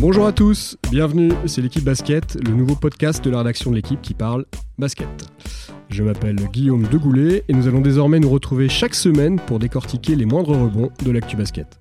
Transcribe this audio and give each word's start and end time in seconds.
Bonjour 0.00 0.26
à 0.26 0.32
tous, 0.32 0.78
bienvenue, 0.92 1.32
c'est 1.46 1.60
l'équipe 1.60 1.82
basket, 1.82 2.38
le 2.46 2.54
nouveau 2.54 2.76
podcast 2.76 3.24
de 3.24 3.30
la 3.30 3.38
rédaction 3.38 3.72
de 3.72 3.76
l'équipe 3.76 4.00
qui 4.00 4.14
parle 4.14 4.46
basket. 4.78 5.08
Je 5.88 6.04
m'appelle 6.04 6.36
Guillaume 6.52 6.84
Degoulet 6.84 7.42
et 7.48 7.52
nous 7.52 7.66
allons 7.66 7.80
désormais 7.80 8.20
nous 8.20 8.30
retrouver 8.30 8.68
chaque 8.68 8.94
semaine 8.94 9.40
pour 9.40 9.58
décortiquer 9.58 10.14
les 10.14 10.24
moindres 10.24 10.56
rebonds 10.56 10.90
de 11.04 11.10
l'actu 11.10 11.36
basket. 11.36 11.80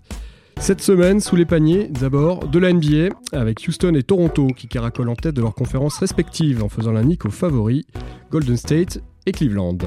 Cette 0.59 0.81
semaine, 0.81 1.19
sous 1.19 1.35
les 1.35 1.45
paniers, 1.45 1.89
d'abord 1.89 2.47
de 2.47 2.57
la 2.57 2.73
NBA, 2.73 3.09
avec 3.33 3.63
Houston 3.67 3.93
et 3.93 4.01
Toronto 4.01 4.47
qui 4.47 4.67
caracolent 4.67 5.09
en 5.09 5.15
tête 5.15 5.35
de 5.35 5.41
leurs 5.41 5.53
conférences 5.53 5.99
respectives 5.99 6.63
en 6.63 6.69
faisant 6.69 6.93
la 6.93 7.03
nique 7.03 7.25
aux 7.25 7.29
favoris, 7.29 7.85
Golden 8.31 8.57
State 8.57 8.99
et 9.27 9.31
Cleveland. 9.31 9.77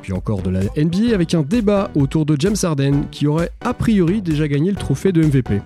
Puis 0.00 0.14
encore 0.14 0.40
de 0.40 0.48
la 0.48 0.60
NBA 0.82 1.12
avec 1.12 1.34
un 1.34 1.42
débat 1.42 1.90
autour 1.94 2.24
de 2.24 2.36
James 2.38 2.56
Harden 2.62 3.02
qui 3.10 3.26
aurait 3.26 3.50
a 3.60 3.74
priori 3.74 4.22
déjà 4.22 4.48
gagné 4.48 4.70
le 4.70 4.78
trophée 4.78 5.12
de 5.12 5.22
MVP. 5.22 5.60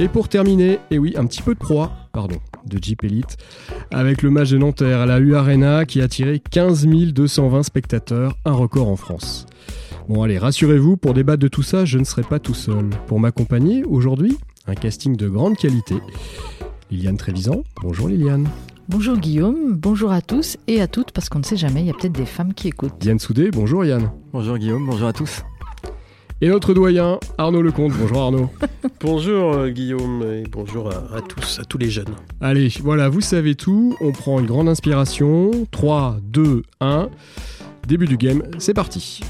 Et 0.00 0.06
pour 0.06 0.28
terminer, 0.28 0.78
et 0.92 0.98
oui, 1.00 1.14
un 1.16 1.26
petit 1.26 1.42
peu 1.42 1.54
de 1.54 1.58
proie, 1.58 1.90
pardon, 2.12 2.36
de 2.64 2.78
Jeep 2.80 3.02
Elite, 3.02 3.36
avec 3.90 4.22
le 4.22 4.30
match 4.30 4.50
de 4.50 4.56
Nanterre 4.56 5.00
à 5.00 5.06
la 5.06 5.18
U 5.18 5.34
Arena 5.34 5.86
qui 5.86 6.00
a 6.00 6.04
attiré 6.04 6.38
15 6.38 6.86
220 6.86 7.64
spectateurs, 7.64 8.36
un 8.44 8.52
record 8.52 8.86
en 8.86 8.94
France. 8.94 9.46
Bon 10.08 10.22
allez, 10.22 10.38
rassurez-vous, 10.38 10.96
pour 10.98 11.14
débattre 11.14 11.40
de 11.40 11.48
tout 11.48 11.64
ça, 11.64 11.84
je 11.84 11.98
ne 11.98 12.04
serai 12.04 12.22
pas 12.22 12.38
tout 12.38 12.54
seul. 12.54 12.90
Pour 13.08 13.18
m'accompagner, 13.18 13.82
aujourd'hui, 13.82 14.38
un 14.68 14.76
casting 14.76 15.16
de 15.16 15.28
grande 15.28 15.56
qualité. 15.56 15.96
Liliane 16.92 17.16
Trévisan, 17.16 17.64
bonjour 17.82 18.06
Liliane. 18.06 18.48
Bonjour 18.88 19.16
Guillaume, 19.16 19.74
bonjour 19.74 20.12
à 20.12 20.22
tous 20.22 20.58
et 20.68 20.80
à 20.80 20.86
toutes, 20.86 21.10
parce 21.10 21.28
qu'on 21.28 21.40
ne 21.40 21.44
sait 21.44 21.56
jamais, 21.56 21.80
il 21.80 21.86
y 21.86 21.90
a 21.90 21.94
peut-être 21.94 22.12
des 22.12 22.24
femmes 22.24 22.54
qui 22.54 22.68
écoutent. 22.68 23.04
Yann 23.04 23.18
Soudé, 23.18 23.50
bonjour 23.50 23.84
Yann. 23.84 24.12
Bonjour 24.32 24.58
Guillaume, 24.58 24.86
bonjour 24.86 25.08
à 25.08 25.12
tous. 25.12 25.42
Et 26.40 26.48
notre 26.48 26.72
doyen, 26.72 27.18
Arnaud 27.36 27.62
Lecomte. 27.62 27.92
Bonjour 27.98 28.18
Arnaud. 28.18 28.50
bonjour 29.00 29.54
euh, 29.54 29.70
Guillaume 29.70 30.22
et 30.22 30.44
bonjour 30.48 30.88
à, 30.88 31.20
tous, 31.20 31.58
à 31.58 31.64
tous 31.64 31.78
les 31.78 31.90
jeunes. 31.90 32.14
Allez, 32.40 32.68
voilà, 32.80 33.08
vous 33.08 33.20
savez 33.20 33.56
tout. 33.56 33.96
On 34.00 34.12
prend 34.12 34.38
une 34.38 34.46
grande 34.46 34.68
inspiration. 34.68 35.50
3, 35.72 36.18
2, 36.22 36.62
1. 36.80 37.08
Début 37.88 38.06
du 38.06 38.16
game, 38.16 38.44
c'est 38.58 38.72
parti. 38.72 39.20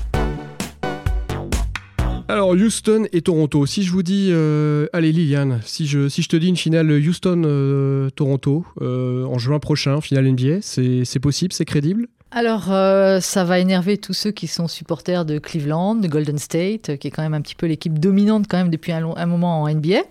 Alors 2.29 2.51
Houston 2.51 3.07
et 3.11 3.23
Toronto. 3.23 3.65
Si 3.65 3.85
je 3.85 3.91
vous 3.91 4.03
dis, 4.03 4.29
euh, 4.31 4.87
allez 4.93 5.11
Liliane, 5.11 5.61
si 5.65 5.87
je, 5.87 6.11
si 6.11 6.21
je 6.21 6.29
te 6.29 6.37
dis 6.37 6.49
une 6.49 6.59
finale 6.59 6.91
Houston-Toronto 6.91 8.67
euh, 8.83 9.25
en 9.25 9.39
juin 9.39 9.61
prochain, 9.61 10.03
finale 10.03 10.31
NBA, 10.31 10.61
c'est 10.61 11.21
possible, 11.21 11.55
c'est 11.55 11.65
crédible? 11.65 12.07
Alors, 12.31 12.67
euh, 12.71 13.21
ça 13.21 13.43
va 13.45 13.59
énerver 13.59 13.97
tous 13.97 14.13
ceux 14.13 14.31
qui 14.31 14.49
sont 14.49 14.69
supporters 14.69 15.25
de 15.25 15.39
Cleveland, 15.39 15.95
de 15.95 16.09
Golden 16.09 16.37
State, 16.37 16.99
qui 16.99 17.09
est 17.09 17.11
quand 17.11 17.23
même 17.23 17.33
un 17.33 17.41
petit 17.41 17.55
peu 17.55 17.65
l'équipe 17.65 17.99
dominante 17.99 18.45
quand 18.49 18.59
même 18.59 18.69
depuis 18.69 18.93
un, 18.93 19.27
moment 19.27 19.63
en 19.63 19.69
NBA. 19.69 20.03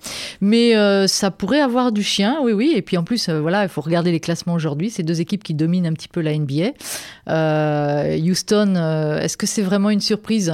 Mais 0.41 0.75
euh, 0.75 1.05
ça 1.05 1.29
pourrait 1.29 1.61
avoir 1.61 1.91
du 1.91 2.01
chien, 2.01 2.39
oui, 2.41 2.53
oui. 2.53 2.73
Et 2.75 2.81
puis 2.81 2.97
en 2.97 3.03
plus, 3.03 3.29
euh, 3.29 3.39
voilà, 3.39 3.63
il 3.63 3.69
faut 3.69 3.81
regarder 3.81 4.11
les 4.11 4.19
classements 4.19 4.55
aujourd'hui. 4.55 4.89
C'est 4.89 5.03
deux 5.03 5.21
équipes 5.21 5.43
qui 5.43 5.53
dominent 5.53 5.85
un 5.85 5.93
petit 5.93 6.07
peu 6.07 6.21
la 6.21 6.35
NBA. 6.35 6.71
Houston, 8.19 9.19
est-ce 9.21 9.37
que 9.37 9.45
c'est 9.45 9.61
vraiment 9.61 9.91
une 9.91 10.01
surprise? 10.01 10.53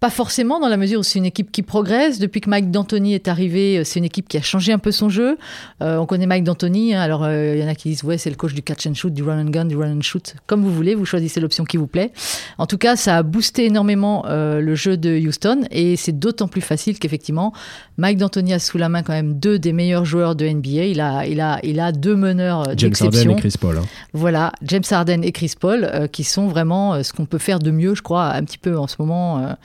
Pas 0.00 0.10
forcément, 0.10 0.60
dans 0.60 0.68
la 0.68 0.76
mesure 0.76 1.00
où 1.00 1.02
c'est 1.02 1.18
une 1.18 1.24
équipe 1.24 1.50
qui 1.50 1.62
progresse. 1.62 2.20
Depuis 2.20 2.40
que 2.40 2.48
Mike 2.48 2.70
D'Antoni 2.70 3.14
est 3.14 3.26
arrivé, 3.26 3.78
euh, 3.78 3.84
c'est 3.84 3.98
une 3.98 4.04
équipe 4.04 4.28
qui 4.28 4.36
a 4.36 4.42
changé 4.42 4.72
un 4.72 4.78
peu 4.78 4.92
son 4.92 5.08
jeu. 5.08 5.36
Euh, 5.82 5.96
on 5.96 6.06
connaît 6.06 6.26
Mike 6.26 6.44
D'Antoni, 6.44 6.94
hein, 6.94 7.00
alors 7.00 7.24
euh, 7.24 7.54
il 7.56 7.60
y 7.60 7.64
en 7.64 7.68
a 7.68 7.74
qui 7.74 7.88
disent 7.88 8.04
ouais, 8.04 8.16
c'est 8.16 8.30
le 8.30 8.36
coach 8.36 8.54
du 8.54 8.62
catch 8.62 8.86
and 8.86 8.94
shoot, 8.94 9.12
du 9.12 9.24
run 9.24 9.44
and 9.44 9.50
gun, 9.50 9.64
du 9.64 9.76
run 9.76 9.96
and 9.96 10.02
shoot, 10.02 10.36
comme 10.46 10.62
vous 10.62 10.72
voulez, 10.72 10.94
vous 10.94 11.04
choisissez 11.04 11.40
l'option 11.40 11.64
qui 11.64 11.76
vous 11.76 11.88
plaît. 11.88 12.12
En 12.58 12.66
tout 12.66 12.78
cas, 12.78 12.94
ça 12.94 13.16
a 13.16 13.22
boosté 13.24 13.64
énormément 13.64 14.24
le 14.28 14.74
jeu 14.74 14.96
de 14.96 15.18
Houston 15.18 15.62
et 15.70 15.96
c'est 15.96 16.16
d'autant 16.16 16.48
plus 16.48 16.60
facile 16.60 16.98
qu'effectivement, 16.98 17.52
Mike 17.96 18.18
D'Antoni 18.18 18.52
a 18.54 18.58
sous 18.58 18.78
la 18.78 18.88
main 18.88 19.02
quand 19.02 19.12
même 19.12 19.38
deux 19.38 19.58
des 19.58 19.72
meilleurs 19.72 20.04
joueurs 20.04 20.36
de 20.36 20.46
NBA. 20.46 20.84
Il 20.84 21.00
a, 21.00 21.26
il 21.26 21.40
a, 21.40 21.58
il 21.64 21.80
a 21.80 21.92
deux 21.92 22.14
meneurs 22.14 22.64
James 22.76 22.94
Harden 23.00 23.30
et 23.30 23.36
Chris 23.36 23.54
Paul. 23.60 23.78
Hein. 23.78 23.84
Voilà, 24.12 24.52
James 24.62 24.84
Harden 24.88 25.22
et 25.22 25.32
Chris 25.32 25.54
Paul, 25.58 26.08
qui 26.12 26.24
sont 26.24 26.46
vraiment 26.46 27.02
ce 27.02 27.12
qu'on 27.12 27.26
peut 27.26 27.38
faire 27.38 27.58
de 27.58 27.70
mieux, 27.70 27.94
je 27.94 28.02
crois, 28.02 28.26
un 28.26 28.44
petit 28.44 28.58
peu 28.58 28.78
en 28.78 28.86
ce 28.86 28.96
moment 28.98 29.56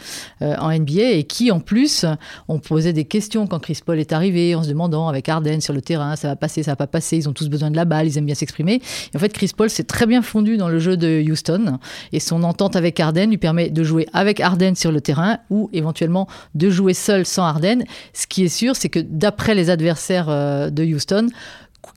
en 0.42 0.72
NBA 0.72 1.12
et 1.12 1.24
qui, 1.24 1.52
en 1.52 1.60
plus, 1.60 2.06
ont 2.48 2.60
posé 2.60 2.94
des 2.94 3.06
questions 3.06 3.48
quand 3.48 3.60
Chris 3.60 3.80
Paul 3.86 4.00
est 4.00 4.14
arrivé 4.14 4.56
en 4.56 4.64
se 4.64 4.70
demandant 4.70 5.08
avec 5.08 5.30
Arden 5.30 5.62
sur 5.62 5.74
le 5.74 5.82
terrain, 5.82 6.16
ça 6.16 6.30
va 6.30 6.36
passer, 6.36 6.64
ça 6.64 6.72
va 6.72 6.76
pas 6.76 6.88
passer, 6.88 7.18
ils 7.18 7.30
ont 7.30 7.34
tous 7.34 7.50
besoin 7.50 7.72
de 7.72 7.76
la 7.76 7.86
balle, 7.86 8.08
ils 8.08 8.18
aiment 8.18 8.26
bien 8.26 8.36
s'exprimer. 8.36 8.82
en 9.16 9.20
fait, 9.20 9.34
Chris 9.34 9.52
Paul 9.56 9.70
s'est 9.70 9.84
très 9.84 10.06
bien 10.06 10.22
fondu 10.22 10.58
dans 10.58 10.70
le 10.70 10.80
jeu 10.80 10.98
de 10.98 11.24
Houston 11.30 11.80
et 12.12 12.20
son 12.20 12.44
entente 12.44 12.76
avec 12.76 13.00
Arden 13.00 13.30
lui 13.30 13.38
permet 13.38 13.70
de 13.70 13.84
jouer 13.84 14.08
avec 14.14 14.40
Arden 14.40 14.76
sur 14.76 14.92
le 14.92 15.02
terrain 15.02 15.40
ou 15.50 15.70
éventuellement 15.74 16.28
de 16.56 16.70
jouer 16.70 16.94
seul 16.94 17.26
sans 17.26 17.44
Arden. 17.44 17.84
Ce 18.14 18.28
qui 18.28 18.44
est 18.44 18.50
sûr, 18.50 18.76
c'est 18.76 18.90
que 18.90 19.00
d'après 19.00 19.56
les 19.56 19.70
adversaires 19.70 20.30
euh, 20.30 20.70
de 20.70 20.84
Houston, 20.84 21.28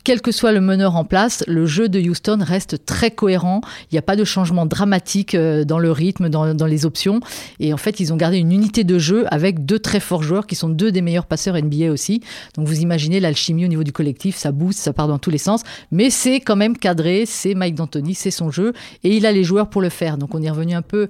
quel 0.04 0.20
que 0.20 0.30
soit 0.30 0.52
le 0.52 0.60
meneur 0.60 0.96
en 0.96 1.04
place, 1.04 1.42
le 1.46 1.66
jeu 1.66 1.88
de 1.88 1.98
Houston 2.00 2.38
reste 2.40 2.84
très 2.86 3.10
cohérent. 3.10 3.60
Il 3.90 3.94
n'y 3.94 3.98
a 3.98 4.02
pas 4.02 4.16
de 4.16 4.24
changement 4.24 4.66
dramatique 4.66 5.34
euh, 5.34 5.64
dans 5.64 5.78
le 5.78 5.90
rythme, 5.90 6.28
dans, 6.28 6.66
les 6.66 6.86
options. 6.86 7.20
Et 7.60 7.72
en 7.72 7.76
fait, 7.76 8.00
ils 8.00 8.12
ont 8.12 8.16
gardé 8.16 8.38
une 8.38 8.52
unité 8.52 8.84
de 8.84 8.98
jeu 8.98 9.24
avec 9.32 9.64
deux 9.64 9.78
très 9.78 10.00
forts 10.00 10.22
joueurs 10.22 10.46
qui 10.46 10.54
sont 10.54 10.68
deux 10.68 10.92
des 10.92 11.02
meilleurs 11.02 11.26
passeurs 11.26 11.56
NBA 11.56 11.90
aussi. 11.90 12.20
Donc 12.56 12.66
vous 12.66 12.80
imaginez 12.80 13.20
l'alchimie 13.20 13.64
au 13.64 13.68
niveau 13.68 13.84
du 13.84 13.92
collectif, 13.92 14.36
ça 14.36 14.52
booste, 14.52 14.78
ça 14.78 14.92
part 14.92 15.08
dans 15.08 15.18
tous 15.18 15.30
les 15.30 15.38
sens. 15.38 15.62
Mais 15.90 16.10
c'est 16.10 16.40
quand 16.40 16.56
même 16.56 16.76
cadré, 16.76 17.24
c'est 17.26 17.54
Mike 17.54 17.74
D'Antoni, 17.74 18.14
c'est 18.14 18.30
son 18.30 18.50
jeu. 18.50 18.72
Et 19.04 19.16
il 19.16 19.26
a 19.26 19.32
les 19.32 19.44
joueurs 19.44 19.68
pour 19.68 19.82
le 19.82 19.88
faire. 19.88 20.18
Donc 20.18 20.34
on 20.34 20.42
est 20.42 20.50
revenu 20.50 20.74
un 20.74 20.82
peu 20.82 21.08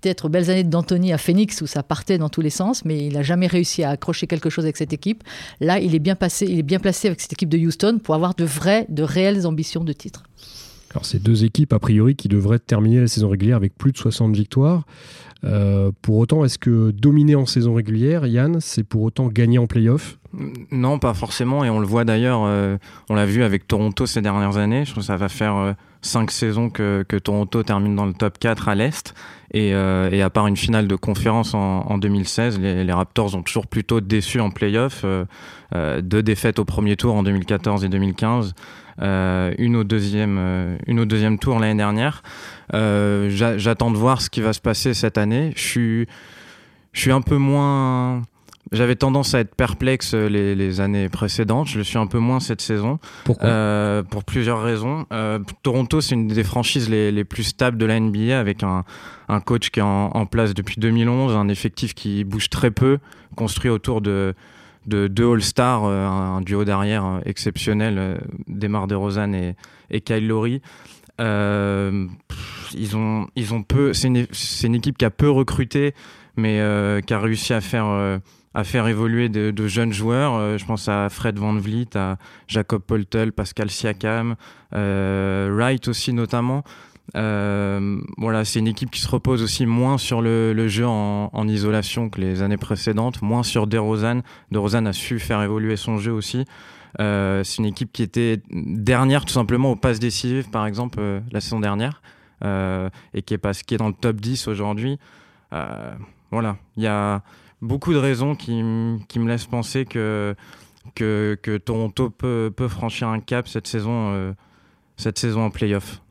peut-être 0.00 0.28
belles 0.28 0.50
années 0.50 0.64
d'Anthony 0.64 1.12
à 1.12 1.18
Phoenix 1.18 1.60
où 1.60 1.66
ça 1.66 1.82
partait 1.82 2.18
dans 2.18 2.28
tous 2.28 2.40
les 2.40 2.50
sens, 2.50 2.84
mais 2.84 3.06
il 3.06 3.14
n'a 3.14 3.22
jamais 3.22 3.46
réussi 3.46 3.82
à 3.82 3.90
accrocher 3.90 4.26
quelque 4.26 4.50
chose 4.50 4.64
avec 4.64 4.76
cette 4.76 4.92
équipe. 4.92 5.24
Là, 5.60 5.80
il 5.80 5.94
est 5.94 6.00
bien 6.00 6.14
passé, 6.14 6.46
il 6.48 6.58
est 6.58 6.62
bien 6.62 6.78
placé 6.78 7.08
avec 7.08 7.20
cette 7.20 7.32
équipe 7.32 7.48
de 7.48 7.58
Houston 7.58 7.98
pour 8.02 8.14
avoir 8.14 8.34
de 8.34 8.44
vraies, 8.44 8.86
de 8.88 9.02
réelles 9.02 9.46
ambitions 9.46 9.84
de 9.84 9.92
titre. 9.92 10.24
Alors, 10.90 11.04
c'est 11.04 11.22
deux 11.22 11.44
équipes 11.44 11.72
a 11.74 11.78
priori 11.78 12.16
qui 12.16 12.28
devraient 12.28 12.58
terminer 12.58 13.00
la 13.00 13.08
saison 13.08 13.28
régulière 13.28 13.56
avec 13.56 13.76
plus 13.76 13.92
de 13.92 13.98
60 13.98 14.34
victoires. 14.34 14.86
Euh, 15.44 15.92
pour 16.02 16.16
autant, 16.16 16.44
est-ce 16.44 16.58
que 16.58 16.90
dominer 16.90 17.36
en 17.36 17.46
saison 17.46 17.74
régulière, 17.74 18.26
Yann, 18.26 18.58
c'est 18.60 18.82
pour 18.82 19.02
autant 19.02 19.28
gagner 19.28 19.58
en 19.58 19.66
playoff? 19.66 20.18
Non, 20.70 20.98
pas 20.98 21.14
forcément. 21.14 21.64
Et 21.64 21.70
on 21.70 21.80
le 21.80 21.86
voit 21.86 22.04
d'ailleurs, 22.04 22.42
euh, 22.44 22.76
on 23.08 23.14
l'a 23.14 23.24
vu 23.24 23.42
avec 23.42 23.66
Toronto 23.66 24.04
ces 24.06 24.20
dernières 24.20 24.56
années. 24.56 24.84
Je 24.84 24.90
trouve 24.90 25.02
que 25.02 25.06
ça 25.06 25.16
va 25.16 25.28
faire 25.28 25.56
euh, 25.56 25.72
cinq 26.02 26.30
saisons 26.30 26.70
que, 26.70 27.04
que, 27.06 27.16
Toronto 27.16 27.62
termine 27.62 27.94
dans 27.94 28.04
le 28.04 28.12
top 28.12 28.38
4 28.38 28.68
à 28.68 28.74
l'Est. 28.74 29.14
Et, 29.54 29.74
euh, 29.74 30.10
et, 30.10 30.20
à 30.20 30.28
part 30.28 30.46
une 30.46 30.56
finale 30.56 30.88
de 30.88 30.96
conférence 30.96 31.54
en, 31.54 31.86
en 31.86 31.98
2016, 31.98 32.58
les, 32.60 32.84
les, 32.84 32.92
Raptors 32.92 33.34
ont 33.34 33.42
toujours 33.42 33.66
plutôt 33.66 34.00
déçu 34.00 34.40
en 34.40 34.50
playoff. 34.50 35.04
Deux 35.74 36.22
défaites 36.22 36.58
au 36.58 36.64
premier 36.64 36.96
tour 36.96 37.14
en 37.14 37.22
2014 37.22 37.84
et 37.84 37.88
2015, 37.88 38.54
euh, 38.54 38.87
une, 38.98 39.76
au 39.76 39.84
deuxième, 39.84 40.36
euh, 40.38 40.76
une 40.86 41.00
au 41.00 41.04
deuxième 41.04 41.38
tour 41.38 41.58
l'année 41.58 41.78
dernière. 41.78 42.22
J'attends 42.72 43.90
de 43.90 43.96
voir 43.96 44.20
ce 44.20 44.30
qui 44.30 44.40
va 44.40 44.52
se 44.52 44.60
passer 44.60 44.94
cette 44.94 45.18
année. 45.18 45.52
Je 45.56 45.62
suis, 45.62 46.06
je 46.92 47.00
suis 47.00 47.12
un 47.12 47.22
peu 47.22 47.36
moins 47.36 48.22
j'avais 48.72 48.96
tendance 48.96 49.34
à 49.34 49.40
être 49.40 49.54
perplexe 49.54 50.14
euh, 50.14 50.28
les, 50.28 50.54
les, 50.54 50.80
années 50.80 51.08
précédentes. 51.08 51.68
Je 51.68 51.78
le 51.78 51.84
suis 51.84 51.98
un 51.98 52.06
peu 52.06 52.18
moins 52.18 52.40
cette 52.40 52.60
saison. 52.60 52.98
Pourquoi? 53.24 53.48
Euh, 53.48 54.02
Pour 54.02 54.24
plusieurs 54.24 54.62
raisons. 54.62 55.06
Euh, 55.12 55.38
Toronto, 55.62 56.00
c'est 56.00 56.14
une 56.14 56.28
des 56.28 56.44
franchises 56.44 56.90
les, 56.90 57.10
les, 57.10 57.24
plus 57.24 57.44
stables 57.44 57.78
de 57.78 57.86
la 57.86 57.98
NBA 57.98 58.38
avec 58.38 58.62
un, 58.62 58.84
un 59.28 59.40
coach 59.40 59.70
qui 59.70 59.80
est 59.80 59.82
en, 59.82 60.10
en, 60.10 60.26
place 60.26 60.54
depuis 60.54 60.76
2011, 60.78 61.34
un 61.34 61.48
effectif 61.48 61.94
qui 61.94 62.24
bouge 62.24 62.50
très 62.50 62.70
peu, 62.70 62.98
construit 63.36 63.70
autour 63.70 64.00
de, 64.00 64.34
de 64.88 65.06
deux 65.06 65.32
All-Stars, 65.32 65.84
euh, 65.84 66.06
un, 66.06 66.40
duo 66.40 66.64
d'arrière 66.64 67.04
euh, 67.04 67.20
exceptionnel, 67.24 68.20
Demar 68.48 68.86
DeRozan 68.86 69.32
et, 69.34 69.54
et 69.90 70.00
Kyle 70.00 70.26
Lowry. 70.26 70.60
Euh, 71.20 72.06
ils 72.74 72.96
ont, 72.96 73.26
ils 73.34 73.54
ont. 73.54 73.64
C'est 73.92 74.08
une, 74.08 74.74
équipe 74.74 74.98
qui 74.98 75.04
a 75.04 75.10
peu 75.10 75.30
recruté, 75.30 75.94
mais 76.36 76.60
euh, 76.60 77.00
qui 77.00 77.14
a 77.14 77.18
réussi 77.18 77.52
à 77.52 77.60
faire 77.60 77.86
euh, 77.86 78.18
à 78.54 78.64
faire 78.64 78.86
évoluer 78.88 79.28
de, 79.28 79.50
de 79.50 79.66
jeunes 79.66 79.92
joueurs. 79.92 80.34
Euh, 80.34 80.58
je 80.58 80.64
pense 80.64 80.88
à 80.88 81.08
Fred 81.08 81.38
Van 81.38 81.54
Vliet, 81.54 81.96
à 81.96 82.16
Jacob 82.46 82.82
Poltel, 82.82 83.32
Pascal 83.32 83.70
Siakam, 83.70 84.36
euh, 84.74 85.50
Wright 85.52 85.86
aussi 85.88 86.12
notamment. 86.12 86.64
Euh, 87.16 88.00
voilà, 88.16 88.44
c'est 88.44 88.58
une 88.58 88.68
équipe 88.68 88.90
qui 88.90 89.00
se 89.00 89.08
repose 89.08 89.42
aussi 89.42 89.66
moins 89.66 89.98
sur 89.98 90.20
le, 90.20 90.68
jeu 90.68 90.86
en, 90.86 91.48
isolation 91.48 92.10
que 92.10 92.20
les 92.20 92.42
années 92.42 92.56
précédentes, 92.56 93.22
moins 93.22 93.42
sur 93.42 93.66
DeRozan. 93.66 94.20
DeRozan 94.50 94.86
a 94.86 94.92
su 94.92 95.18
faire 95.18 95.42
évoluer 95.42 95.76
son 95.76 95.98
jeu 95.98 96.12
aussi. 96.12 96.44
Euh, 97.00 97.44
c'est 97.44 97.58
une 97.58 97.66
équipe 97.66 97.92
qui 97.92 98.02
était 98.02 98.40
dernière 98.50 99.24
tout 99.24 99.32
simplement 99.32 99.72
aux 99.72 99.76
passes 99.76 99.98
décisives, 99.98 100.50
par 100.50 100.66
exemple, 100.66 100.98
euh, 101.00 101.20
la 101.30 101.40
saison 101.40 101.60
dernière, 101.60 102.02
et 102.42 103.22
qui 103.22 103.34
est, 103.34 103.38
pas, 103.38 103.52
qui 103.52 103.74
est 103.74 103.78
dans 103.78 103.88
le 103.88 103.94
top 103.94 104.16
10 104.16 104.48
aujourd'hui. 104.48 104.98
Voilà, 106.30 106.58
il 106.76 106.82
y 106.82 106.86
a 106.86 107.22
beaucoup 107.62 107.92
de 107.92 107.98
raisons 107.98 108.34
qui, 108.34 108.62
qui 109.08 109.18
me 109.18 109.28
laissent 109.28 109.46
penser 109.46 109.86
que, 109.86 110.36
que, 110.94 111.56
Toronto 111.56 112.10
peut, 112.10 112.52
peut, 112.54 112.68
franchir 112.68 113.08
un 113.08 113.20
cap 113.20 113.48
cette 113.48 113.66
saison, 113.66 114.34
cette 114.96 115.18
saison 115.18 115.46
en 115.46 115.50
playoff. 115.50 116.02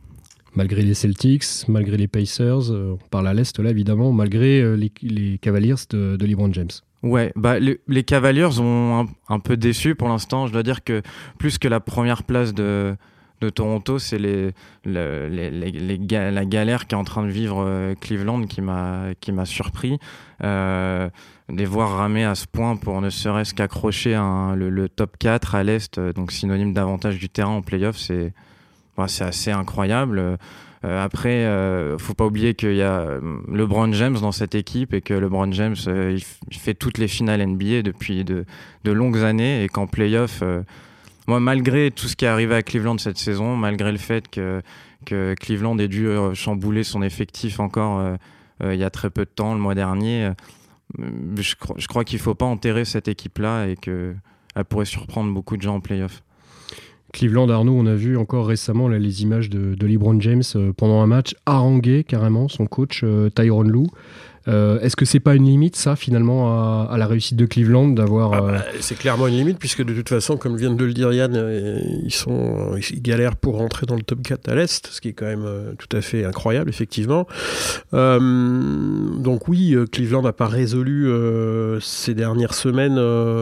Malgré 0.58 0.82
les 0.82 0.96
Celtics, 0.96 1.68
malgré 1.68 1.98
les 1.98 2.08
Pacers, 2.08 2.72
euh, 2.72 2.98
on 3.00 3.10
parle 3.10 3.28
à 3.28 3.36
l'Est 3.36 3.60
là 3.60 3.70
évidemment, 3.70 4.12
malgré 4.12 4.60
euh, 4.60 4.74
les, 4.76 5.38
Cavaliers 5.38 5.76
de, 5.92 6.16
de 6.16 6.26
LeBron 6.26 6.52
James. 6.52 6.72
Ouais, 7.04 7.32
bah, 7.36 7.60
les, 7.60 8.04
Cavaliers 8.04 8.60
ont 8.60 9.08
un, 9.30 9.40
peu 9.40 9.56
déçu 9.56 9.94
pour 9.94 10.10
l'instant. 10.10 10.48
Je 10.48 10.54
dois 10.54 10.64
dire 10.64 10.84
que 10.84 11.04
plus 11.38 11.60
que 11.60 11.68
la 11.68 11.80
première 11.80 12.24
place 12.24 12.56
de, 12.56 12.96
Toronto, 13.54 14.00
c'est 14.00 14.18
la 14.84 16.46
galère 16.46 16.88
qu'est 16.88 16.96
en 16.96 17.04
train 17.04 17.24
de 17.24 17.30
vivre 17.30 17.64
euh, 17.64 17.94
Cleveland 17.94 18.46
qui 18.48 18.62
m'a 18.62 19.46
surpris. 19.46 20.00
Les 20.42 21.66
voir 21.66 21.98
ramer 21.98 22.24
à 22.24 22.34
ce 22.34 22.48
point 22.48 22.78
pour 22.78 23.00
ne 23.00 23.12
serait-ce 23.12 23.54
qu'accrocher 23.54 24.16
le, 24.56 24.72
le, 24.72 24.90
top 24.90 25.18
4 25.20 25.54
à 25.54 25.64
l'Est, 25.64 26.00
donc 26.00 26.32
synonyme 26.32 26.74
d'avantage 26.74 27.20
du 27.20 27.30
terrain 27.30 27.52
en 27.52 27.62
playoff, 27.62 27.98
c'est 27.98 28.34
c'est 29.06 29.24
assez 29.24 29.52
incroyable. 29.52 30.38
Euh, 30.86 31.04
après, 31.04 31.46
euh, 31.46 31.98
faut 31.98 32.14
pas 32.14 32.26
oublier 32.26 32.54
qu'il 32.54 32.76
y 32.76 32.84
a 32.84 33.00
euh, 33.00 33.40
LeBron 33.52 33.92
James 33.94 34.18
dans 34.20 34.32
cette 34.32 34.54
équipe 34.54 34.94
et 34.94 35.02
que 35.02 35.14
LeBron 35.14 35.52
James 35.52 35.76
il, 35.88 36.24
fait 36.58 36.76
toutes 36.76 36.98
les 36.98 37.08
finales 37.08 37.46
NBA 37.46 37.82
depuis 37.82 38.24
de, 38.24 38.46
longues 38.86 39.18
années 39.18 39.64
et 39.64 39.70
qu'en 39.70 39.88
playoff, 39.88 40.44
moi 41.28 41.40
malgré 41.40 41.92
tout 41.92 42.08
ce 42.08 42.16
qui 42.16 42.26
est 42.26 42.30
arrivé 42.30 42.56
à 42.56 42.64
Cleveland 42.64 42.98
cette 43.00 43.18
saison, 43.18 43.56
malgré 43.56 43.92
le 43.92 43.98
fait 43.98 44.30
que, 44.30 44.62
Cleveland 45.06 45.78
ait 45.80 45.88
dû 45.88 46.10
chambouler 46.34 46.84
son 46.84 47.02
effectif 47.02 47.60
encore 47.60 48.18
il 48.64 48.76
y 48.76 48.84
a 48.84 48.90
très 48.90 49.10
peu 49.10 49.26
de 49.26 49.30
temps, 49.30 49.54
le 49.54 49.60
mois 49.60 49.76
dernier, 49.76 50.32
je, 50.98 51.56
je 51.76 51.88
crois 51.88 52.04
qu'il 52.04 52.20
faut 52.20 52.36
pas 52.36 52.46
enterrer 52.46 52.86
cette 52.86 53.08
équipe-là 53.08 53.68
et 53.68 53.76
qu'elle 53.76 54.16
pourrait 54.70 54.86
surprendre 54.86 55.34
beaucoup 55.34 55.58
de 55.58 55.62
gens 55.62 55.76
en 55.76 55.82
playoff. 55.82 56.24
Cleveland, 57.14 57.50
Arnaud, 57.50 57.78
on 57.78 57.86
a 57.86 57.96
vu 57.96 58.18
encore 58.18 58.48
récemment 58.48 58.90
les 58.90 59.24
images 59.24 59.50
de, 59.50 59.76
LeBron 59.86 60.20
James 60.20 60.44
euh, 60.56 60.74
pendant 60.74 61.02
un 61.02 61.08
match 61.08 61.36
haranguer 61.46 62.04
carrément 62.04 62.48
son 62.48 62.66
coach 62.66 63.02
euh, 63.04 63.30
Tyron 63.30 63.64
Lue. 63.64 63.88
Euh, 64.48 64.80
est-ce 64.80 64.96
que 64.96 65.06
c'est 65.06 65.20
pas 65.20 65.36
une 65.36 65.46
limite, 65.46 65.76
ça, 65.76 65.96
finalement, 65.96 66.88
à, 66.90 66.98
la 66.98 67.08
réussite 67.08 67.38
de 67.38 67.46
Cleveland 67.46 67.90
d'avoir. 67.90 68.34
Ah 68.34 68.42
bah, 68.42 68.66
c'est 68.80 68.98
clairement 68.98 69.28
une 69.28 69.36
limite, 69.36 69.60
puisque 69.60 69.84
de 69.84 69.94
toute 69.94 70.10
façon, 70.10 70.38
comme 70.38 70.56
vient 70.56 70.72
de 70.72 70.86
le 70.86 70.94
dire 70.94 71.12
Yann, 71.12 71.82
ils, 72.04 72.14
sont, 72.14 72.78
ils 72.92 73.02
galèrent 73.02 73.36
pour 73.36 73.58
rentrer 73.58 73.86
dans 73.86 73.96
le 73.96 74.04
top 74.04 74.22
4 74.22 74.50
à 74.50 74.56
l'Est, 74.56 74.88
ce 74.88 75.02
qui 75.02 75.10
est 75.10 75.14
quand 75.14 75.26
même 75.26 75.76
tout 75.78 75.96
à 75.96 76.02
fait 76.02 76.26
incroyable, 76.26 76.70
effectivement. 76.70 77.28
donc, 77.92 79.48
oui, 79.48 79.76
Cleveland 79.92 80.22
n'a 80.22 80.34
pas 80.34 80.48
résolu 80.48 81.10
ces 81.82 82.14
dernières 82.14 82.54
semaines 82.54 83.00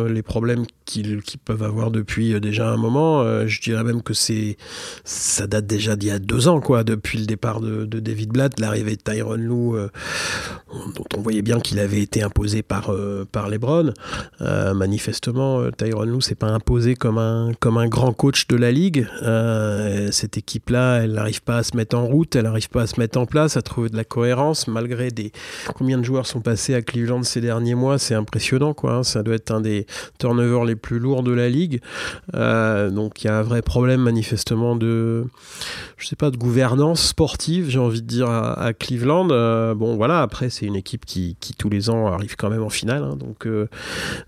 les 0.07 0.23
problèmes 0.23 0.65
qu'ils 0.85 1.21
peuvent 1.43 1.63
avoir 1.63 1.91
depuis 1.91 2.39
déjà 2.39 2.71
un 2.71 2.77
moment. 2.77 3.23
je 3.47 3.61
dirais 3.61 3.83
même 3.83 4.01
que 4.01 4.13
c'est 4.13 4.57
ça 5.03 5.47
date 5.47 5.67
déjà 5.67 5.95
d'il 5.95 6.09
y 6.09 6.11
a 6.11 6.19
deux 6.19 6.47
ans, 6.47 6.59
quoi, 6.61 6.83
depuis 6.83 7.19
le 7.19 7.25
départ 7.25 7.59
de, 7.61 7.85
David 7.85 8.29
Blatt, 8.29 8.59
l'arrivée 8.59 8.95
de 8.95 9.01
Tyron 9.01 9.35
Lou 9.35 9.77
dont 10.95 11.05
on 11.17 11.21
voyait 11.21 11.41
bien 11.41 11.59
qu'il 11.59 11.79
avait 11.79 12.01
été 12.01 12.23
imposé 12.23 12.63
par, 12.63 12.91
euh, 12.91 13.25
par 13.29 13.49
Lebron. 13.49 13.93
Euh, 14.41 14.73
manifestement, 14.73 15.59
euh, 15.59 15.71
Tyron 15.71 16.03
Lue 16.03 16.21
s'est 16.21 16.35
pas 16.35 16.47
imposé 16.47 16.95
comme 16.95 17.17
un, 17.17 17.51
comme 17.59 17.77
un 17.77 17.87
grand 17.87 18.13
coach 18.13 18.47
de 18.47 18.55
la 18.55 18.71
ligue. 18.71 19.07
cette 20.11 20.37
équipe-là, 20.37 21.03
elle 21.03 21.13
n'arrive 21.13 21.41
pas 21.43 21.57
à 21.57 21.63
se 21.63 21.75
mettre 21.75 21.97
en 21.97 22.05
route, 22.05 22.35
elle 22.35 22.43
n'arrive 22.43 22.69
pas 22.69 22.83
à 22.83 22.87
se 22.87 22.99
mettre 22.99 23.19
en 23.19 23.25
place, 23.25 23.57
à 23.57 23.61
trouver 23.61 23.89
de 23.89 23.97
la 23.97 24.03
cohérence, 24.03 24.67
malgré 24.67 25.11
des... 25.11 25.31
Combien 25.75 25.97
de 25.97 26.03
joueurs 26.03 26.25
sont 26.25 26.41
passés 26.41 26.73
à 26.73 26.81
Cleveland 26.81 27.23
ces 27.23 27.41
derniers 27.41 27.75
mois 27.75 27.97
C'est 27.97 28.15
impressionnant, 28.15 28.73
quoi. 28.73 28.95
Hein. 28.95 29.03
Ça 29.03 29.23
doit 29.23 29.35
être 29.35 29.51
un 29.51 29.61
des 29.61 29.85
turnovers 30.19 30.65
les 30.65 30.75
plus 30.75 30.99
lourds 30.99 31.23
de 31.23 31.33
la 31.33 31.49
ligue. 31.49 31.81
donc 32.33 33.23
il 33.23 33.27
y 33.27 33.29
a 33.29 33.39
un 33.39 33.43
vrai 33.43 33.61
problème, 33.61 34.01
manifestement, 34.01 34.75
de... 34.75 35.25
Je 35.97 36.07
sais 36.07 36.15
pas, 36.15 36.29
de 36.29 36.37
gouvernance 36.37 37.01
sportive, 37.01 37.69
j'ai 37.69 37.79
envie 37.79 38.01
de 38.01 38.07
dire, 38.07 38.29
à, 38.29 38.53
à 38.61 38.73
Cleveland. 38.73 39.27
bon, 39.75 39.95
voilà, 39.95 40.21
après, 40.21 40.49
c'est 40.49 40.65
une 40.65 40.75
équipe 40.75 40.84
qui, 40.85 41.35
tous 41.57 41.69
les 41.69 41.89
ans 41.89 42.07
arrive 42.07 42.35
quand 42.35 42.49
même 42.49 42.63
en 42.63 42.69
finale. 42.69 43.03
Hein. 43.03 43.15
donc, 43.17 43.45
euh, 43.45 43.67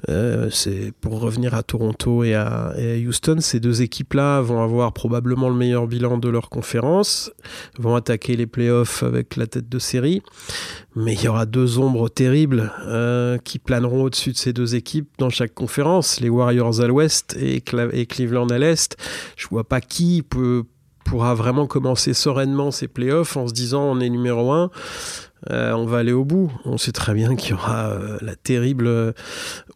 euh, 0.09 0.50
c'est 0.51 0.92
pour 1.00 1.19
revenir 1.19 1.54
à 1.54 1.63
Toronto 1.63 2.24
et 2.24 2.33
à, 2.33 2.74
Houston, 3.06 3.38
ces 3.39 3.59
deux 3.59 3.81
équipes-là 3.81 4.42
vont 4.42 4.62
avoir 4.62 4.92
probablement 4.94 5.50
le 5.50 5.56
meilleur 5.56 5.88
bilan 5.88 6.18
de 6.18 6.30
leur 6.30 6.50
conférence, 6.50 7.31
vont 7.77 7.95
attaquer 7.95 8.36
les 8.36 8.48
playoffs 8.48 9.04
avec 9.04 9.36
la 9.36 9.48
tête 9.48 9.69
de 9.69 9.80
série. 9.80 10.21
Mais 10.95 11.13
il 11.13 11.24
y 11.24 11.27
aura 11.27 11.45
deux 11.45 11.77
ombres 11.77 12.09
terribles 12.09 12.71
euh, 12.88 13.38
qui 13.38 13.60
planeront 13.60 14.03
au-dessus 14.03 14.31
de 14.31 14.38
ces 14.38 14.51
deux 14.51 14.75
équipes 14.75 15.10
dans 15.19 15.30
chaque 15.30 15.53
conférence, 15.53 16.19
les 16.19 16.30
Warriors 16.30 16.81
à 16.81 16.88
l'ouest 16.88 17.38
et, 17.39 17.62
Cleveland 17.62 18.48
à 18.48 18.57
l'est. 18.57 18.98
Je 19.36 19.48
vois 19.48 19.63
pas 19.63 19.80
qui 19.80 20.24
pourra 21.03 21.36
vraiment 21.36 21.68
commencer 21.68 22.13
sereinement 22.13 22.71
ses 22.71 22.88
playoffs 22.88 23.38
en 23.38 23.48
se 23.48 23.53
disant 23.53 23.83
on 23.83 24.00
est 24.00 24.10
numéro 24.10 24.51
un. 24.51 24.71
Euh, 25.50 25.72
on 25.74 25.86
va 25.86 26.00
aller 26.00 26.12
au 26.12 26.25
bout. 26.25 26.51
On 26.66 26.78
sait 26.78 26.92
très 26.92 27.13
bien 27.13 27.36
qu'il 27.36 27.51
y 27.51 27.54
aura 27.54 27.89
euh, 27.89 28.18
la 28.22 28.36
terrible 28.36 28.88
euh, 28.88 29.12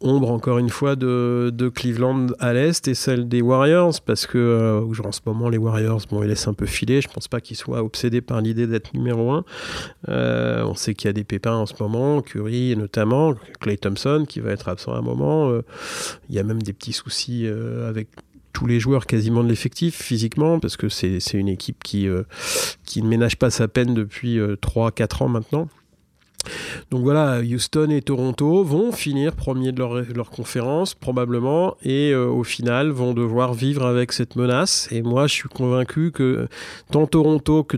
ombre, 0.02 0.32
encore 0.32 0.58
une 0.58 0.70
fois, 0.70 0.96
de, 0.96 1.72
Cleveland 1.74 2.28
à 2.40 2.54
l'Est 2.54 2.88
et 2.88 2.96
celle 2.96 3.28
des 3.28 3.42
Warriors, 3.42 4.02
parce 4.06 4.26
que 4.26 4.84
en 5.04 5.12
ce 5.12 5.22
moment, 5.26 5.50
les 5.50 5.58
Warriors, 5.58 6.02
bon, 6.10 6.24
ils 6.24 6.28
laissent 6.28 6.48
un 6.48 6.54
peu 6.54 6.66
filer. 6.66 7.02
Je 7.02 7.08
pense 7.08 7.28
pas 7.28 7.40
qu'ils 7.40 7.58
soient 7.58 7.84
obsédés 7.84 8.22
par 8.22 8.42
l'idée 8.42 8.68
d'être 8.68 8.94
numéro 8.94 9.32
un. 9.32 9.46
on 10.08 10.76
sait 10.76 10.94
qu'il 10.96 11.08
y 11.08 11.10
a 11.10 11.14
des 11.14 11.24
pépins 11.24 11.56
en 11.56 11.66
ce 11.66 11.74
moment, 11.80 12.22
Curry 12.22 12.76
notamment, 12.76 13.34
Clay 13.60 13.78
Thompson 13.78 14.26
qui 14.28 14.40
va 14.40 14.52
être 14.52 14.68
absent 14.68 14.94
à 14.94 14.98
un 14.98 15.02
moment. 15.02 15.52
Il 16.30 16.36
y 16.36 16.40
a 16.40 16.44
même 16.44 16.62
des 16.62 16.74
petits 16.74 16.94
soucis 16.94 17.48
avec 17.88 18.10
tous 18.54 18.68
les 18.68 18.80
joueurs 18.80 19.06
quasiment 19.06 19.44
de 19.44 19.50
l'effectif 19.50 20.02
physiquement, 20.02 20.60
parce 20.60 20.78
que 20.78 20.90
c'est 20.90 21.20
une 21.34 21.48
équipe 21.48 21.84
qui, 21.84 22.08
euh, 22.08 22.24
qui 22.86 23.02
ne 23.02 23.08
ménage 23.08 23.38
pas 23.38 23.50
sa 23.50 23.68
peine 23.68 23.94
depuis 23.94 24.40
3-4 24.40 25.02
euh, 25.22 25.26
ans 25.26 25.30
maintenant. 25.30 25.70
Donc 26.90 27.04
voilà, 27.04 27.40
Houston 27.40 27.90
et 27.90 28.02
Toronto 28.02 28.64
vont 28.64 28.92
finir 28.92 29.34
premiers 29.34 29.72
de 29.72 29.80
leur, 30.14 30.30
conférence 30.30 30.94
probablement 30.94 31.76
et 31.84 32.12
euh, 32.12 32.28
au 32.28 32.44
final 32.44 32.90
vont 32.90 33.14
devoir 33.14 33.54
vivre 33.54 33.86
avec 33.86 34.12
cette 34.12 34.36
menace. 34.36 34.88
Et 34.92 35.02
moi, 35.02 35.28
je 35.28 35.34
suis 35.34 35.50
convaincu 35.50 36.12
que 36.12 36.48
tant 36.92 37.08
Toronto 37.08 37.64
que, 37.64 37.78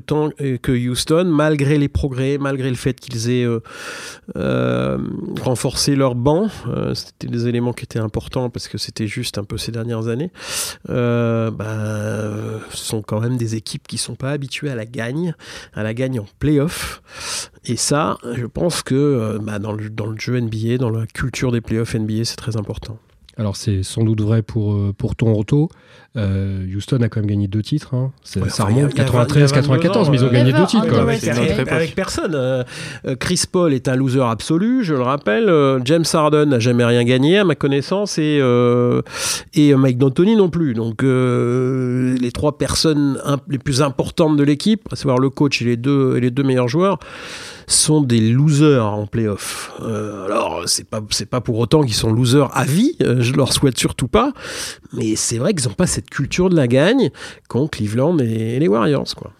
que 0.57 0.71
Houston, 0.71 1.25
malgré 1.25 1.77
les 1.77 1.89
progrès, 1.89 2.37
malgré 2.37 2.69
le 2.69 2.75
fait 2.75 2.99
qu'ils 2.99 3.29
aient 3.29 3.45
euh, 3.45 3.59
euh, 4.35 4.97
renforcé 5.41 5.95
leur 5.95 6.15
banc, 6.15 6.47
c'était 6.93 7.27
des 7.27 7.47
éléments 7.47 7.73
qui 7.73 7.83
étaient 7.83 7.99
importants 7.99 8.49
parce 8.49 8.67
que 8.67 8.77
c'était 8.77 9.07
juste 9.07 9.37
un 9.37 9.43
peu 9.43 9.57
ces 9.57 9.71
dernières 9.71 10.07
années, 10.07 10.31
bah, 10.87 12.59
sont 12.71 13.01
quand 13.01 13.19
même 13.19 13.37
des 13.37 13.55
équipes 13.55 13.87
qui 13.87 13.97
sont 13.97 14.15
pas 14.15 14.31
habituées 14.31 14.69
à 14.69 14.75
la 14.75 14.85
gagne, 14.85 15.35
à 15.73 15.83
la 15.83 15.93
gagne 15.93 16.19
en 16.19 16.25
playoff. 16.39 17.01
Et 17.65 17.77
ça, 17.77 18.17
je 18.33 18.45
pense 18.53 18.83
que 18.83 18.95
euh, 18.95 19.39
bah, 19.41 19.59
dans, 19.59 19.73
le, 19.73 19.89
dans 19.89 20.05
le 20.05 20.17
jeu 20.17 20.39
NBA, 20.39 20.77
dans 20.77 20.89
la 20.89 21.05
culture 21.07 21.51
des 21.51 21.61
playoffs 21.61 21.95
NBA, 21.95 22.23
c'est 22.23 22.35
très 22.35 22.57
important. 22.57 22.97
Alors 23.35 23.55
c'est 23.55 23.81
sans 23.81 24.03
doute 24.03 24.21
vrai 24.21 24.43
pour, 24.43 24.73
euh, 24.73 24.93
pour 24.95 25.15
Toronto. 25.15 25.67
Euh, 26.15 26.67
Houston 26.71 26.97
a 27.01 27.09
quand 27.09 27.21
même 27.21 27.29
gagné 27.29 27.47
deux 27.47 27.63
titres. 27.63 27.95
Hein. 27.95 28.11
ça 28.23 28.65
remonte 28.65 28.93
93-94, 28.93 30.11
mais 30.11 30.17
ils 30.17 30.23
ont 30.23 30.31
gagné 30.31 30.53
deux 30.53 30.67
titres. 30.67 30.85
avec, 31.71 31.95
personne. 31.95 32.63
Chris 33.19 33.45
Paul 33.51 33.73
est 33.73 33.87
un 33.87 33.95
loser 33.95 34.21
absolu, 34.21 34.83
je 34.83 34.93
le 34.93 35.01
rappelle. 35.01 35.51
James 35.83 36.05
Harden 36.13 36.45
n'a 36.45 36.59
jamais 36.59 36.85
rien 36.85 37.03
gagné, 37.03 37.39
à 37.39 37.43
ma 37.43 37.55
connaissance, 37.55 38.19
et, 38.19 38.39
et 39.55 39.75
Mike 39.75 39.97
D'Antoni 39.97 40.35
non 40.35 40.49
plus. 40.49 40.75
Donc 40.75 41.01
les 41.01 42.31
trois 42.31 42.59
personnes 42.59 43.19
les 43.47 43.57
plus 43.57 43.81
importantes 43.81 44.37
de 44.37 44.43
l'équipe, 44.43 44.87
à 44.91 44.95
savoir 44.95 45.17
le 45.17 45.31
coach 45.31 45.63
et 45.63 45.65
les 45.65 45.77
deux, 45.77 46.17
et 46.17 46.19
les 46.19 46.29
deux 46.29 46.43
meilleurs 46.43 46.67
joueurs, 46.67 46.99
sont 47.67 48.01
des 48.01 48.19
losers 48.19 48.85
en 48.85 49.07
playoff. 49.07 49.73
Euh, 49.81 50.25
alors, 50.25 50.63
c'est 50.67 50.89
pas, 50.89 51.01
c'est 51.09 51.29
pas 51.29 51.41
pour 51.41 51.57
autant 51.57 51.83
qu'ils 51.83 51.93
sont 51.93 52.11
losers 52.11 52.55
à 52.55 52.65
vie, 52.65 52.95
euh, 53.01 53.21
je 53.21 53.33
leur 53.33 53.53
souhaite 53.53 53.77
surtout 53.77 54.07
pas, 54.07 54.33
mais 54.93 55.15
c'est 55.15 55.37
vrai 55.37 55.53
qu'ils 55.53 55.67
n'ont 55.67 55.75
pas 55.75 55.87
cette 55.87 56.09
culture 56.09 56.49
de 56.49 56.55
la 56.55 56.67
gagne 56.67 57.11
qu'ont 57.47 57.67
Cleveland 57.67 58.17
et, 58.19 58.59
les 58.59 58.67
Warriors, 58.67 59.15
quoi. 59.15 59.31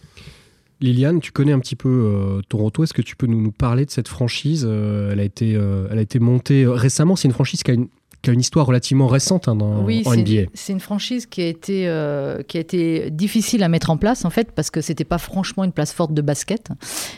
Liliane, 0.82 1.22
tu 1.22 1.32
connais 1.32 1.53
un 1.53 1.60
petit 1.60 1.77
peu 1.77 1.88
euh, 1.88 2.42
Toronto. 2.50 2.84
Est-ce 2.84 2.94
que 2.94 3.01
tu 3.01 3.15
peux 3.15 3.27
nous, 3.27 3.42
nous, 3.42 3.53
parler 3.53 3.86
de 3.86 3.92
cette 3.92 4.10
franchise? 4.10 4.65
Elle, 4.65 5.20
a 5.22 5.24
été, 5.24 5.51
elle 5.51 5.98
a 5.98 6.01
été 6.01 6.20
montée 6.20 6.68
récemment. 6.68 7.15
C'est 7.15 7.30
une 7.30 7.34
franchise 7.34 7.63
qui 7.63 7.72
a 7.72 7.74
une 7.74 7.88
qui 8.24 8.30
a 8.30 8.34
une 8.34 8.39
histoire 8.39 8.65
relativement 8.65 9.08
récente 9.08 9.50
hein, 9.50 9.56
dans, 9.56 9.84
oui, 9.84 10.01
en 10.06 10.15
NBA. 10.15 10.50
C'est 10.53 10.72
une 10.72 10.80
franchise 10.80 11.25
qui 11.25 11.42
a, 11.42 11.48
été, 11.48 11.89
euh, 11.89 12.42
qui 12.42 12.58
a 12.58 12.62
été 12.62 13.12
difficile 13.12 13.63
à 13.63 13.68
mettre 13.68 13.89
en 13.89 13.98
place, 13.98 14.24
en 14.24 14.30
fait, 14.30 14.53
parce 14.53 14.72
que 14.72 14.80
c'était 14.80 15.03
pas 15.03 15.18
franchement 15.18 15.65
une 15.65 15.74
place 15.74 15.92
forte 15.92 16.13
de 16.13 16.22
basket. 16.22 16.70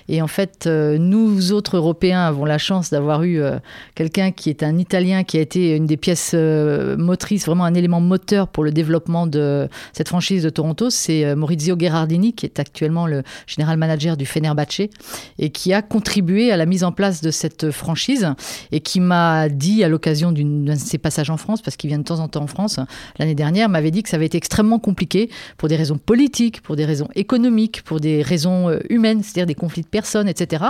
Et 0.09 0.23
en 0.23 0.27
fait, 0.27 0.65
euh, 0.65 0.97
nous 0.97 1.51
autres 1.51 1.77
Européens 1.77 2.25
avons 2.25 2.43
la 2.43 2.57
chance 2.57 2.89
d'avoir 2.89 3.21
eu 3.21 3.39
euh, 3.39 3.59
quelqu'un 3.93 4.31
qui 4.31 4.49
est 4.49 4.63
un 4.63 4.79
Italien, 4.79 5.23
qui 5.23 5.37
a 5.37 5.41
été 5.41 5.75
une 5.75 5.85
des 5.85 5.95
pièces 5.95 6.33
motrices, 6.33 7.45
vraiment 7.45 7.65
un 7.65 7.75
élément 7.75 8.01
moteur 8.01 8.47
pour 8.47 8.63
le 8.63 8.71
développement 8.71 9.27
de 9.27 9.69
cette 9.93 10.07
franchise 10.07 10.41
de 10.41 10.49
Toronto. 10.49 10.89
C'est 10.89 11.35
Maurizio 11.35 11.75
Gherardini, 11.75 12.33
qui 12.33 12.47
est 12.47 12.59
actuellement 12.59 13.05
le 13.05 13.21
général 13.45 13.77
manager 13.77 14.17
du 14.17 14.25
Fenerbahce, 14.25 14.89
et 15.37 15.51
qui 15.51 15.71
a 15.71 15.83
contribué 15.83 16.51
à 16.51 16.57
la 16.57 16.65
mise 16.65 16.83
en 16.83 16.91
place 16.91 17.21
de 17.21 17.29
cette 17.29 17.69
franchise, 17.69 18.33
et 18.71 18.79
qui 18.79 18.99
m'a 18.99 19.49
dit 19.49 19.83
à 19.83 19.87
l'occasion 19.87 20.31
d'une 20.31 20.71
ses 20.95 20.99
passages 20.99 21.29
en 21.29 21.35
France, 21.35 21.61
parce 21.61 21.75
qu'il 21.75 21.89
vient 21.89 21.99
de 21.99 22.03
temps 22.03 22.19
en 22.19 22.29
temps 22.29 22.43
en 22.43 22.47
France, 22.47 22.79
l'année 23.19 23.35
dernière, 23.35 23.67
m'avait 23.67 23.91
dit 23.91 24.01
que 24.01 24.07
ça 24.07 24.15
avait 24.15 24.27
été 24.27 24.37
extrêmement 24.37 24.79
compliqué 24.79 25.29
pour 25.57 25.67
des 25.67 25.75
raisons 25.75 25.97
politiques, 25.97 26.61
pour 26.61 26.77
des 26.77 26.85
raisons 26.85 27.09
économiques, 27.15 27.81
pour 27.83 27.99
des 27.99 28.21
raisons 28.21 28.69
euh, 28.69 28.79
humaines, 28.89 29.21
c'est-à-dire 29.21 29.45
des 29.45 29.55
conflits 29.55 29.81
de 29.81 29.87
personnes, 29.87 30.29
etc. 30.29 30.63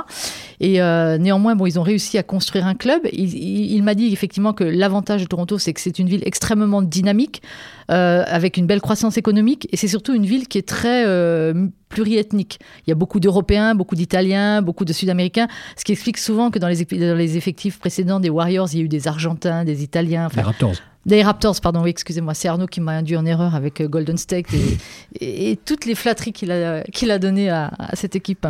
Et 0.59 0.81
euh, 0.81 1.19
néanmoins, 1.19 1.55
bon, 1.55 1.67
ils 1.67 1.79
ont 1.79 1.83
réussi 1.83 2.17
à 2.17 2.23
construire 2.23 2.65
un 2.65 2.73
club. 2.73 3.01
Il, 3.13 3.83
m'a 3.83 3.93
dit 3.93 4.11
effectivement 4.11 4.53
que 4.53 4.63
l'avantage 4.63 5.21
de 5.21 5.27
Toronto, 5.27 5.59
c'est 5.59 5.73
que 5.73 5.81
c'est 5.81 5.99
une 5.99 6.09
ville 6.09 6.23
extrêmement 6.25 6.81
dynamique, 6.81 7.43
euh, 7.91 8.23
avec 8.27 8.57
une 8.57 8.65
belle 8.65 8.81
croissance 8.81 9.17
économique, 9.17 9.67
et 9.71 9.77
c'est 9.77 9.87
surtout 9.87 10.13
une 10.13 10.25
ville 10.25 10.47
qui 10.47 10.57
est 10.57 10.67
très 10.67 11.05
pluriethnique. 11.89 12.59
Il 12.85 12.89
y 12.89 12.91
a 12.91 12.95
beaucoup 12.95 13.19
d'Européens, 13.19 13.75
beaucoup 13.75 13.95
d'Italiens, 13.95 14.61
beaucoup 14.61 14.85
de 14.85 14.93
Sud-Américains, 14.93 15.47
ce 15.77 15.83
qui 15.83 15.91
explique 15.91 16.17
souvent 16.17 16.51
que 16.51 16.59
dans 16.59 16.67
les, 16.67 16.83
dans 16.83 17.17
les, 17.17 17.37
effectifs 17.37 17.79
précédents 17.79 18.19
des 18.19 18.29
Warriors, 18.29 18.67
il 18.73 18.79
y 18.79 18.81
a 18.81 18.85
eu 18.85 18.89
des 18.89 19.07
Argentins, 19.07 19.63
des 19.63 19.83
Italiens. 19.83 20.29
les 20.35 20.41
Raptors. 20.41 20.73
Des 21.05 21.21
Raptors, 21.21 21.61
pardon, 21.61 21.83
oui, 21.83 21.91
excusez-moi, 21.91 22.33
c'est 22.33 22.47
Arnaud 22.47 22.65
qui 22.65 22.81
m'a 22.81 22.93
induit 22.93 23.15
en 23.15 23.27
erreur 23.27 23.53
avec 23.53 23.79
euh, 23.79 23.87
Golden 23.87 24.17
State 24.17 24.47
et, 25.21 25.55
toutes 25.65 25.85
les 25.85 25.93
flatteries 25.93 26.33
qu'il 26.33 26.51
a, 26.51 26.81
qu'il 26.81 27.11
a 27.11 27.19
données 27.19 27.51
à, 27.51 27.71
cette 27.93 28.15
équipe. 28.15 28.47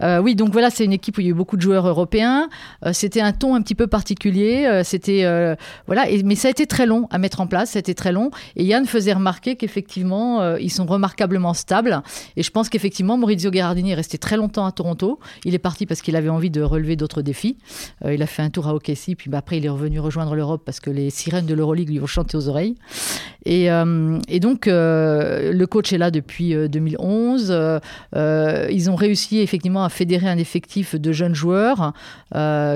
Euh, 0.00 0.20
oui, 0.20 0.36
donc 0.36 0.52
voilà, 0.52 0.70
c'est 0.70 0.84
une 0.84 0.92
équipe 0.92 1.18
où 1.18 1.22
il 1.22 1.24
y 1.24 1.26
a 1.26 1.30
eu 1.30 1.34
beaucoup 1.34 1.56
de 1.56 1.62
joueurs 1.62 1.88
européens. 1.88 2.48
Euh, 2.86 2.92
c'était 2.92 3.20
un 3.20 3.32
ton 3.32 3.56
un 3.56 3.62
petit 3.62 3.74
peu 3.74 3.88
particulier. 3.88 4.82
c'était 4.84 5.24
voilà, 5.86 6.04
mais 6.24 6.36
ça 6.36 6.48
a 6.48 6.50
été 6.52 6.66
très 6.66 6.86
long 6.86 7.08
à 7.10 7.18
mettre 7.18 7.40
en 7.40 7.48
place. 7.48 7.70
Ça 7.70 7.78
a 7.78 7.80
été 7.80 7.94
très 7.96 8.12
long. 8.12 8.30
Et 8.54 8.64
Yann 8.64 8.86
faisait 8.86 9.12
remarquer 9.12 9.56
qu'effectivement, 9.56 10.56
ils 10.56 10.70
sont 10.70 10.86
remarquablement 10.86 11.54
stables. 11.54 12.02
Et 12.36 12.42
je 12.42 12.50
pense 12.50 12.68
qu'effectivement, 12.68 13.18
Maurizio 13.18 13.50
Gherardini 13.50 13.90
est 13.92 13.96
resté 13.96 14.18
très 14.18 14.36
longtemps 14.36 14.66
à 14.66 14.72
Toronto. 14.72 15.18
Il 15.44 15.54
est 15.54 15.58
parti 15.58 15.86
parce 15.86 16.00
qu'il 16.00 16.14
avait 16.14 16.28
envie 16.28 16.50
de 16.50 16.62
relever 16.62 16.94
d'autres 16.94 17.22
défis. 17.22 17.56
il 18.04 18.22
a 18.22 18.26
fait 18.26 18.42
un 18.42 18.50
tour 18.50 18.68
à 18.68 18.74
OKC, 18.74 19.16
puis 19.16 19.30
bah, 19.30 19.38
après 19.38 19.58
il 19.58 19.66
est 19.66 19.70
revenu 19.70 19.98
rejoindre 19.98 20.34
l'Europe 20.34 20.62
parce 20.64 20.80
que 20.80 20.90
les 20.90 21.10
sirènes 21.10 21.46
de 21.46 21.54
l'Euroleague 21.54 21.87
lui 21.88 21.98
vont 21.98 22.06
chanter 22.06 22.36
aux 22.36 22.48
oreilles. 22.48 22.76
Et, 23.48 23.70
euh, 23.70 24.18
et 24.28 24.40
donc, 24.40 24.66
euh, 24.66 25.52
le 25.52 25.66
coach 25.66 25.92
est 25.92 25.98
là 25.98 26.10
depuis 26.10 26.54
2011. 26.54 27.50
Euh, 27.50 28.68
ils 28.70 28.90
ont 28.90 28.94
réussi 28.94 29.38
effectivement 29.38 29.84
à 29.84 29.88
fédérer 29.88 30.28
un 30.28 30.36
effectif 30.36 30.94
de 30.94 31.12
jeunes 31.12 31.34
joueurs 31.34 31.94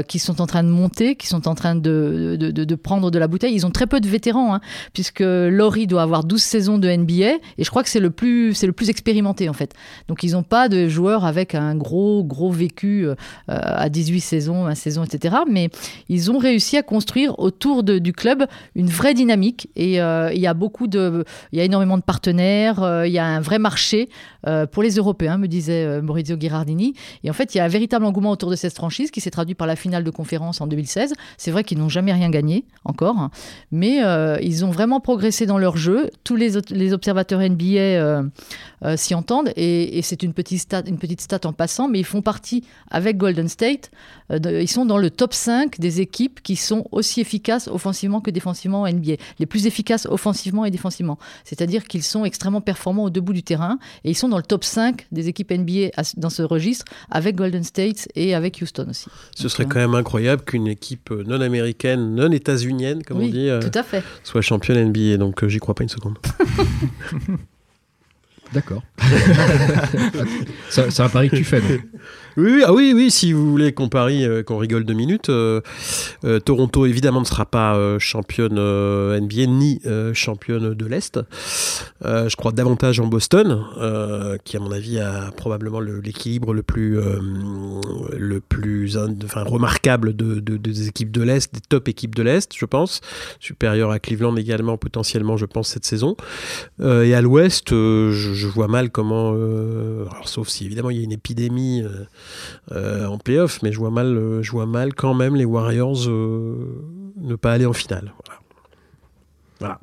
qui 0.09 0.19
sont 0.19 0.41
en 0.41 0.47
train 0.47 0.63
de 0.63 0.69
monter, 0.69 1.15
qui 1.15 1.27
sont 1.27 1.47
en 1.47 1.55
train 1.55 1.75
de, 1.75 2.37
de, 2.39 2.75
prendre 2.75 3.11
de 3.11 3.19
la 3.19 3.29
bouteille. 3.29 3.55
Ils 3.55 3.67
ont 3.67 3.71
très 3.71 3.87
peu 3.87 4.01
de 4.01 4.09
vétérans, 4.09 4.55
hein, 4.55 4.61
puisque 4.95 5.21
Laurie 5.21 5.87
doit 5.87 6.03
avoir 6.03 6.25
12 6.25 6.41
saisons 6.41 6.79
de 6.79 6.89
NBA, 6.89 7.35
et 7.59 7.65
je 7.65 7.69
crois 7.69 7.83
que 7.83 7.91
c'est 7.91 8.01
le 8.01 8.11
plus, 8.11 8.63
le 8.63 8.73
plus 8.73 8.89
expérimenté 8.89 9.51
en 9.51 9.53
fait. 9.53 9.75
Donc, 10.09 10.23
ils 10.23 10.33
n'ont 10.33 10.43
pas 10.43 10.71
de 10.71 10.89
joueurs 10.89 11.27
avec 11.27 11.55
un 11.55 11.75
gros, 11.75 12.25
gros 12.25 12.51
vécu 12.51 13.07
à 13.49 13.91
18 13.91 14.21
saisons, 14.21 14.67
1 14.67 14.75
saison, 14.75 15.05
etc. 15.05 15.37
Mais 15.51 15.69
ils 16.09 16.31
ont 16.31 16.39
réussi 16.39 16.79
à 16.79 16.83
construire 16.83 17.39
autour 17.39 17.83
du 17.83 18.13
club 18.15 18.47
une 18.75 18.89
vraie 18.89 19.02
vraie 19.03 19.15
dynamique 19.15 19.69
et 19.75 20.01
euh, 20.01 20.33
il 20.33 20.41
y 20.41 20.47
a 20.47 20.55
beaucoup 20.55 20.87
de, 20.87 21.25
il 21.51 21.59
y 21.59 21.61
a 21.61 21.65
énormément 21.65 21.99
de 21.99 22.05
partenaires, 22.05 22.85
euh, 22.85 23.05
il 23.05 23.13
y 23.13 23.19
a 23.19 23.27
un 23.27 23.41
vrai 23.41 23.59
marché 23.59 24.09
euh, 24.47 24.65
pour 24.65 24.85
les 24.85 24.95
Européens, 24.95 25.39
me 25.39 25.49
disait 25.49 26.01
Maurizio 26.01 26.37
Ghirardini. 26.37 26.95
Et 27.25 27.31
en 27.31 27.33
fait, 27.33 27.53
il 27.53 27.59
y 27.59 27.61
a 27.61 27.65
un 27.65 27.69
véritable 27.69 28.05
engouement 28.05 28.31
autour 28.31 28.49
de 28.49 28.55
cette 28.55 28.75
franchise 28.75 29.11
qui 29.11 29.21
s'est 29.21 29.33
traduit 29.33 29.57
par 29.57 29.67
la 29.67 29.75
finale 29.75 30.05
de 30.05 30.11
conférence 30.11 30.61
en 30.61 30.69
2016. 30.69 31.15
C'est 31.37 31.51
vrai 31.51 31.65
qu'ils 31.65 31.79
n'ont 31.79 31.89
jamais 31.89 32.13
rien 32.13 32.31
gagné 32.31 32.65
encore, 32.85 33.31
mais 33.73 33.99
ils 34.41 34.65
ont 34.65 34.71
vraiment 34.71 35.01
progressé 35.01 35.47
dans 35.47 35.59
leur 35.59 35.77
jeu. 35.77 36.11
Tous 36.23 36.37
les, 36.37 36.93
observateurs 36.93 37.41
NBA 37.41 38.23
s'y 38.97 39.15
entendent 39.15 39.53
et, 39.57 40.01
c'est 40.03 40.23
une 40.23 40.33
petite 40.33 40.61
stat, 40.61 40.83
une 40.87 40.99
petite 40.99 41.21
stat 41.21 41.41
en 41.45 41.53
passant, 41.53 41.89
mais 41.89 41.99
ils 41.99 42.05
font 42.05 42.23
partie 42.23 42.65
avec 42.91 43.17
Golden 43.17 43.49
State. 43.49 43.91
Ils 44.33 44.69
sont 44.69 44.85
dans 44.85 44.99
le 44.99 45.11
top 45.11 45.35
5 45.35 45.79
des 45.79 46.01
équipes 46.01 46.43
qui 46.43 46.57
sont 46.57 46.87
aussi 46.91 47.21
efficaces 47.21 47.69
offensivement 47.69 48.21
que 48.21 48.31
défensivement 48.31 48.87
NBA, 48.87 49.15
les 49.39 49.47
plus 49.47 49.67
efficaces 49.67 50.07
offensivement 50.07 50.65
et 50.65 50.71
défensivement. 50.71 51.19
C'est-à-dire 51.45 51.85
qu'ils 51.85 52.03
sont 52.03 52.25
extrêmement 52.25 52.61
performants 52.61 53.05
au 53.05 53.11
debout 53.11 53.33
du 53.33 53.43
terrain 53.43 53.79
et 54.05 54.11
ils 54.11 54.17
sont 54.17 54.29
dans 54.29 54.37
le 54.37 54.43
top 54.43 54.65
5 54.65 55.07
des 55.13 55.29
équipes 55.29 55.53
NBA 55.53 55.91
dans 56.17 56.31
ce 56.31 56.43
registre 56.43 56.85
avec 57.11 57.37
Golden 57.37 57.65
State 57.65 58.09
et 58.15 58.35
avec 58.35 58.59
Houston 58.63 58.87
aussi. 58.91 59.07
Ce 59.35 59.49
serait 59.49 59.65
quand 59.65 59.79
même 59.79 59.95
incroyable 59.95 60.43
qu'une 60.43 60.69
équipe 60.69 61.11
non 61.11 61.41
américaine, 61.41 62.15
non 62.15 62.31
états-unienne, 62.31 63.03
comme 63.03 63.21
on 63.21 63.29
dit, 63.29 63.49
euh, 63.49 63.61
tout 63.61 63.79
à 63.79 63.83
fait. 63.83 64.03
soit 64.25 64.41
championne 64.43 64.89
NBA. 64.89 65.17
Donc 65.17 65.43
euh, 65.43 65.49
j'y 65.49 65.59
crois 65.59 65.75
pas 65.75 65.83
une 65.83 65.89
seconde. 65.89 66.19
D'accord. 68.53 68.83
c'est 70.69 71.01
un 71.01 71.09
pari 71.09 71.31
que 71.31 71.37
tu 71.37 71.45
fais. 71.45 71.63
Oui, 72.37 72.63
ah 72.65 72.73
oui, 72.73 72.93
oui, 72.95 73.11
si 73.11 73.33
vous 73.33 73.51
voulez 73.51 73.73
qu'on 73.73 73.89
parie, 73.89 74.25
euh, 74.25 74.43
qu'on 74.43 74.57
rigole 74.57 74.85
deux 74.85 74.95
minutes, 74.95 75.29
euh, 75.29 75.61
euh, 76.25 76.41
Toronto 76.41 76.87
évidemment 76.87 77.21
ne 77.21 77.27
sera 77.27 77.45
pas 77.45 77.99
championne 77.99 78.55
NBA 78.55 79.47
ni 79.47 79.81
championne 80.15 80.75
de 80.75 80.87
l'Est. 80.87 81.21
je 82.03 82.37
crois 82.37 82.53
davantage 82.53 83.01
en 83.01 83.07
Boston, 83.07 83.65
qui 84.45 84.57
à 84.57 84.61
mon 84.61 84.73
avis 84.73 84.99
a 84.99 85.31
probablement 85.37 85.81
l'équilibre 85.81 86.55
le, 86.55 86.63
plus, 86.63 86.99
remarquable 89.35 90.17
de, 90.17 90.41
des 90.41 90.89
équipes 90.89 91.11
de 91.11 91.23
l'Est, 91.23 91.55
des 91.55 91.61
top 91.61 91.89
équipes 91.89 92.15
de 92.15 92.23
l'Est, 92.23 92.53
je 92.57 92.65
pense, 92.65 93.01
supérieur 93.41 93.91
à 93.91 93.99
Cleveland 93.99 94.37
également 94.37 94.77
potentiellement, 94.77 95.37
je 95.37 95.47
pense, 95.47 95.69
cette 95.69 95.85
saison. 95.85 96.17
et 96.81 97.15
à 97.15 97.21
l'Ouest, 97.21 97.73
vois 98.47 98.69
mal 98.69 98.91
comment, 98.91 99.31
alors, 99.31 100.29
sauf 100.29 100.49
si 100.49 100.65
évidemment 100.65 100.91
il 100.91 100.99
y 100.99 101.01
a 101.01 101.05
une 101.05 101.13
épidémie 101.13 101.83
euh, 102.71 103.07
en 103.07 103.19
playoff, 103.19 103.61
mais 103.63 103.73
je 103.73 103.79
vois 103.79 103.91
mal, 103.91 104.07
euh, 104.07 104.43
je 104.43 104.51
vois 104.53 104.67
mal 104.67 104.95
quand 104.95 105.15
même 105.15 105.35
les 105.35 105.45
Warriors 105.45 106.09
euh, 106.09 107.13
ne 107.21 107.35
pas 107.35 107.53
aller 107.53 107.67
en 107.67 107.73
finale. 107.73 108.13
Voilà. 109.59 109.81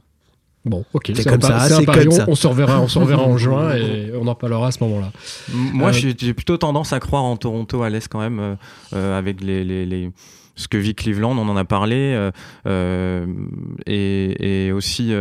Bon, 0.66 0.86
ok, 0.94 1.12
c'est 1.16 1.28
comme, 1.28 1.42
ça, 1.42 1.68
c'est 1.70 1.86
comme 1.86 2.12
ça. 2.12 2.26
On 2.28 2.36
se 2.36 2.48
reverra, 2.48 2.82
on 2.82 2.88
se 2.88 3.00
reverra 3.00 3.24
en 3.24 3.38
juin 3.38 3.76
et 3.76 4.12
on 4.16 4.28
en 4.28 4.36
parlera 4.36 4.68
à 4.68 4.72
ce 4.72 4.84
moment-là. 4.84 5.12
Moi, 5.54 5.92
j'ai 5.92 6.34
plutôt 6.34 6.58
tendance 6.58 6.94
à 6.94 7.00
croire 7.00 7.24
en 7.24 7.38
Toronto 7.38 7.84
à 7.84 7.90
l'Est 7.90 8.08
quand 8.08 8.20
même, 8.20 8.58
avec 8.92 9.42
les, 9.42 9.64
les, 9.64 9.86
les, 9.86 10.12
ce 10.56 10.68
que 10.68 10.78
vit 10.78 10.96
Cleveland, 10.96 11.38
on 11.38 11.48
en 11.48 11.58
a 11.58 11.66
parlé, 11.66 12.30
et, 12.66 14.68
et, 14.68 14.72
aussi 14.72 15.14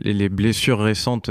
les, 0.00 0.28
blessures 0.28 0.80
récentes 0.80 1.30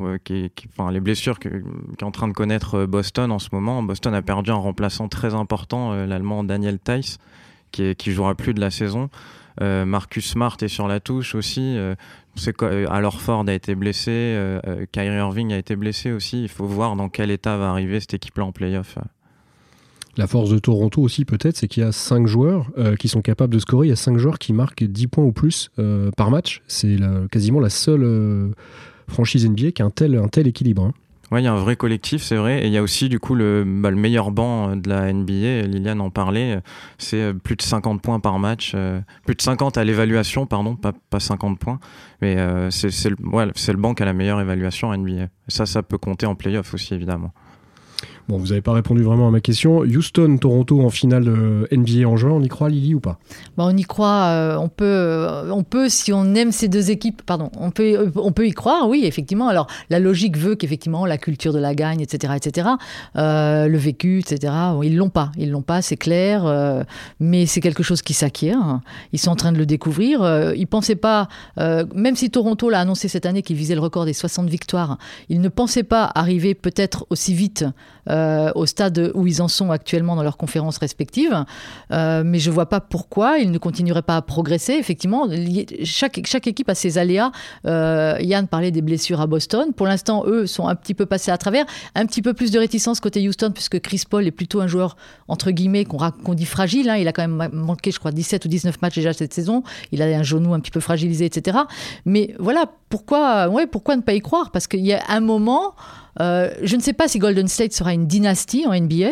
euh, 0.00 0.90
les 0.90 1.00
blessures 1.00 1.38
qu'est 1.38 2.02
en 2.02 2.10
train 2.10 2.28
de 2.28 2.32
connaître 2.32 2.74
euh, 2.74 2.86
Boston 2.86 3.30
en 3.30 3.38
ce 3.38 3.48
moment. 3.52 3.82
Boston 3.82 4.14
a 4.14 4.22
perdu 4.22 4.50
un 4.50 4.54
remplaçant 4.54 5.08
très 5.08 5.34
important, 5.34 5.92
euh, 5.92 6.06
l'allemand 6.06 6.44
Daniel 6.44 6.78
Theiss, 6.78 7.18
qui, 7.72 7.94
qui 7.96 8.12
jouera 8.12 8.34
plus 8.34 8.54
de 8.54 8.60
la 8.60 8.70
saison. 8.70 9.10
Marcus 9.58 10.32
Smart 10.32 10.58
est 10.60 10.68
sur 10.68 10.86
la 10.86 11.00
touche 11.00 11.34
aussi. 11.34 11.78
sait 12.34 12.52
alors 12.90 13.22
Ford 13.22 13.42
a 13.48 13.54
été 13.54 13.74
blessé, 13.74 14.38
Kyrie 14.92 15.16
Irving 15.16 15.50
a 15.54 15.56
été 15.56 15.76
blessé 15.76 16.12
aussi. 16.12 16.42
Il 16.42 16.50
faut 16.50 16.66
voir 16.66 16.94
dans 16.94 17.08
quel 17.08 17.30
état 17.30 17.56
va 17.56 17.70
arriver 17.70 17.98
cette 18.00 18.12
équipe-là 18.12 18.44
en 18.44 18.52
playoff. 18.52 18.98
La 20.18 20.26
force 20.26 20.50
de 20.50 20.58
Toronto 20.58 21.00
aussi 21.00 21.24
peut-être, 21.24 21.56
c'est 21.56 21.68
qu'il 21.68 21.82
y 21.82 21.86
a 21.86 21.92
5 21.92 22.26
joueurs 22.26 22.70
qui 22.98 23.08
sont 23.08 23.22
capables 23.22 23.54
de 23.54 23.58
scorer. 23.58 23.86
Il 23.86 23.90
y 23.90 23.94
a 23.94 23.96
5 23.96 24.18
joueurs 24.18 24.38
qui 24.38 24.52
marquent 24.52 24.84
10 24.84 25.06
points 25.06 25.24
ou 25.24 25.32
plus 25.32 25.70
par 26.18 26.30
match. 26.30 26.60
C'est 26.66 26.98
quasiment 27.30 27.60
la 27.60 27.70
seule 27.70 28.52
franchise 29.08 29.48
NBA 29.48 29.72
qui 29.72 29.82
a 29.82 29.84
un 29.84 29.90
tel, 29.90 30.16
un 30.16 30.28
tel 30.28 30.46
équilibre. 30.46 30.84
Hein. 30.84 30.94
Oui, 31.32 31.40
il 31.40 31.44
y 31.44 31.48
a 31.48 31.52
un 31.52 31.58
vrai 31.58 31.74
collectif, 31.74 32.22
c'est 32.22 32.36
vrai. 32.36 32.62
Et 32.62 32.66
il 32.66 32.72
y 32.72 32.78
a 32.78 32.82
aussi, 32.82 33.08
du 33.08 33.18
coup, 33.18 33.34
le, 33.34 33.64
bah, 33.66 33.90
le 33.90 33.96
meilleur 33.96 34.30
banc 34.30 34.76
de 34.76 34.88
la 34.88 35.12
NBA. 35.12 35.62
Liliane 35.62 36.00
en 36.00 36.10
parlait. 36.10 36.60
C'est 36.98 37.20
euh, 37.20 37.32
plus 37.34 37.56
de 37.56 37.62
50 37.62 38.00
points 38.00 38.20
par 38.20 38.38
match. 38.38 38.72
Euh, 38.76 39.00
plus 39.24 39.34
de 39.34 39.42
50 39.42 39.76
à 39.76 39.82
l'évaluation, 39.82 40.46
pardon, 40.46 40.76
pas, 40.76 40.92
pas 41.10 41.18
50 41.18 41.58
points. 41.58 41.80
Mais 42.22 42.36
euh, 42.36 42.70
c'est 42.70 43.10
le, 43.10 43.16
ouais, 43.26 43.44
le 43.44 43.76
banc 43.76 43.94
qui 43.94 44.04
a 44.04 44.06
la 44.06 44.12
meilleure 44.12 44.40
évaluation 44.40 44.96
NBA. 44.96 45.24
Et 45.24 45.28
ça, 45.48 45.66
ça 45.66 45.82
peut 45.82 45.98
compter 45.98 46.26
en 46.26 46.36
playoff 46.36 46.74
aussi, 46.74 46.94
évidemment. 46.94 47.32
Bon, 48.28 48.38
vous 48.38 48.48
n'avez 48.48 48.60
pas 48.60 48.72
répondu 48.72 49.02
vraiment 49.02 49.28
à 49.28 49.30
ma 49.30 49.40
question. 49.40 49.78
Houston, 49.82 50.38
Toronto 50.38 50.80
en 50.80 50.90
finale 50.90 51.28
euh, 51.28 51.66
NBA 51.70 52.08
en 52.08 52.16
juin, 52.16 52.32
on 52.32 52.42
y 52.42 52.48
croit, 52.48 52.68
Lily, 52.68 52.94
ou 52.94 53.00
pas? 53.00 53.20
Bon, 53.56 53.66
On 53.66 53.76
y 53.76 53.84
croit. 53.84 54.24
Euh, 54.24 54.56
on, 54.56 54.68
peut, 54.68 54.84
euh, 54.84 55.52
on 55.52 55.62
peut, 55.62 55.88
si 55.88 56.12
on 56.12 56.34
aime 56.34 56.50
ces 56.50 56.66
deux 56.66 56.90
équipes, 56.90 57.22
pardon, 57.22 57.52
on 57.56 57.70
peut, 57.70 58.10
on 58.16 58.32
peut 58.32 58.48
y 58.48 58.50
croire, 58.50 58.88
oui, 58.88 59.04
effectivement. 59.04 59.46
Alors, 59.46 59.68
la 59.90 60.00
logique 60.00 60.36
veut 60.36 60.56
qu'effectivement, 60.56 61.06
la 61.06 61.18
culture 61.18 61.52
de 61.52 61.60
la 61.60 61.76
gagne, 61.76 62.00
etc., 62.00 62.32
etc., 62.34 62.68
le 63.14 63.76
vécu, 63.76 64.18
etc., 64.18 64.52
ils 64.82 64.96
l'ont 64.96 65.08
pas. 65.08 65.30
Ils 65.36 65.50
l'ont 65.52 65.62
pas, 65.62 65.80
c'est 65.80 65.96
clair. 65.96 66.84
mais 67.20 67.46
c'est 67.46 67.60
quelque 67.60 67.84
chose 67.84 68.02
qui 68.02 68.14
s'acquiert. 68.14 68.80
Ils 69.12 69.20
sont 69.20 69.30
en 69.30 69.36
train 69.36 69.52
de 69.52 69.58
le 69.58 69.66
découvrir. 69.66 70.52
ils 70.56 70.66
pensaient 70.66 70.96
pas, 70.96 71.28
même 71.58 72.16
si 72.16 72.30
Toronto 72.30 72.70
l'a 72.70 72.80
annoncé 72.80 73.08
cette 73.08 73.26
année 73.26 73.42
qu'il 73.42 73.56
visait 73.56 73.74
le 73.74 73.80
record 73.80 74.04
des 74.04 74.12
60 74.12 74.48
victoires, 74.48 74.98
ils 75.28 75.40
ne 75.40 75.48
pensaient 75.48 75.84
pas 75.84 76.10
arriver 76.14 76.54
peut-être 76.54 77.06
aussi 77.10 77.34
vite 77.34 77.64
au 78.54 78.66
stade 78.66 79.12
où 79.14 79.26
ils 79.26 79.42
en 79.42 79.48
sont 79.48 79.70
actuellement 79.70 80.16
dans 80.16 80.22
leurs 80.22 80.36
conférences 80.36 80.78
respectives. 80.78 81.44
Euh, 81.92 82.22
mais 82.24 82.38
je 82.38 82.50
ne 82.50 82.54
vois 82.54 82.66
pas 82.66 82.80
pourquoi 82.80 83.38
ils 83.38 83.50
ne 83.50 83.58
continueraient 83.58 84.02
pas 84.02 84.16
à 84.16 84.22
progresser. 84.22 84.74
Effectivement, 84.74 85.28
chaque, 85.84 86.20
chaque 86.24 86.46
équipe 86.46 86.68
a 86.68 86.74
ses 86.74 86.98
aléas. 86.98 87.32
Euh, 87.66 88.16
Yann 88.20 88.46
parlait 88.46 88.70
des 88.70 88.82
blessures 88.82 89.20
à 89.20 89.26
Boston. 89.26 89.72
Pour 89.72 89.86
l'instant, 89.86 90.24
eux 90.26 90.46
sont 90.46 90.68
un 90.68 90.74
petit 90.74 90.94
peu 90.94 91.06
passés 91.06 91.30
à 91.30 91.38
travers. 91.38 91.64
Un 91.94 92.06
petit 92.06 92.22
peu 92.22 92.34
plus 92.34 92.50
de 92.50 92.58
réticence 92.58 93.00
côté 93.00 93.26
Houston, 93.26 93.50
puisque 93.52 93.80
Chris 93.80 94.02
Paul 94.08 94.26
est 94.26 94.32
plutôt 94.32 94.60
un 94.60 94.66
joueur, 94.66 94.96
entre 95.28 95.50
guillemets, 95.50 95.84
qu'on 95.84 96.34
dit 96.34 96.46
fragile. 96.46 96.90
Hein. 96.90 96.96
Il 96.96 97.08
a 97.08 97.12
quand 97.12 97.26
même 97.26 97.50
manqué, 97.52 97.90
je 97.90 97.98
crois, 97.98 98.12
17 98.12 98.44
ou 98.44 98.48
19 98.48 98.80
matchs 98.82 98.96
déjà 98.96 99.12
cette 99.12 99.34
saison. 99.34 99.62
Il 99.92 100.02
a 100.02 100.06
un 100.06 100.22
genou 100.22 100.54
un 100.54 100.60
petit 100.60 100.70
peu 100.70 100.80
fragilisé, 100.80 101.24
etc. 101.24 101.58
Mais 102.04 102.34
voilà, 102.38 102.66
pourquoi, 102.88 103.48
ouais, 103.48 103.66
pourquoi 103.66 103.96
ne 103.96 104.02
pas 104.02 104.14
y 104.14 104.20
croire? 104.20 104.50
Parce 104.50 104.66
qu'il 104.66 104.84
y 104.84 104.92
a 104.92 105.02
un 105.08 105.20
moment, 105.20 105.74
euh, 106.20 106.50
je 106.62 106.76
ne 106.76 106.80
sais 106.80 106.92
pas 106.92 107.08
si 107.08 107.18
Golden 107.18 107.48
State 107.48 107.72
sera 107.72 107.92
une 107.92 108.06
dynastie 108.06 108.66
en 108.66 108.78
NBA, 108.78 109.10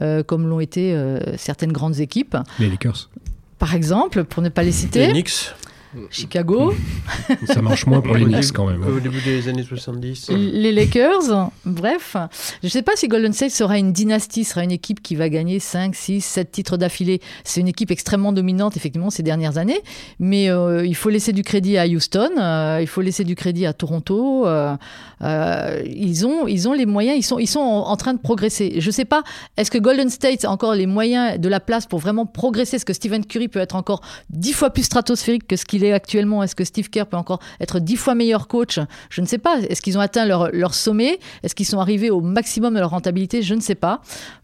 euh, 0.00 0.22
comme 0.22 0.48
l'ont 0.48 0.60
été 0.60 0.94
euh, 0.94 1.36
certaines 1.36 1.72
grandes 1.72 2.00
équipes. 2.00 2.36
Les 2.58 2.68
Lakers. 2.68 3.10
Par 3.58 3.74
exemple, 3.74 4.24
pour 4.24 4.42
ne 4.42 4.48
pas 4.48 4.62
les 4.62 4.72
citer. 4.72 5.06
Les 5.06 5.12
Knicks. 5.12 5.52
Chicago. 6.10 6.74
Ça 7.46 7.62
marche 7.62 7.86
moins 7.86 8.00
pour 8.00 8.16
les 8.16 8.24
Knicks 8.24 8.52
quand 8.52 8.66
même. 8.66 8.82
Hein. 8.82 8.96
Au 8.96 9.00
début 9.00 9.20
des 9.20 9.48
années 9.48 9.62
70. 9.62 10.30
Les 10.30 10.72
Lakers, 10.72 11.50
bref. 11.64 12.16
Je 12.62 12.66
ne 12.66 12.70
sais 12.70 12.82
pas 12.82 12.92
si 12.96 13.08
Golden 13.08 13.32
State 13.32 13.50
sera 13.50 13.78
une 13.78 13.92
dynastie, 13.92 14.44
sera 14.44 14.64
une 14.64 14.70
équipe 14.70 15.02
qui 15.02 15.14
va 15.16 15.28
gagner 15.28 15.58
5, 15.60 15.94
6, 15.94 16.20
7 16.20 16.50
titres 16.50 16.76
d'affilée. 16.76 17.20
C'est 17.44 17.60
une 17.60 17.68
équipe 17.68 17.90
extrêmement 17.90 18.32
dominante, 18.32 18.76
effectivement, 18.76 19.10
ces 19.10 19.22
dernières 19.22 19.58
années. 19.58 19.80
Mais 20.18 20.50
euh, 20.50 20.84
il 20.86 20.94
faut 20.94 21.10
laisser 21.10 21.32
du 21.32 21.42
crédit 21.42 21.78
à 21.78 21.86
Houston, 21.86 22.30
euh, 22.38 22.78
il 22.80 22.86
faut 22.86 23.00
laisser 23.00 23.24
du 23.24 23.34
crédit 23.34 23.66
à 23.66 23.72
Toronto. 23.72 24.46
Euh, 24.46 25.82
ils, 25.86 26.26
ont, 26.26 26.46
ils 26.46 26.68
ont 26.68 26.72
les 26.72 26.86
moyens, 26.86 27.18
ils 27.18 27.22
sont, 27.22 27.38
ils 27.38 27.46
sont 27.46 27.60
en, 27.60 27.96
train 27.96 28.14
de 28.14 28.20
progresser. 28.20 28.74
Je 28.80 28.86
ne 28.86 28.92
sais 28.92 29.04
pas, 29.04 29.22
est-ce 29.56 29.70
que 29.70 29.78
Golden 29.78 30.10
State 30.10 30.44
a 30.44 30.50
encore 30.50 30.74
les 30.74 30.86
moyens 30.86 31.38
de 31.38 31.48
la 31.48 31.60
place 31.60 31.86
pour 31.86 31.98
vraiment 31.98 32.26
progresser? 32.26 32.76
Est-ce 32.76 32.84
que 32.84 32.92
Stephen 32.92 33.24
Curry 33.24 33.48
peut 33.48 33.58
être 33.58 33.74
encore 33.74 34.00
10 34.30 34.52
fois 34.52 34.70
plus 34.70 34.84
stratosphérique 34.84 35.46
que 35.46 35.56
ce 35.56 35.64
qu'il 35.64 35.77
est 35.84 35.92
actuellement 35.92 36.42
Est-ce 36.42 36.54
que 36.54 36.64
Steve 36.64 36.90
Kerr 36.90 37.06
peut 37.06 37.16
encore 37.16 37.40
être 37.60 37.78
dix 37.78 37.96
fois 37.96 38.14
meilleur 38.14 38.48
coach? 38.48 38.80
Je 39.10 39.20
ne 39.20 39.26
sais 39.26 39.38
pas. 39.38 39.58
Est-ce 39.60 39.82
qu'ils 39.82 39.98
ont 39.98 40.00
atteint 40.00 40.26
leur, 40.26 40.50
leur 40.52 40.74
sommet? 40.74 41.18
Est-ce 41.42 41.54
qu'ils 41.54 41.66
sont 41.66 41.80
arrivés 41.80 42.10
au 42.10 42.20
maximum 42.20 42.74
de 42.74 42.80
leur 42.80 42.90
rentabilité? 42.90 43.42
Je 43.42 43.54
ne 43.54 43.60
sais 43.60 43.74
pas. 43.74 44.00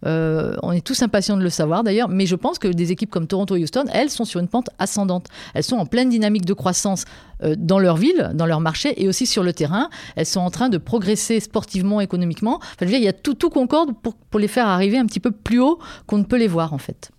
Euh, 0.07 0.57
on 0.62 0.73
est 0.73 0.85
tous 0.85 1.03
impatients 1.03 1.37
de 1.37 1.43
le 1.43 1.50
savoir 1.50 1.85
d'ailleurs, 1.85 2.09
mais 2.09 2.26
je 2.26 2.37
pense 2.37 2.59
que 2.59 2.69
des 2.69 2.93
équipes 2.93 3.11
comme 3.11 3.26
Toronto 3.26 3.57
et 3.57 3.62
Houston, 3.62 3.85
elles 3.93 4.11
sont 4.11 4.25
sur 4.25 4.41
une 4.41 4.49
pente 4.49 4.69
ascendante. 4.79 5.26
Elles 5.55 5.64
sont 5.64 5.76
en 5.76 5.87
pleine 5.87 6.09
dynamique 6.09 6.45
de 6.45 6.55
croissance 6.55 7.05
euh, 7.43 7.55
dans 7.59 7.79
leur 7.79 7.97
ville, 7.97 8.33
dans 8.35 8.47
leur 8.47 8.61
marché 8.61 9.03
et 9.03 9.09
aussi 9.09 9.26
sur 9.26 9.43
le 9.43 9.53
terrain. 9.53 9.88
Elles 10.17 10.26
sont 10.26 10.41
en 10.41 10.50
train 10.50 10.69
de 10.69 10.79
progresser 10.79 11.41
sportivement, 11.41 12.00
économiquement. 12.00 12.61
Enfin, 12.75 12.87
il 12.87 13.03
y 13.03 13.09
a 13.09 13.12
tout, 13.12 13.35
tout 13.35 13.50
concorde 13.50 13.93
pour, 14.03 14.14
pour 14.14 14.41
les 14.41 14.49
faire 14.49 14.67
arriver 14.67 14.99
un 14.99 15.07
petit 15.07 15.21
peu 15.21 15.31
plus 15.31 15.61
haut 15.61 15.79
qu'on 16.07 16.19
ne 16.19 16.25
peut 16.25 16.38
les 16.38 16.49
voir 16.49 16.73
en 16.73 16.79
fait. 16.79 17.11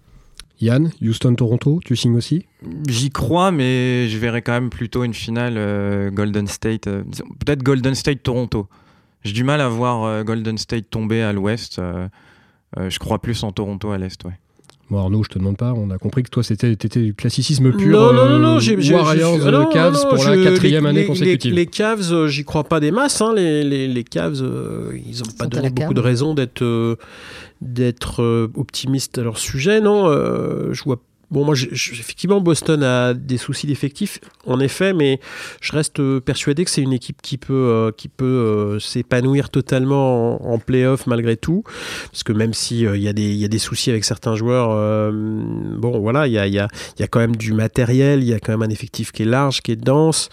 Yann, 0.61 0.91
Houston-Toronto, 1.01 1.79
tu 1.83 1.95
signes 1.95 2.15
aussi? 2.15 2.45
J'y 2.87 3.09
crois, 3.09 3.51
mais 3.51 4.07
je 4.07 4.17
verrais 4.17 4.41
quand 4.41 4.53
même 4.53 4.69
plutôt 4.69 5.03
une 5.03 5.13
finale 5.13 5.55
euh, 5.57 6.11
Golden 6.11 6.47
State. 6.47 6.87
Euh, 6.87 7.03
peut-être 7.39 7.63
Golden 7.63 7.95
State-Toronto. 7.95 8.67
J'ai 9.23 9.33
du 9.33 9.43
mal 9.43 9.61
à 9.61 9.67
voir 9.67 10.03
euh, 10.03 10.23
Golden 10.23 10.57
State 10.57 10.89
tomber 10.89 11.21
à 11.21 11.33
l'ouest. 11.33 11.81
je 12.77 12.99
crois 12.99 13.21
plus 13.21 13.43
en 13.43 13.51
Toronto 13.51 13.91
à 13.91 13.97
l'est, 13.97 14.23
ouais. 14.23 14.37
Bon 14.91 14.99
Arnaud, 14.99 15.23
je 15.23 15.29
te 15.29 15.39
demande 15.39 15.57
pas, 15.57 15.73
on 15.73 15.89
a 15.89 15.97
compris 15.97 16.21
que 16.21 16.29
toi 16.29 16.43
c'était 16.43 16.75
du 16.75 17.15
classicisme 17.15 17.71
pur. 17.71 17.99
Non, 17.99 18.13
non, 18.13 18.29
non, 18.29 18.39
non 18.39 18.59
j'ai 18.59 18.75
Warriors 18.93 19.39
non, 19.51 19.65
Cavs 19.67 20.07
pour 20.09 20.23
la 20.23 20.37
quatrième 20.37 20.85
année 20.85 21.05
consécutive. 21.05 21.53
Les, 21.53 21.65
Cavs, 21.65 22.27
j'y 22.27 22.43
crois 22.43 22.65
pas 22.65 22.79
des 22.79 22.91
masses. 22.91 23.19
Hein, 23.19 23.33
les, 23.35 23.63
les, 23.63 23.87
les, 23.87 24.03
Cavs, 24.03 24.35
ils 24.35 25.17
n'ont 25.17 25.31
pas 25.37 25.47
donné 25.47 25.71
beaucoup 25.71 25.95
de 25.95 26.01
raisons 26.01 26.35
d'être 26.35 26.97
d'être 27.61 28.21
euh, 28.21 28.51
optimiste 28.55 29.17
à 29.17 29.23
leur 29.23 29.37
sujet. 29.37 29.81
Non, 29.81 30.07
euh, 30.07 30.73
je 30.73 30.83
vois 30.83 31.01
Bon, 31.31 31.43
moi, 31.43 31.55
effectivement, 31.55 32.39
Boston 32.39 32.83
a 32.83 33.13
des 33.13 33.37
soucis 33.37 33.65
d'effectifs, 33.65 34.19
en 34.45 34.59
effet, 34.59 34.93
mais 34.93 35.19
je 35.59 35.71
reste 35.71 35.99
euh, 35.99 36.19
persuadé 36.19 36.63
que 36.65 36.69
c'est 36.69 36.81
une 36.81 36.93
équipe 36.93 37.21
qui 37.21 37.37
peut, 37.37 37.53
euh, 37.53 37.91
peut 38.15 38.25
euh, 38.25 38.79
s'épanouir 38.79 39.49
totalement 39.49 40.45
en, 40.47 40.59
playoff 40.59 41.07
malgré 41.07 41.35
tout. 41.35 41.63
Parce 42.11 42.23
que 42.23 42.31
même 42.31 42.53
s'il 42.53 42.89
il 42.95 43.01
y, 43.01 43.37
y 43.37 43.45
a 43.45 43.47
des 43.47 43.57
soucis 43.59 43.89
avec 43.89 44.05
certains 44.05 44.35
joueurs, 44.35 44.69
bon, 45.11 45.99
voilà, 45.99 46.27
il 46.27 46.33
y 46.33 46.39
a, 46.39 46.47
y, 46.47 46.59
a, 46.59 46.67
y 46.99 47.03
a 47.03 47.07
quand 47.07 47.19
même 47.19 47.35
du 47.35 47.53
matériel, 47.53 48.21
il 48.21 48.29
y 48.29 48.33
a 48.33 48.39
quand 48.39 48.51
même 48.51 48.63
un 48.63 48.71
effectif 48.71 49.11
qui 49.11 49.23
est 49.23 49.25
large, 49.25 49.61
qui 49.61 49.71
est 49.71 49.75
dense. 49.75 50.29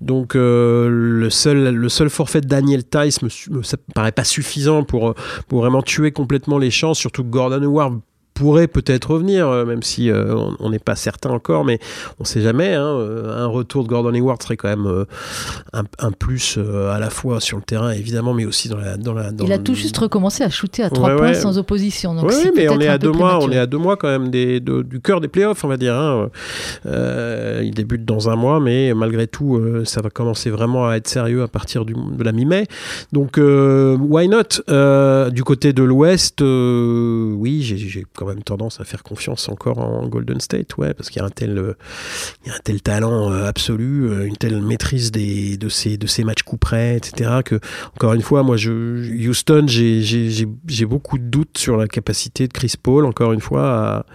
Donc, 0.00 0.34
le, 0.34 1.28
seul, 1.30 1.74
le 1.74 1.88
seul 1.88 2.10
forfait 2.10 2.40
de 2.40 2.48
Daniel 2.48 2.84
Tice 2.84 3.22
me, 3.22 3.28
ça 3.28 3.76
me 3.76 3.92
paraît 3.94 4.12
pas 4.12 4.24
suffisant 4.24 4.84
pour, 4.84 5.14
vraiment 5.50 5.82
tuer 5.82 6.12
complètement 6.12 6.58
les 6.58 6.70
chances, 6.70 6.98
surtout 6.98 7.22
que 7.22 7.28
Gordon 7.28 7.62
Hayward 7.62 8.00
pourrait 8.34 8.68
peut-être 8.68 9.10
revenir, 9.10 9.48
euh, 9.48 9.66
même 9.66 9.82
si 9.82 10.10
euh, 10.10 10.34
on 10.60 10.70
n'est 10.70 10.78
pas 10.78 10.96
certain 10.96 11.30
encore, 11.30 11.64
mais 11.64 11.78
on 12.18 12.22
ne 12.22 12.26
sait 12.26 12.40
jamais. 12.40 12.74
Hein, 12.74 12.86
euh, 12.86 13.44
un 13.44 13.46
retour 13.46 13.84
de 13.84 13.88
Gordon 13.88 14.14
Hayward 14.14 14.42
serait 14.42 14.56
quand 14.56 14.68
même 14.68 15.04
un, 15.72 16.12
plus 16.12 16.58
à 16.58 16.98
la 16.98 17.10
fois 17.10 17.40
sur 17.40 17.58
le 17.58 17.62
terrain, 17.62 17.90
évidemment, 17.90 18.32
mais 18.32 18.46
aussi 18.46 18.68
dans 18.68 18.78
la. 18.78 18.96
Dans 18.96 19.12
la 19.12 19.30
il 19.40 19.52
a 19.52 19.58
tout 19.58 19.74
juste 19.74 19.96
recommencé 19.98 20.42
à 20.42 20.50
shooter 20.50 20.82
à 20.82 20.90
trois 20.90 21.16
points 21.16 21.34
sans 21.34 21.58
opposition. 21.58 22.16
oui, 22.22 22.50
mais 22.54 22.68
on 22.68 22.80
est 22.80 22.88
à 22.88 22.98
deux 22.98 23.12
mois, 23.12 23.38
on 23.42 23.50
est 23.50 23.58
à 23.58 23.66
deux 23.66 23.78
mois 23.78 23.96
quand 23.96 24.08
même 24.08 24.30
des, 24.30 24.60
du 24.60 25.00
cœur 25.00 25.20
des 25.20 25.28
playoffs, 25.28 25.64
on 25.64 25.68
va 25.68 25.76
dire. 25.76 25.94
Hein. 25.94 26.30
il 26.86 27.72
débute 27.74 28.04
dans 28.04 28.30
un 28.30 28.36
mois, 28.36 28.60
mais 28.60 28.94
malgré 28.94 29.26
tout, 29.26 29.60
ça 29.84 30.00
va 30.00 30.10
commencer 30.10 30.50
vraiment 30.50 30.88
à 30.88 30.96
être 30.96 31.08
sérieux 31.08 31.42
à 31.42 31.48
partir 31.48 31.84
du, 31.84 31.94
de 31.94 32.24
la 32.24 32.32
mi-mai. 32.32 32.66
Donc, 33.12 33.38
why 33.38 34.28
not? 34.28 35.30
Du 35.30 35.44
côté 35.44 35.72
de 35.72 35.82
l'Ouest, 35.82 36.40
oui, 36.40 37.62
j'ai 37.62 38.06
quand 38.16 38.26
même 38.26 38.29
tendance 38.36 38.80
à 38.80 38.84
faire 38.84 39.02
confiance 39.02 39.48
encore 39.48 39.78
en 39.78 40.06
Golden 40.08 40.40
State, 40.40 40.76
ouais, 40.78 40.94
parce 40.94 41.10
qu'il 41.10 41.20
y 41.20 41.24
a 41.24 41.26
un 41.26 41.30
tel, 41.30 41.58
euh, 41.58 41.74
il 42.44 42.48
y 42.48 42.52
a 42.52 42.56
un 42.56 42.60
tel 42.62 42.82
talent 42.82 43.30
euh, 43.30 43.46
absolu, 43.46 44.08
euh, 44.08 44.26
une 44.26 44.36
telle 44.36 44.60
maîtrise 44.62 45.10
des, 45.10 45.56
de 45.56 45.68
ces, 45.68 45.96
de 45.96 46.06
ces 46.06 46.24
matchs 46.24 46.42
coup 46.42 46.56
près, 46.56 46.96
etc. 46.96 47.40
Que 47.44 47.60
encore 47.94 48.14
une 48.14 48.22
fois, 48.22 48.42
moi, 48.42 48.56
je, 48.56 49.28
Houston, 49.28 49.66
j'ai 49.66 50.86
beaucoup 50.86 51.18
de 51.18 51.24
doutes 51.24 51.58
sur 51.58 51.76
la 51.76 51.86
capacité 51.86 52.46
de 52.46 52.52
Chris 52.52 52.74
Paul, 52.80 53.04
encore 53.04 53.32
une 53.32 53.40
fois, 53.40 53.62
à, 53.62 54.06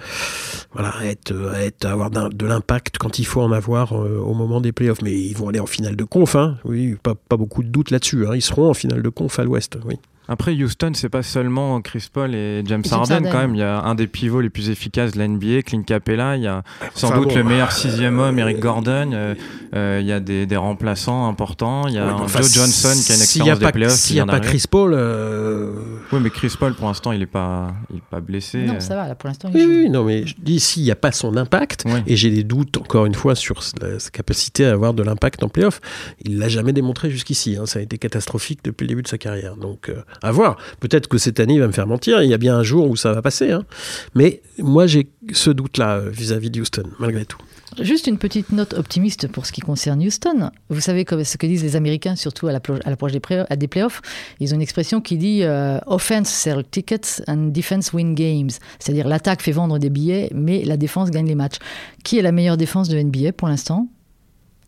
voilà, 0.74 0.94
être, 1.04 1.34
être, 1.56 1.86
avoir 1.86 2.10
de 2.10 2.46
l'impact 2.46 2.98
quand 2.98 3.20
il 3.20 3.26
faut 3.26 3.42
en 3.42 3.52
avoir 3.52 3.94
au 3.94 4.34
moment 4.34 4.62
des 4.62 4.72
playoffs. 4.72 5.02
Mais 5.02 5.14
ils 5.14 5.36
vont 5.36 5.50
aller 5.50 5.60
en 5.60 5.66
finale 5.66 5.96
de 5.96 6.04
conf, 6.04 6.36
hein. 6.36 6.58
oui, 6.66 6.96
pas, 7.02 7.16
pas 7.16 7.38
beaucoup 7.38 7.64
de 7.64 7.70
doutes 7.70 7.92
là-dessus. 7.92 8.28
Hein. 8.28 8.32
Ils 8.36 8.42
seront 8.42 8.70
en 8.70 8.74
finale 8.74 9.02
de 9.02 9.10
conf 9.10 9.40
à 9.40 9.44
l'Ouest, 9.44 9.78
oui. 9.86 9.98
Après, 10.28 10.54
Houston, 10.54 10.92
c'est 10.94 11.10
pas 11.10 11.24
seulement 11.24 11.82
Chris 11.82 12.08
Paul 12.12 12.34
et 12.34 12.64
James, 12.66 12.84
Harden, 12.90 13.24
quand 13.32 13.40
même. 13.40 13.56
Il 13.56 13.60
y 13.60 13.64
a 13.64 13.82
un 13.82 13.96
des 13.96 14.08
pivots 14.08 14.42
les 14.42 14.50
plus 14.50 14.70
efficaces 14.70 15.12
de 15.12 15.20
la 15.20 15.28
NBA, 15.28 15.62
Clint 15.64 15.84
Capella. 15.84 16.36
Il 16.36 16.44
y 16.44 16.48
a 16.48 16.64
sans 16.94 17.16
doute 17.16 17.36
le 17.36 17.44
meilleur 17.44 17.72
sixième 17.72 18.20
homme, 18.20 18.40
Eric 18.40 18.60
Gordon. 18.60 19.12
Euh, 19.14 19.36
euh, 19.76 20.00
il 20.02 20.08
y 20.08 20.12
a 20.12 20.20
des, 20.20 20.46
des, 20.46 20.58
remplaçants 20.58 21.28
importants. 21.28 21.88
Il 21.88 21.94
y 21.94 21.98
a 21.98 22.18
Joe 22.28 22.54
Johnson 22.54 22.94
qui 23.06 23.12
a 23.12 23.16
une 23.16 23.22
expérience 23.22 23.60
des 23.60 23.72
playoffs. 23.72 23.92
S'il 23.94 24.16
n'y 24.16 24.22
a 24.22 24.26
pas 24.26 24.40
Chris 24.40 24.64
Paul. 24.70 24.94
Euh, 24.94 25.74
oui, 26.12 26.20
mais 26.22 26.30
Chris 26.30 26.54
Paul, 26.60 26.74
pour 26.74 26.88
l'instant, 26.88 27.12
il 27.12 27.20
n'est 27.20 27.26
pas, 27.26 27.74
il 27.92 27.98
est 27.98 28.04
pas 28.10 28.20
blessé. 28.20 28.60
Non, 28.60 28.80
ça 28.80 28.96
va, 28.96 29.08
là, 29.08 29.16
pour 29.16 29.28
l'instant, 29.28 29.50
il 29.54 29.58
oui, 29.58 29.66
Oui, 29.84 29.90
non, 29.90 30.04
mais 30.04 30.26
je 30.26 30.36
dis 30.38 30.60
s'il 30.60 30.84
n'y 30.84 30.92
a 30.92 30.96
pas 30.96 31.12
son 31.12 31.38
impact, 31.38 31.86
et 32.08 32.16
j'ai 32.16 32.32
des 32.32 32.44
doutes, 32.44 32.78
encore 32.78 33.06
une 33.06 33.16
fois, 33.16 33.36
sur 33.36 33.64
sa 33.64 33.78
capacité 34.12 34.66
à 34.66 34.72
avoir 34.72 34.94
de 34.94 35.04
l'impact 35.04 35.44
en 35.44 35.50
playoff. 35.50 35.82
Il 36.24 36.40
l'a 36.40 36.50
jamais 36.50 36.74
démontré 36.74 37.10
jusqu'ici. 37.10 37.58
Hein. 37.58 37.66
Ça 37.66 37.80
a 37.80 37.82
été 37.82 37.98
catastrophique 37.98 38.60
depuis 38.64 38.86
le 38.86 38.90
début 38.90 39.04
de 39.04 39.08
sa 39.08 39.18
carrière. 39.18 39.56
Donc, 39.56 39.92
à 40.22 40.32
voir. 40.32 40.58
Peut-être 40.80 41.08
que 41.08 41.18
cette 41.18 41.40
année 41.40 41.56
il 41.56 41.60
va 41.60 41.68
me 41.68 41.74
faire 41.74 41.88
mentir. 41.88 42.22
Il 42.22 42.30
y 42.30 42.34
a 42.34 42.38
bien 42.38 42.56
un 42.56 42.64
jour 42.64 42.90
où 42.90 42.96
ça 42.96 43.14
va 43.14 43.22
passer. 43.22 43.52
Hein. 43.52 43.66
Mais 44.14 44.42
moi, 44.60 44.88
j'ai 44.88 45.10
ce 45.34 45.50
doute-là 45.50 45.98
euh, 45.98 46.10
vis-à-vis 46.10 46.50
de 46.50 46.62
Houston, 46.62 46.84
malgré 47.00 47.26
tout. 47.26 47.38
Juste 47.82 48.08
une 48.08 48.18
petite 48.18 48.52
note 48.52 48.74
optimiste 48.74 49.28
pour 49.28 49.46
ce 49.46 49.52
qui 49.52 49.60
concerne 49.60 50.02
Houston. 50.02 50.50
Vous 50.70 50.80
savez 50.80 51.06
ce 51.24 51.38
que 51.38 51.46
disent 51.46 51.64
les 51.64 51.76
Américains, 51.76 52.16
surtout 52.16 52.48
à 52.48 52.54
l'approche 52.54 53.12
des, 53.12 53.20
des 53.58 53.68
playoffs. 53.68 54.02
Ils 54.40 54.54
ont 54.54 54.56
une 54.56 54.62
expression 54.62 55.02
qui 55.02 55.18
dit 55.18 55.44
euh, 55.44 55.80
Offense 55.86 56.30
sell 56.30 56.64
tickets 56.64 57.22
and 57.28 57.48
defense 57.48 57.92
win 57.92 58.16
games. 58.16 58.52
C'est-à-dire 58.80 59.08
l'attaque 59.08 59.42
fait 59.42 59.52
vendre 59.52 59.78
des 59.78 59.90
billets, 59.90 60.30
mais 60.34 60.64
la 60.64 60.78
défense 60.78 61.12
gagne 61.12 61.28
les 61.28 61.36
matchs. 61.36 61.58
Qui 62.04 62.18
est 62.18 62.22
la 62.22 62.32
meilleure 62.32 62.58
défense 62.58 62.88
de 62.88 62.98
NBA 62.98 63.34
pour 63.34 63.50
l'instant? 63.50 63.90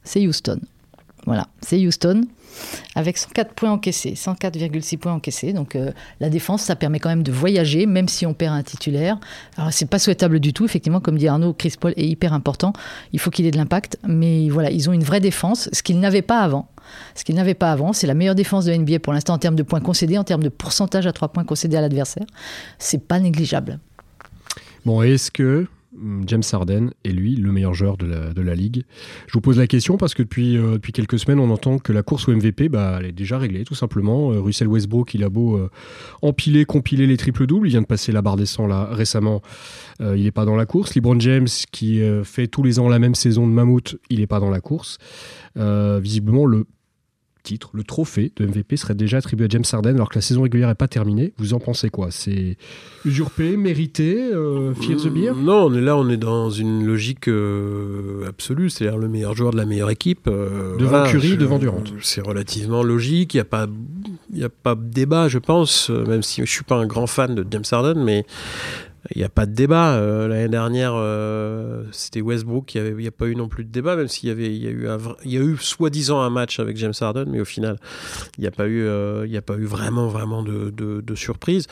C'est 0.03 0.25
Houston. 0.27 0.59
Voilà, 1.27 1.49
c'est 1.61 1.77
Houston 1.85 2.21
avec 2.95 3.17
104 3.17 3.53
points 3.53 3.71
encaissés, 3.71 4.13
104,6 4.13 4.97
points 4.97 5.11
encaissés. 5.11 5.51
Donc 5.51 5.75
euh, 5.75 5.91
la 6.21 6.29
défense, 6.29 6.63
ça 6.63 6.77
permet 6.77 6.99
quand 6.99 7.09
même 7.09 7.21
de 7.21 7.33
voyager, 7.33 7.85
même 7.85 8.07
si 8.07 8.25
on 8.25 8.33
perd 8.33 8.55
un 8.55 8.63
titulaire. 8.63 9.19
Alors 9.57 9.73
c'est 9.73 9.89
pas 9.89 9.99
souhaitable 9.99 10.39
du 10.39 10.53
tout, 10.53 10.63
effectivement, 10.63 11.01
comme 11.01 11.17
dit 11.17 11.27
Arnaud, 11.27 11.53
Chris 11.53 11.73
Paul 11.77 11.93
est 11.97 12.07
hyper 12.07 12.31
important. 12.31 12.71
Il 13.11 13.19
faut 13.19 13.29
qu'il 13.29 13.45
ait 13.45 13.51
de 13.51 13.57
l'impact, 13.57 13.99
mais 14.07 14.47
voilà, 14.49 14.71
ils 14.71 14.89
ont 14.89 14.93
une 14.93 15.03
vraie 15.03 15.19
défense, 15.19 15.69
ce 15.73 15.83
qu'ils 15.83 15.99
n'avaient 15.99 16.21
pas 16.21 16.39
avant. 16.39 16.69
Ce 17.13 17.25
qu'ils 17.25 17.35
n'avaient 17.35 17.53
pas 17.53 17.73
avant, 17.73 17.91
c'est 17.91 18.07
la 18.07 18.13
meilleure 18.13 18.33
défense 18.33 18.63
de 18.63 18.73
NBA 18.73 18.99
pour 18.99 19.11
l'instant 19.11 19.33
en 19.33 19.37
termes 19.37 19.57
de 19.57 19.63
points 19.63 19.81
concédés, 19.81 20.17
en 20.17 20.23
termes 20.23 20.43
de 20.43 20.49
pourcentage 20.49 21.05
à 21.07 21.11
3 21.11 21.27
points 21.27 21.43
concédés 21.43 21.75
à 21.75 21.81
l'adversaire. 21.81 22.25
C'est 22.79 23.05
pas 23.05 23.19
négligeable. 23.19 23.79
Bon, 24.85 25.01
est-ce 25.01 25.29
que 25.29 25.67
James 26.25 26.43
Harden 26.51 26.91
est 27.03 27.09
lui 27.09 27.35
le 27.35 27.51
meilleur 27.51 27.73
joueur 27.73 27.97
de 27.97 28.05
la, 28.05 28.33
de 28.33 28.41
ligue. 28.41 28.83
Je 29.27 29.33
vous 29.33 29.41
pose 29.41 29.57
la 29.57 29.67
question 29.67 29.97
parce 29.97 30.13
que 30.13 30.23
depuis, 30.23 30.57
euh, 30.57 30.77
quelques 30.77 31.19
semaines, 31.19 31.39
on 31.39 31.49
entend 31.49 31.79
que 31.79 31.93
la 31.93 32.03
course 32.03 32.27
au 32.27 32.35
MVP, 32.35 32.69
bah, 32.69 32.97
elle 32.99 33.07
est 33.07 33.11
déjà 33.11 33.37
réglée, 33.37 33.63
tout 33.63 33.75
simplement. 33.75 34.31
Euh, 34.31 34.39
Russell 34.39 34.67
Westbrook, 34.67 35.13
il 35.13 35.23
a 35.23 35.29
beau 35.29 35.57
euh, 35.57 35.69
empiler, 36.21 36.65
compiler 36.65 37.07
les 37.07 37.17
triples-doubles, 37.17 37.67
il 37.67 37.71
vient 37.71 37.81
de 37.81 37.87
passer 37.87 38.11
la 38.11 38.21
barre 38.21 38.37
des 38.37 38.45
100 38.45 38.67
là, 38.67 38.89
récemment, 38.91 39.41
il 39.99 40.23
n'est 40.23 40.31
pas 40.31 40.45
dans 40.45 40.55
la 40.55 40.65
course. 40.65 40.95
LeBron 40.95 41.19
James, 41.19 41.47
qui 41.71 42.01
fait 42.23 42.47
tous 42.47 42.63
les 42.63 42.79
ans 42.79 42.87
la 42.87 42.99
même 42.99 43.15
saison 43.15 43.47
de 43.47 43.51
mammouth, 43.51 43.97
il 44.09 44.19
n'est 44.19 44.27
pas 44.27 44.39
dans 44.39 44.49
la 44.49 44.61
course. 44.61 44.97
Visiblement, 45.55 46.45
le 46.45 46.65
titre, 47.47 47.69
le 47.73 47.83
trophée 47.83 48.31
de 48.35 48.45
MVP 48.45 48.77
serait 48.77 48.93
déjà 48.95 49.17
attribué 49.17 49.45
à 49.45 49.49
James 49.49 49.63
Harden 49.71 49.95
alors 49.95 50.09
que 50.09 50.15
la 50.15 50.21
saison 50.21 50.41
régulière 50.43 50.67
n'est 50.69 50.75
pas 50.75 50.87
terminée. 50.87 51.33
Vous 51.37 51.53
en 51.53 51.59
pensez 51.59 51.89
quoi? 51.89 52.07
C'est 52.11 52.57
usurpé, 53.05 53.55
mérité, 53.57 54.17
euh, 54.33 54.73
Fear 54.75 54.97
the 54.99 55.07
Beer 55.07 55.31
Non, 55.35 55.65
on 55.67 55.73
est 55.73 55.81
là, 55.81 55.95
on 55.97 56.09
est 56.09 56.17
dans 56.17 56.49
une 56.49 56.85
logique 56.85 57.27
euh, 57.29 58.27
absolue, 58.27 58.69
c'est-à-dire 58.69 58.97
le 58.99 59.07
meilleur 59.07 59.35
joueur 59.35 59.51
de 59.51 59.57
la 59.57 59.65
meilleure 59.65 59.89
équipe. 59.89 60.27
euh, 60.27 60.77
Devant 60.77 61.03
Curry, 61.05 61.37
devant 61.37 61.57
Durant. 61.59 61.83
C'est 62.01 62.21
relativement 62.21 62.83
logique, 62.83 63.33
il 63.33 63.37
n'y 63.37 63.41
a, 63.41 63.45
pas- 63.45 63.67
y 64.33 64.43
a 64.43 64.49
pas 64.49 64.75
de 64.75 64.83
débat, 64.83 65.27
je 65.27 65.37
pense, 65.39 65.89
euh, 65.89 66.05
même 66.05 66.23
si 66.23 66.41
je 66.45 66.51
suis 66.51 66.63
pas 66.63 66.75
un 66.75 66.85
grand 66.85 67.07
fan 67.07 67.33
de 67.35 67.45
James 67.49 67.63
Harden, 67.71 68.03
mais 68.03 68.25
il 69.15 69.19
n'y 69.19 69.23
a 69.23 69.29
pas 69.29 69.45
de 69.45 69.53
débat. 69.53 69.93
Euh, 69.93 70.27
L'année 70.27 70.49
dernière, 70.49 70.93
euh, 70.95 71.83
c'était 71.91 72.21
Westbrook, 72.21 72.75
il 72.75 72.95
n'y 72.95 73.07
a 73.07 73.11
pas 73.11 73.25
eu 73.27 73.35
non 73.35 73.47
plus 73.47 73.63
de 73.63 73.71
débat, 73.71 73.95
même 73.95 74.07
s'il 74.07 74.29
y, 74.29 74.31
avait, 74.31 74.47
il 74.53 74.63
y 74.63 74.67
a 74.67 74.71
eu, 74.71 74.87
un 74.87 74.97
vra- 74.97 75.15
il 75.23 75.31
y 75.31 75.37
a 75.37 75.41
eu 75.41 75.55
soi-disant 75.59 76.19
un 76.21 76.29
match 76.29 76.59
avec 76.59 76.77
James 76.77 76.93
Harden, 76.99 77.25
mais 77.29 77.39
au 77.39 77.45
final, 77.45 77.77
il 78.37 78.41
n'y 78.41 78.47
a, 78.47 78.51
pas 78.51 78.67
eu, 78.67 78.83
euh, 78.83 79.25
il 79.25 79.31
y 79.31 79.37
a 79.37 79.41
pas 79.41 79.55
eu 79.55 79.65
vraiment, 79.65 80.07
vraiment 80.07 80.43
de, 80.43 80.71
de- 80.75 81.01
de 81.01 81.15
surprise. 81.15 81.67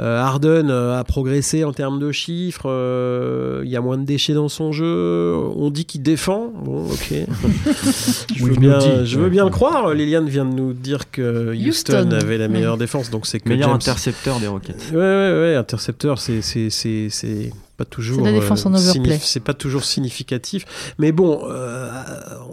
Euh, 0.00 0.18
Harden 0.20 0.70
a 0.70 1.02
progressé 1.04 1.64
en 1.64 1.72
termes 1.72 1.98
de 1.98 2.12
chiffres, 2.12 2.66
euh, 2.68 3.62
il 3.64 3.70
y 3.70 3.76
a 3.76 3.80
moins 3.80 3.98
de 3.98 4.04
déchets 4.04 4.34
dans 4.34 4.48
son 4.48 4.72
jeu, 4.72 5.34
on 5.56 5.70
dit 5.70 5.84
qu'il 5.86 6.02
défend, 6.02 6.52
bon 6.64 6.84
ok. 6.86 7.14
je 8.36 8.44
veux 8.44 8.56
bien, 8.56 9.04
je 9.04 9.18
veux 9.18 9.28
bien 9.30 9.44
le 9.44 9.50
croire, 9.50 9.92
Liliane 9.94 10.28
vient 10.28 10.44
de 10.44 10.54
nous 10.54 10.72
dire 10.72 11.10
que 11.10 11.52
Houston, 11.54 12.02
Houston. 12.04 12.10
avait 12.12 12.38
la 12.38 12.48
meilleure 12.48 12.76
défense, 12.76 13.10
donc 13.10 13.26
c'est 13.26 13.40
que 13.40 13.48
Meilleur 13.48 13.68
James- 13.68 13.76
intercepteur 13.76 14.40
des 14.40 14.46
Rockets. 14.46 14.90
Ouais, 14.92 14.98
ouais, 14.98 15.40
ouais, 15.40 15.54
intercepteur, 15.56 16.18
c'est, 16.18 16.42
c'est, 16.74 17.52
pas 17.76 17.84
toujours. 17.84 18.18
C'est 18.24 18.32
la 18.32 18.38
défense 18.38 18.66
en 18.66 18.74
euh, 18.74 18.78
overplay. 18.78 19.18
C'est 19.20 19.40
pas 19.40 19.54
toujours 19.54 19.84
significatif. 19.84 20.64
Mais 20.98 21.12
bon, 21.12 21.42
euh, 21.50 21.88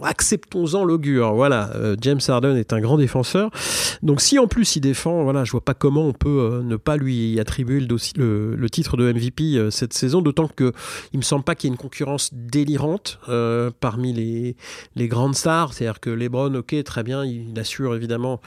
acceptons-en 0.02 0.84
l'augure. 0.84 1.34
Voilà, 1.34 1.70
euh, 1.76 1.96
James 2.00 2.20
Harden 2.26 2.56
est 2.56 2.72
un 2.72 2.80
grand 2.80 2.98
défenseur. 2.98 3.50
Donc 4.02 4.20
si 4.20 4.38
en 4.38 4.46
plus 4.46 4.76
il 4.76 4.80
défend, 4.80 5.22
voilà, 5.24 5.44
je 5.44 5.52
vois 5.52 5.64
pas 5.64 5.74
comment 5.74 6.06
on 6.06 6.12
peut 6.12 6.28
euh, 6.52 6.62
ne 6.62 6.76
pas 6.76 6.96
lui 6.96 7.38
attribuer 7.40 7.80
le, 7.80 7.86
dossi- 7.86 8.18
le, 8.18 8.54
le 8.56 8.70
titre 8.70 8.96
de 8.96 9.12
MVP 9.12 9.70
cette 9.70 9.92
saison. 9.92 10.22
D'autant 10.22 10.48
que 10.48 10.72
il 11.12 11.18
me 11.18 11.22
semble 11.22 11.44
pas 11.44 11.54
qu'il 11.54 11.68
y 11.68 11.70
ait 11.70 11.74
une 11.74 11.80
concurrence 11.80 12.30
délirante 12.32 13.18
parmi 13.80 14.12
les, 14.12 14.56
les 14.96 15.08
grandes 15.08 15.34
stars. 15.36 15.72
C'est-à-dire 15.72 16.00
que 16.00 16.10
LeBron, 16.10 16.54
ok, 16.54 16.82
très 16.84 17.02
bien, 17.02 17.24
il 17.24 17.58
assure 17.58 17.94
évidemment 17.94 18.40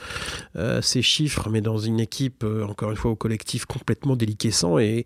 ses 0.80 1.02
chiffres, 1.02 1.48
mais 1.50 1.60
dans 1.60 1.78
une 1.78 2.00
équipe, 2.00 2.44
encore 2.68 2.90
une 2.90 2.96
fois, 2.96 3.10
au 3.12 3.16
collectif 3.16 3.64
complètement 3.64 4.16
déliquescent 4.16 4.78
et 4.78 5.04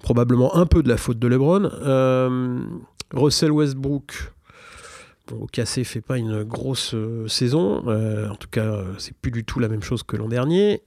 probablement 0.00 0.56
un 0.56 0.66
peu 0.66 0.82
de 0.82 0.88
la 0.88 0.96
faute 1.02 1.18
de 1.18 1.28
LeBron. 1.28 1.64
Euh, 1.82 2.58
Russell 3.12 3.50
Westbrook. 3.52 4.32
Bon, 5.28 5.42
au 5.42 5.46
cassé 5.46 5.84
fait 5.84 6.00
pas 6.00 6.18
une 6.18 6.42
grosse 6.44 6.94
euh, 6.94 7.28
saison. 7.28 7.82
Euh, 7.88 8.28
en 8.28 8.34
tout 8.36 8.48
cas, 8.50 8.82
c'est 8.98 9.14
plus 9.16 9.30
du 9.30 9.44
tout 9.44 9.60
la 9.60 9.68
même 9.68 9.82
chose 9.82 10.02
que 10.02 10.16
l'an 10.16 10.28
dernier. 10.28 10.82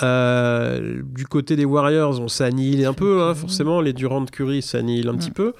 Du 0.00 1.26
côté 1.26 1.56
des 1.56 1.64
Warriors, 1.64 2.20
on 2.20 2.28
s'annihile 2.28 2.84
un 2.84 2.92
peu, 2.94 3.22
hein, 3.22 3.34
forcément. 3.34 3.80
Les 3.80 3.92
Durant 3.92 4.24
Curry 4.24 4.60
s'annihilent 4.62 5.08
un 5.08 5.16
petit 5.16 5.30
peu. 5.30 5.52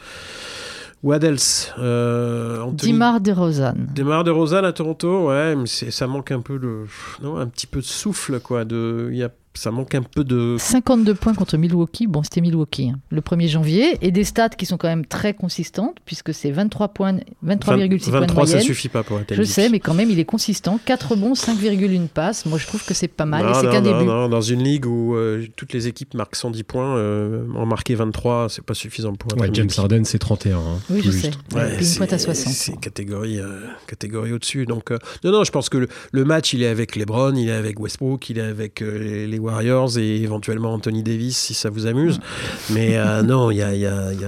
What 1.02 1.18
else 1.18 1.70
euh, 1.78 2.60
Anthony- 2.62 2.92
Dimar 2.92 3.20
DeRozan. 3.20 3.74
Démarre 3.94 4.24
de 4.24 4.30
Rosanne 4.30 4.64
à 4.64 4.72
Toronto, 4.72 5.28
ouais, 5.28 5.54
mais 5.54 5.66
c'est- 5.66 5.90
ça 5.90 6.06
manque 6.06 6.30
un 6.32 6.40
peu 6.40 6.58
de, 6.58 6.84
non, 7.22 7.36
un 7.36 7.46
petit 7.46 7.66
peu 7.66 7.80
de 7.80 7.84
souffle, 7.84 8.40
quoi. 8.40 8.64
De, 8.64 9.10
il 9.12 9.18
y 9.18 9.22
a, 9.22 9.28
ça 9.54 9.70
manque 9.70 9.94
un 9.94 10.02
peu 10.02 10.24
de. 10.24 10.56
52 10.58 11.14
points 11.14 11.34
contre 11.34 11.56
Milwaukee. 11.56 12.06
Bon, 12.06 12.22
c'était 12.22 12.40
Milwaukee 12.40 12.90
hein, 12.90 12.98
le 13.10 13.20
1er 13.20 13.48
janvier. 13.48 13.98
Et 14.02 14.10
des 14.10 14.24
stats 14.24 14.48
qui 14.50 14.66
sont 14.66 14.76
quand 14.76 14.88
même 14.88 15.06
très 15.06 15.34
consistantes, 15.34 15.96
puisque 16.04 16.34
c'est 16.34 16.50
23 16.50 16.88
points, 16.88 17.14
23,6 17.44 17.58
points 17.64 17.76
de 17.76 18.10
23, 18.10 18.46
ça 18.46 18.52
moyenne. 18.52 18.60
suffit 18.66 18.88
pas 18.88 19.02
pour 19.02 19.20
être 19.20 19.34
Je 19.34 19.42
sais, 19.42 19.68
mais 19.68 19.80
quand 19.80 19.94
même, 19.94 20.10
il 20.10 20.18
est 20.18 20.24
consistant. 20.24 20.78
4 20.84 21.16
bons, 21.16 21.34
5,1 21.34 22.08
passes. 22.08 22.46
Moi, 22.46 22.58
je 22.58 22.66
trouve 22.66 22.84
que 22.84 22.94
c'est 22.94 23.08
pas 23.08 23.24
mal. 23.26 23.44
Non, 23.44 23.52
et 23.52 23.54
c'est 23.54 23.70
qu'un 23.70 23.80
début. 23.82 24.04
non, 24.04 24.28
dans 24.28 24.40
une 24.40 24.62
ligue 24.62 24.86
où 24.86 25.14
euh, 25.14 25.44
toutes 25.56 25.72
les 25.72 25.86
équipes 25.88 26.14
marquent 26.14 26.36
110 26.36 26.62
points, 26.64 26.96
euh, 26.96 27.44
en 27.54 27.66
marquer 27.66 27.94
23, 27.94 28.48
c'est 28.48 28.64
pas 28.64 28.74
suffisant 28.74 29.14
pour 29.14 29.32
être 29.32 29.40
Ouais, 29.40 29.50
James. 29.52 29.68
Harden, 29.76 30.04
c'est 30.04 30.18
31. 30.18 30.56
hein, 30.58 30.60
Oui, 30.90 31.00
je 31.04 31.10
sais. 31.10 31.18
juste. 31.26 31.38
Ouais, 31.54 31.76
une 31.80 31.96
pointe 31.96 32.12
à 32.12 32.18
c'est- 32.18 32.24
60. 32.24 32.52
C'est 32.52 32.80
catégorie, 32.80 33.38
euh, 33.38 33.60
catégorie 33.86 34.32
au-dessus. 34.32 34.66
Donc, 34.66 34.90
euh, 34.90 34.98
non, 35.22 35.30
non, 35.32 35.44
je 35.44 35.52
pense 35.52 35.68
que 35.68 35.78
le, 35.78 35.88
le 36.12 36.24
match, 36.24 36.52
il 36.52 36.62
est 36.62 36.66
avec 36.68 36.96
LeBron, 36.96 37.34
il 37.36 37.48
est 37.48 37.52
avec 37.52 37.78
Westbrook, 37.80 38.28
il 38.30 38.38
est 38.38 38.42
avec 38.42 38.82
euh, 38.82 38.98
les, 38.98 39.26
les 39.26 39.38
Warriors 39.44 39.98
et 39.98 40.16
éventuellement 40.22 40.72
Anthony 40.72 41.02
Davis 41.02 41.36
si 41.36 41.54
ça 41.54 41.70
vous 41.70 41.86
amuse. 41.86 42.20
Mais 42.70 42.96
euh, 42.96 43.22
non, 43.24 43.50
il 43.50 43.56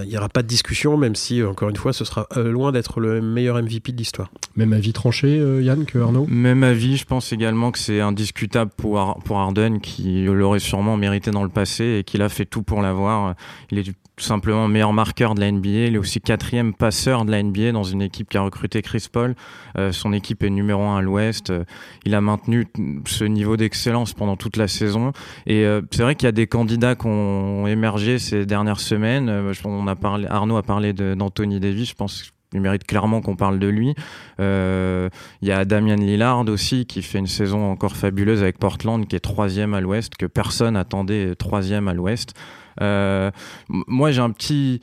n'y 0.09 0.17
aura 0.17 0.29
pas 0.29 0.43
de 0.43 0.49
discussion, 0.49 0.97
même 0.97 1.15
si, 1.15 1.43
encore 1.43 1.69
une 1.69 1.77
fois, 1.77 1.93
ce 1.93 2.05
sera 2.05 2.27
euh, 2.37 2.51
loin 2.51 2.73
d'être 2.73 3.01
le 3.01 3.21
meilleur 3.21 3.61
MVP 3.63 3.93
de 3.93 3.97
l'histoire. 3.99 4.31
Même 4.57 4.73
avis 4.73 4.93
tranché, 4.93 5.39
euh, 5.39 5.63
Yann, 5.63 5.85
que 5.85 5.99
Arnaud? 5.99 6.27
Même 6.29 6.63
avis, 6.63 6.97
je 6.97 7.05
pense 7.05 7.33
également 7.33 7.71
que 7.71 7.79
c'est 7.79 8.01
indiscutable 8.01 8.71
pour, 8.77 8.99
Ar- 8.99 9.19
pour 9.25 9.39
Harden 9.39 9.79
qui 9.81 10.25
l'aurait 10.25 10.59
sûrement 10.61 10.97
mérité 10.97 11.31
dans 11.31 11.43
le 11.43 11.49
passé 11.51 11.99
et 12.01 12.05
qu'il 12.05 12.23
a 12.23 12.29
fait 12.29 12.45
tout 12.45 12.63
pour 12.63 12.83
l'avoir. 12.83 13.35
Il 13.71 13.79
est 13.79 13.85
tout 13.85 14.25
simplement 14.25 14.67
meilleur 14.67 14.95
marqueur 14.95 15.35
de 15.35 15.41
la 15.41 15.53
NBA. 15.53 15.69
Il 15.69 15.95
est 15.95 15.99
aussi 15.99 16.21
quatrième 16.23 16.73
passeur 16.73 17.25
de 17.27 17.31
la 17.31 17.43
NBA 17.43 17.73
dans 17.73 17.83
une 17.83 18.01
équipe 18.01 18.31
qui 18.31 18.39
a 18.39 18.41
recruté 18.41 18.81
Chris 18.81 19.07
Paul. 19.13 19.35
Euh, 19.77 19.93
son 19.93 20.15
équipe 20.15 20.43
est 20.43 20.49
numéro 20.49 20.83
un 20.85 20.97
à 20.99 21.03
l'Ouest. 21.03 21.51
Euh, 21.51 21.65
il 22.07 22.15
a 22.15 22.23
maintenu 22.23 22.67
ce 23.07 23.25
niveau 23.25 23.59
d'excellence 23.59 24.15
pendant 24.15 24.37
toute 24.37 24.57
la 24.57 24.69
saison. 24.69 25.06
Et 25.47 25.65
euh, 25.65 25.83
c'est 25.91 26.03
vrai 26.03 26.15
qu'il 26.15 26.27
y 26.27 26.29
a 26.29 26.33
des 26.33 26.47
candidats 26.47 26.95
qui 26.95 27.07
ont 27.07 27.67
émergé 27.67 28.19
ces 28.19 28.47
dernières 28.47 28.81
semaines. 28.81 29.29
Euh, 29.29 29.53
on 29.65 29.87
a 29.87 29.97
parlé, 29.97 30.27
Arnaud 30.29 30.57
a 30.57 30.63
parlé 30.63 30.93
d'Anthony 30.93 31.61
Davis. 31.61 31.91
Je 31.91 31.95
pense 31.95 32.33
qu'il 32.51 32.61
mérite 32.61 32.85
clairement 32.85 33.21
qu'on 33.21 33.37
parle 33.37 33.59
de 33.59 33.67
lui. 33.67 33.95
Euh, 34.41 35.09
il 35.43 35.49
y 35.49 35.53
a 35.53 35.65
Damian 35.65 35.97
Lillard 35.97 36.49
aussi 36.49 36.87
qui 36.87 37.03
fait 37.03 37.19
une 37.19 37.27
saison 37.27 37.71
encore 37.71 37.97
fabuleuse 37.97 38.43
avec 38.43 38.59
Portland, 38.59 39.07
qui 39.07 39.17
est 39.17 39.21
troisième 39.21 39.75
à 39.75 39.81
l'Ouest, 39.81 40.17
que 40.17 40.27
personne 40.27 40.77
attendait 40.77 41.35
troisième 41.35 41.89
à 41.89 41.95
l'Ouest. 41.95 42.35
Moi, 42.81 44.11
j'ai 44.11 44.21
un 44.21 44.31
petit, 44.31 44.81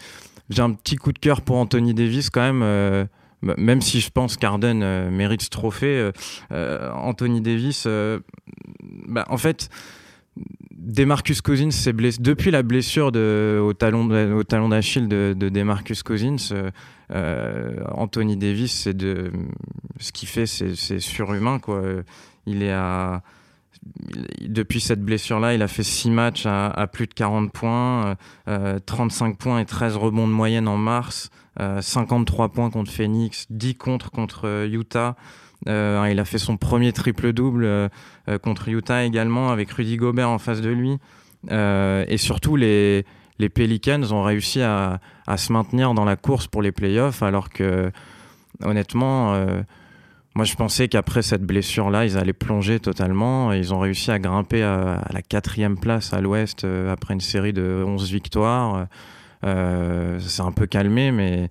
un 0.58 0.74
petit 0.74 0.96
coup 0.96 1.12
de 1.12 1.20
cœur 1.20 1.42
pour 1.42 1.58
Anthony 1.58 1.94
Davis 1.94 2.30
quand 2.30 2.54
même. 2.54 3.08
même 3.42 3.82
si 3.82 4.00
je 4.00 4.10
pense 4.10 4.38
qu'Arden 4.38 5.10
mérite 5.10 5.44
ce 5.44 5.50
trophée, 5.50 6.12
Anthony 6.52 7.42
Davis, 7.42 7.88
bah, 9.08 9.26
en 9.30 9.38
fait, 9.38 9.70
Demarcus 10.84 11.42
Cousins 11.42 11.70
depuis 12.20 12.52
la 12.52 12.64
blessure 12.64 13.08
au 13.08 13.74
talon 13.74 14.08
d'Achille 14.70 15.08
de, 15.08 15.34
de 15.38 15.50
Demarcus 15.50 16.04
Cousins. 16.04 16.36
euh, 16.52 16.72
euh, 17.12 17.84
Anthony 17.92 18.38
Davis, 18.38 18.88
de 18.88 19.32
ce 20.00 20.12
qu'il 20.12 20.28
fait, 20.28 20.46
c'est 20.46 21.00
surhumain. 21.00 21.60
Il 22.46 22.64
est 22.64 22.74
depuis 24.42 24.80
cette 24.80 25.04
blessure-là, 25.04 25.54
il 25.54 25.62
a 25.62 25.68
fait 25.68 25.84
6 25.84 26.10
matchs 26.10 26.46
à, 26.46 26.88
plus 26.92 27.08
de 27.08 27.14
40 27.14 27.52
points, 27.52 28.16
euh, 28.48 28.80
35 28.86 29.38
points 29.38 29.60
et 29.60 29.66
13 29.66 29.98
rebonds 29.98 30.28
de 30.28 30.34
moyenne 30.34 30.68
en 30.68 30.78
mars, 30.78 31.30
euh, 31.60 31.82
53 31.82 32.50
points 32.50 32.70
contre 32.70 32.92
Phoenix, 32.92 33.46
10 33.50 33.76
contre 33.76 34.12
contre 34.12 34.48
euh, 34.48 34.68
Utah. 34.68 35.16
Euh, 35.68 36.08
il 36.12 36.20
a 36.20 36.26
fait 36.26 36.38
son 36.38 36.58
premier 36.58 36.92
triple-double 36.92 37.64
euh, 37.64 37.90
euh, 38.30 38.38
contre 38.38 38.68
Utah 38.70 39.04
également, 39.04 39.50
avec 39.50 39.72
Rudy 39.72 39.98
Gobert 39.98 40.30
en 40.30 40.40
face 40.40 40.62
de 40.62 40.70
lui. 40.70 40.98
Et 41.50 42.18
surtout, 42.18 42.56
les, 42.56 43.06
les 43.38 43.50
Pelicans 43.50 44.12
ont 44.12 44.24
réussi 44.24 44.62
à, 44.62 45.00
à 45.28 45.38
se 45.38 45.52
maintenir 45.52 45.94
dans 45.94 46.06
la 46.06 46.16
course 46.16 46.48
pour 46.48 46.62
les 46.62 46.72
playoffs, 46.72 47.22
alors 47.22 47.50
que, 47.50 47.92
honnêtement, 48.64 49.36
moi 50.36 50.46
je 50.46 50.56
pensais 50.56 50.88
qu'après 50.88 51.22
cette 51.22 51.44
blessure-là, 51.44 52.06
ils 52.06 52.18
allaient 52.18 52.32
plonger 52.32 52.80
totalement. 52.80 53.52
Ils 53.52 53.74
ont 53.74 53.80
réussi 53.80 54.10
à 54.10 54.20
grimper 54.20 54.64
à, 54.64 54.94
à 54.94 55.12
la 55.12 55.22
quatrième 55.22 55.78
place 55.78 56.14
à 56.14 56.22
l'ouest 56.22 56.66
après 56.90 57.14
une 57.14 57.20
série 57.20 57.52
de 57.52 57.84
11 57.86 58.10
victoires. 58.10 58.88
S'est 59.44 60.42
un 60.42 60.54
peu 60.54 60.66
calmé, 60.66 61.12
mais, 61.12 61.50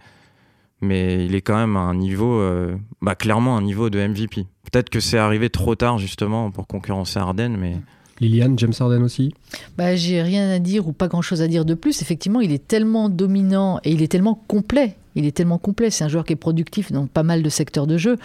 mais 0.83 1.25
il 1.25 1.35
est 1.35 1.41
quand 1.41 1.57
même 1.57 1.77
à 1.77 1.81
un 1.81 1.95
niveau, 1.95 2.41
euh, 2.41 2.77
bah, 3.01 3.15
clairement 3.15 3.57
un 3.57 3.63
niveau 3.63 3.89
de 3.89 3.99
MVP. 4.07 4.47
Peut-être 4.71 4.91
que 4.91 5.01
c'est 5.01 5.19
arrivé 5.19 5.49
trop 5.49 5.75
tard 5.75 5.99
justement 5.99 6.51
pour 6.51 6.67
concurrencer 6.67 7.19
Harden, 7.19 7.57
mais 7.59 7.77
Liliane, 8.21 8.59
James 8.59 8.73
Harden 8.79 9.03
aussi? 9.03 9.35
Bah, 9.77 9.97
j'ai 9.97 10.23
rien 10.23 10.49
à 10.51 10.59
dire 10.59 10.87
ou 10.87 10.93
pas 10.93 11.09
grand 11.09 11.23
chose 11.23 11.43
à 11.43 11.49
dire 11.49 11.65
de 11.65 11.75
plus. 11.75 12.03
Effectivement, 12.03 12.41
il 12.41 12.53
est 12.53 12.67
tellement 12.67 13.09
dominant 13.09 13.81
et 13.85 13.91
il 13.91 14.03
est 14.03 14.09
tellement 14.09 14.41
complet. 14.47 14.97
Il 15.15 15.27
est 15.27 15.33
tellement 15.33 15.59
complet. 15.59 15.91
C'est 15.91 16.05
un 16.05 16.09
joueur 16.09 16.25
qui 16.25 16.33
est 16.33 16.37
productif 16.37 16.93
dans 16.93 17.07
pas 17.07 17.23
mal 17.23 17.43
de 17.43 17.49
secteurs 17.49 17.87
de 17.87 17.99
jeu. 17.99 18.17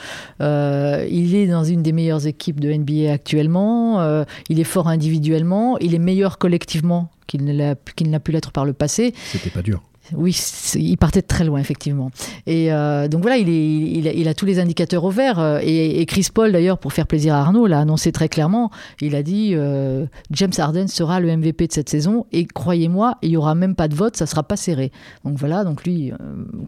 Euh, 0.41 1.05
il 1.09 1.35
est 1.35 1.47
dans 1.47 1.63
une 1.63 1.83
des 1.83 1.91
meilleures 1.91 2.27
équipes 2.27 2.59
de 2.59 2.71
NBA 2.71 3.11
actuellement. 3.11 3.99
Euh, 4.01 4.23
il 4.49 4.59
est 4.59 4.65
fort 4.65 4.87
individuellement. 4.87 5.77
Il 5.79 5.95
est 5.95 5.99
meilleur 5.99 6.37
collectivement 6.37 7.09
qu'il 7.25 7.43
ne 7.43 7.53
l'a 7.53 7.75
qu'il 7.95 8.09
n'a 8.09 8.19
pu 8.19 8.31
l'être 8.31 8.51
par 8.51 8.65
le 8.65 8.73
passé. 8.73 9.13
C'était 9.31 9.49
pas 9.49 9.61
dur. 9.61 9.81
Oui, 10.13 10.37
il 10.75 10.97
partait 10.97 11.21
de 11.21 11.27
très 11.27 11.43
loin, 11.43 11.59
effectivement. 11.59 12.11
Et 12.45 12.71
euh, 12.71 13.07
donc 13.07 13.21
voilà, 13.21 13.37
il, 13.37 14.27
a, 14.27 14.33
tous 14.33 14.45
les 14.45 14.59
indicateurs 14.59 15.03
au 15.03 15.09
vert. 15.09 15.39
Euh, 15.39 15.59
et, 15.61 16.05
Chris 16.05 16.27
Paul, 16.33 16.51
d'ailleurs, 16.51 16.77
pour 16.77 16.93
faire 16.93 17.07
plaisir 17.07 17.33
à 17.35 17.39
Arnaud, 17.39 17.67
l'a 17.67 17.79
annoncé 17.79 18.11
très 18.11 18.29
clairement. 18.29 18.71
Il 19.01 19.15
a 19.15 19.23
dit 19.23 19.51
euh, 19.53 20.05
James 20.31 20.51
Harden 20.57 20.87
sera 20.87 21.19
le 21.19 21.35
MVP 21.35 21.67
de 21.67 21.73
cette 21.73 21.89
saison. 21.89 22.25
Et 22.31 22.45
croyez-moi, 22.45 23.17
il 23.21 23.29
n'y 23.29 23.37
aura 23.37 23.55
même 23.55 23.75
pas 23.75 23.87
de 23.87 23.95
vote, 23.95 24.15
ça 24.15 24.25
ne 24.25 24.29
sera 24.29 24.43
pas 24.43 24.55
serré. 24.55 24.91
Donc 25.25 25.37
voilà, 25.37 25.63
donc 25.63 25.83
lui, 25.83 26.11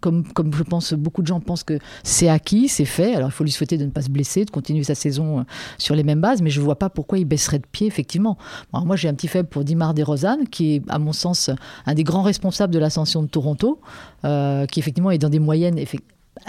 comme, 0.02 0.24
je 0.54 0.64
pense, 0.64 0.94
beaucoup 0.94 1.22
de 1.22 1.28
gens 1.28 1.40
pensent 1.40 1.64
que 1.64 1.80
c'est 2.04 2.30
acquis, 2.30 2.68
c'est 2.68 2.86
fait. 2.86 3.16
Alors 3.16 3.30
il 3.30 3.34
faut 3.34 3.44
lui 3.44 3.52
souhaiter 3.52 3.78
de 3.78 3.86
ne 3.86 3.92
pas 3.92 4.02
se 4.02 4.10
blesser, 4.10 4.46
de 4.46 4.52
continuer 4.52 4.84
sa 4.84 4.96
saison 4.96 5.46
sur 5.78 5.96
les 5.96 6.04
mêmes 6.04 6.22
bases. 6.22 6.42
Mais 6.42 6.50
je 6.50 6.60
ne 6.60 6.66
vois 6.66 6.78
pas 6.78 6.90
pourquoi 6.90 7.18
il 7.18 7.26
baisserait 7.26 7.60
de 7.60 7.68
pied, 7.72 7.88
effectivement. 7.88 8.38
moi, 8.74 8.96
j'ai 8.96 9.08
un 9.08 9.14
petit 9.14 9.28
faible 9.28 9.48
pour 9.48 9.64
Dimar 9.64 9.94
DeRozan, 9.94 10.40
qui 10.52 10.76
est, 10.76 10.82
à 10.90 11.00
mon 11.00 11.14
sens, 11.14 11.50
un 11.86 11.94
des 11.94 12.04
grands 12.04 12.24
responsables 12.24 12.74
de 12.74 12.80
l'ascension 12.80 13.24
de 13.24 13.29
Toronto, 13.30 13.80
euh, 14.26 14.66
qui 14.66 14.80
effectivement 14.80 15.12
est 15.12 15.18
dans 15.18 15.30
des 15.30 15.40
moyennes 15.40 15.84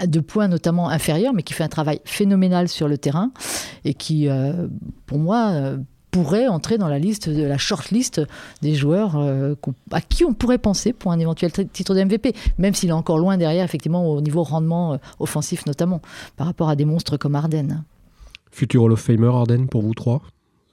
de 0.05 0.19
points 0.19 0.47
notamment 0.47 0.89
inférieurs, 0.89 1.33
mais 1.33 1.43
qui 1.43 1.53
fait 1.53 1.63
un 1.63 1.69
travail 1.69 2.01
phénoménal 2.05 2.67
sur 2.67 2.87
le 2.87 2.97
terrain 2.97 3.31
et 3.85 3.93
qui, 3.93 4.27
euh, 4.27 4.67
pour 5.05 5.19
moi, 5.19 5.49
euh, 5.51 5.77
pourrait 6.11 6.47
entrer 6.47 6.77
dans 6.77 6.89
la 6.89 6.99
liste 6.99 7.29
de 7.29 7.43
la 7.43 7.57
shortlist 7.57 8.21
des 8.61 8.75
joueurs 8.75 9.15
à 9.91 10.01
qui 10.01 10.25
on 10.25 10.33
pourrait 10.33 10.57
penser 10.57 10.91
pour 10.91 11.13
un 11.13 11.19
éventuel 11.19 11.51
titre 11.71 11.95
de 11.95 12.03
MVP, 12.03 12.33
même 12.57 12.73
s'il 12.73 12.89
est 12.89 12.93
encore 12.93 13.17
loin 13.17 13.37
derrière, 13.37 13.63
effectivement, 13.63 14.05
au 14.05 14.19
niveau 14.19 14.43
rendement 14.43 14.99
offensif 15.19 15.65
notamment, 15.65 16.01
par 16.35 16.47
rapport 16.47 16.67
à 16.67 16.75
des 16.75 16.83
monstres 16.83 17.15
comme 17.15 17.35
Arden. 17.35 17.85
Futur 18.51 18.83
Hall 18.83 18.91
of 18.91 18.99
Famer 18.99 19.27
Arden 19.27 19.67
pour 19.67 19.83
vous 19.83 19.93
trois, 19.93 20.21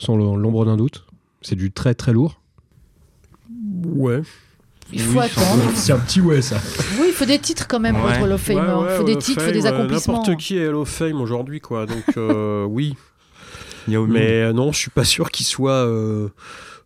sans 0.01 0.17
l'ombre 0.17 0.65
d'un 0.65 0.77
doute. 0.77 1.07
C'est 1.41 1.55
du 1.55 1.71
très 1.71 1.95
très 1.95 2.13
lourd? 2.13 2.41
Ouais, 3.87 4.23
il 4.93 5.01
faut 5.01 5.21
attendre. 5.21 5.63
C'est 5.75 5.93
un 5.93 5.99
petit 5.99 6.21
ouais, 6.21 6.43
ça. 6.43 6.57
Oui, 6.99 7.07
il 7.09 7.15
faut 7.15 7.25
des 7.25 7.39
titres 7.39 7.67
quand 7.69 7.81
même 7.81 7.97
pour 7.97 8.11
être 8.11 8.23
Hall 8.23 8.33
of 8.33 8.41
Famer. 8.41 8.61
il 8.91 8.97
faut 8.97 9.05
des 9.05 9.17
titres, 9.17 9.43
il 9.43 9.47
faut 9.47 9.53
des 9.53 9.67
accomplissements. 9.67 10.19
N'importe 10.19 10.41
qui 10.41 10.59
est 10.59 10.69
Hall 10.69 10.77
of 10.77 10.89
Fame 10.89 11.21
aujourd'hui, 11.21 11.61
quoi. 11.61 11.87
Donc, 11.87 12.05
euh, 12.17 12.65
oui. 12.69 12.97
Mais 13.89 14.53
non, 14.53 14.73
je 14.73 14.79
suis 14.79 14.91
pas 14.91 15.05
sûr 15.05 15.31
qu'il 15.31 15.47
soit. 15.47 15.73
Euh, 15.73 16.29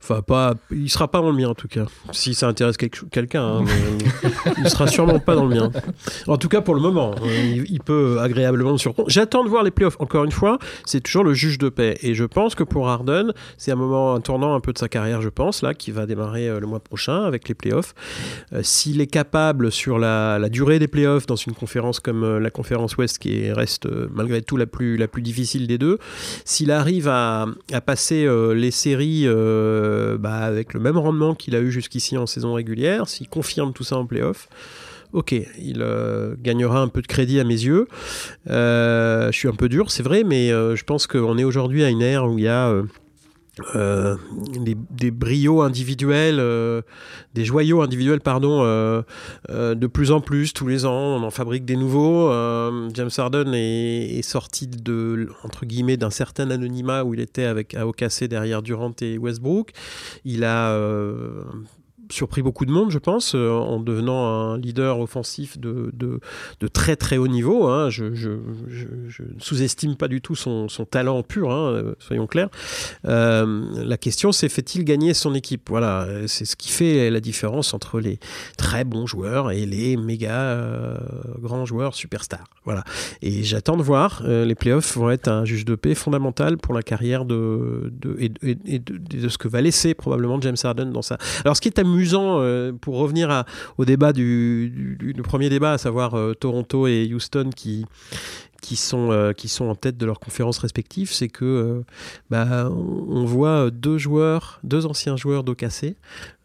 Enfin, 0.02 0.20
pas, 0.20 0.54
il 0.72 0.90
sera 0.90 1.06
pas 1.06 1.20
dans 1.20 1.30
le 1.30 1.36
mien 1.36 1.48
en 1.48 1.54
tout 1.54 1.68
cas. 1.68 1.84
Si 2.10 2.34
ça 2.34 2.48
intéresse 2.48 2.76
quelqu'un, 2.76 3.58
hein, 3.58 3.64
il 4.58 4.68
sera 4.68 4.88
sûrement 4.88 5.20
pas 5.20 5.36
dans 5.36 5.46
le 5.46 5.54
mien. 5.54 5.70
En 6.26 6.36
tout 6.38 6.48
cas, 6.48 6.60
pour 6.60 6.74
le 6.74 6.80
moment, 6.80 7.14
hein, 7.16 7.28
il, 7.68 7.78
peut 7.78 8.18
agréablement 8.20 8.72
me 8.72 8.78
surprendre. 8.78 9.08
J'attends 9.08 9.44
de 9.44 9.48
voir 9.48 9.62
les 9.62 9.70
playoffs. 9.70 9.96
Encore 10.00 10.24
une 10.24 10.32
fois, 10.32 10.58
c'est 10.84 11.02
toujours 11.02 11.22
le 11.22 11.34
juge 11.34 11.56
de 11.58 11.68
paix. 11.68 11.98
Et 12.02 12.14
je 12.14 12.24
pense 12.24 12.56
que 12.56 12.64
pour 12.64 12.88
Harden, 12.88 13.32
c'est 13.58 13.70
un 13.70 13.76
moment, 13.76 14.14
un 14.14 14.20
tournant 14.20 14.56
un 14.56 14.60
peu 14.60 14.72
de 14.72 14.78
sa 14.78 14.88
carrière, 14.88 15.22
je 15.22 15.28
pense, 15.28 15.62
là, 15.62 15.72
qui 15.72 15.92
va 15.92 16.04
démarrer 16.06 16.48
euh, 16.48 16.58
le 16.58 16.66
mois 16.66 16.80
prochain 16.80 17.22
avec 17.22 17.48
les 17.48 17.54
playoffs. 17.54 17.94
Euh, 18.52 18.60
s'il 18.64 19.00
est 19.00 19.06
capable 19.06 19.70
sur 19.70 20.00
la, 20.00 20.40
durée 20.48 20.80
des 20.80 20.88
playoffs 20.88 21.26
dans 21.26 21.36
une 21.36 21.54
conférence 21.54 22.00
comme 22.00 22.24
euh, 22.24 22.40
la 22.40 22.50
conférence 22.50 22.96
Ouest, 22.96 23.18
qui 23.18 23.52
reste 23.52 23.86
malgré 24.12 24.42
tout 24.42 24.56
la 24.56 24.66
plus, 24.66 24.96
la 24.96 25.06
plus 25.06 25.22
difficile 25.22 25.68
des 25.68 25.78
deux, 25.78 25.98
s'il 26.44 26.72
arrive 26.72 27.06
à 27.06 27.46
passer 27.86 28.26
les 28.54 28.70
séries 28.70 29.26
euh, 29.92 30.18
bah, 30.18 30.38
avec 30.38 30.74
le 30.74 30.80
même 30.80 30.98
rendement 30.98 31.34
qu'il 31.34 31.54
a 31.54 31.60
eu 31.60 31.70
jusqu'ici 31.70 32.16
en 32.16 32.26
saison 32.26 32.54
régulière, 32.54 33.08
s'il 33.08 33.28
confirme 33.28 33.72
tout 33.72 33.84
ça 33.84 33.96
en 33.96 34.06
playoff, 34.06 34.48
ok, 35.12 35.32
il 35.32 35.82
euh, 35.82 36.34
gagnera 36.40 36.80
un 36.80 36.88
peu 36.88 37.02
de 37.02 37.06
crédit 37.06 37.38
à 37.40 37.44
mes 37.44 37.62
yeux. 37.62 37.86
Euh, 38.50 39.30
je 39.30 39.36
suis 39.38 39.48
un 39.48 39.54
peu 39.54 39.68
dur, 39.68 39.90
c'est 39.90 40.02
vrai, 40.02 40.24
mais 40.24 40.48
je 40.48 40.84
pense 40.84 41.06
qu'on 41.06 41.38
est 41.38 41.44
aujourd'hui 41.44 41.84
à 41.84 41.90
une 41.90 42.02
ère 42.02 42.26
où 42.26 42.38
il 42.38 42.44
y 42.44 42.48
a 42.48 42.74
euh, 43.74 44.16
des, 44.90 45.10
brillots 45.10 45.60
individuels, 45.60 46.38
euh, 46.38 46.80
des 47.34 47.44
joyaux 47.44 47.82
individuels, 47.82 48.22
pardon, 48.22 48.62
euh, 48.64 49.02
de 49.50 49.86
plus 49.86 50.10
en 50.10 50.22
plus 50.22 50.54
tous 50.54 50.66
les 50.68 50.86
ans. 50.86 51.18
On 51.18 51.22
en 51.22 51.30
fabrique 51.30 51.66
des 51.66 51.76
nouveaux. 51.76 52.30
James 52.94 53.10
Harden 53.16 53.52
est, 53.52 54.22
sorti 54.22 54.66
de 54.66 55.28
entre 55.42 55.66
guillemets 55.66 55.98
d'un 55.98 56.10
certain 56.10 56.50
anonymat 56.50 57.04
où 57.04 57.12
il 57.12 57.20
était 57.20 57.44
avec 57.44 57.74
AOKC 57.74 58.24
derrière 58.24 58.62
Durant 58.62 58.94
et 59.02 59.18
Westbrook. 59.18 59.72
Il 60.24 60.44
a 60.44 60.74
surpris 62.12 62.42
beaucoup 62.42 62.66
de 62.66 62.70
monde, 62.70 62.90
je 62.90 62.98
pense, 62.98 63.34
euh, 63.34 63.50
en 63.50 63.80
devenant 63.80 64.26
un 64.26 64.58
leader 64.58 65.00
offensif 65.00 65.58
de, 65.58 65.90
de, 65.94 66.20
très 66.68 66.96
très 66.96 67.16
haut 67.16 67.28
niveau. 67.28 67.66
Hein. 67.66 67.90
Je, 67.90 68.04
ne 68.04 69.40
sous-estime 69.40 69.96
pas 69.96 70.08
du 70.08 70.20
tout 70.20 70.34
son, 70.34 70.68
talent 70.90 71.22
pur, 71.22 71.50
hein, 71.50 71.72
euh, 71.72 71.94
soyons 71.98 72.26
clairs. 72.26 72.48
Euh, 73.06 73.64
la 73.84 73.96
question, 73.96 74.32
c'est 74.32 74.48
fait-il 74.48 74.84
gagner 74.84 75.14
son 75.14 75.34
équipe? 75.34 75.68
Voilà, 75.68 76.06
c'est 76.26 76.44
ce 76.44 76.56
qui 76.56 76.70
fait 76.70 77.10
la 77.10 77.20
différence 77.20 77.74
entre 77.74 78.00
les 78.00 78.18
très 78.56 78.84
bons 78.84 79.06
joueurs 79.06 79.50
et 79.50 79.66
les 79.66 79.96
méga 79.96 80.98
grands 81.40 81.64
joueurs 81.64 81.94
superstars. 81.94 82.44
Voilà. 82.64 82.84
Et 83.22 83.42
j'attends 83.42 83.76
de 83.76 83.82
voir. 83.82 84.22
les 84.26 84.54
playoffs 84.54 84.96
vont 84.96 85.10
être 85.10 85.28
un 85.28 85.44
juge 85.44 85.64
de 85.64 85.74
paix 85.74 85.94
fondamental 85.94 86.58
pour 86.58 86.74
la 86.74 86.82
carrière 86.82 87.24
de, 87.24 87.92
de, 87.92 88.16
de, 88.42 89.28
ce 89.28 89.38
que 89.38 89.48
va 89.48 89.60
laisser 89.60 89.94
probablement 89.94 90.40
James 90.40 90.56
Harden 90.62 90.92
dans 90.92 91.02
ça. 91.02 91.18
Alors, 91.44 91.56
ce 91.56 91.60
qui 91.60 91.68
est 91.68 91.78
amusant, 91.78 92.01
euh, 92.14 92.72
pour 92.72 92.96
revenir 92.96 93.44
au 93.78 93.84
débat 93.84 94.12
du, 94.12 95.16
premier 95.22 95.48
débat, 95.48 95.72
à 95.72 95.78
savoir 95.78 96.14
euh, 96.14 96.34
Toronto 96.34 96.86
et 96.86 97.10
Houston 97.12 97.50
qui, 97.54 97.86
qui 98.62 98.76
sont, 98.76 99.10
euh, 99.10 99.32
qui 99.32 99.48
sont 99.48 99.66
en 99.66 99.74
tête 99.74 99.98
de 99.98 100.06
leurs 100.06 100.20
conférences 100.20 100.58
respectives, 100.58 101.12
c'est 101.12 101.28
que 101.28 101.82
bah, 102.30 102.70
on 102.70 103.24
voit 103.24 103.70
deux 103.70 103.98
joueurs, 103.98 104.60
deux 104.62 104.86
anciens 104.86 105.16
joueurs 105.16 105.44
d'OKC 105.44 105.96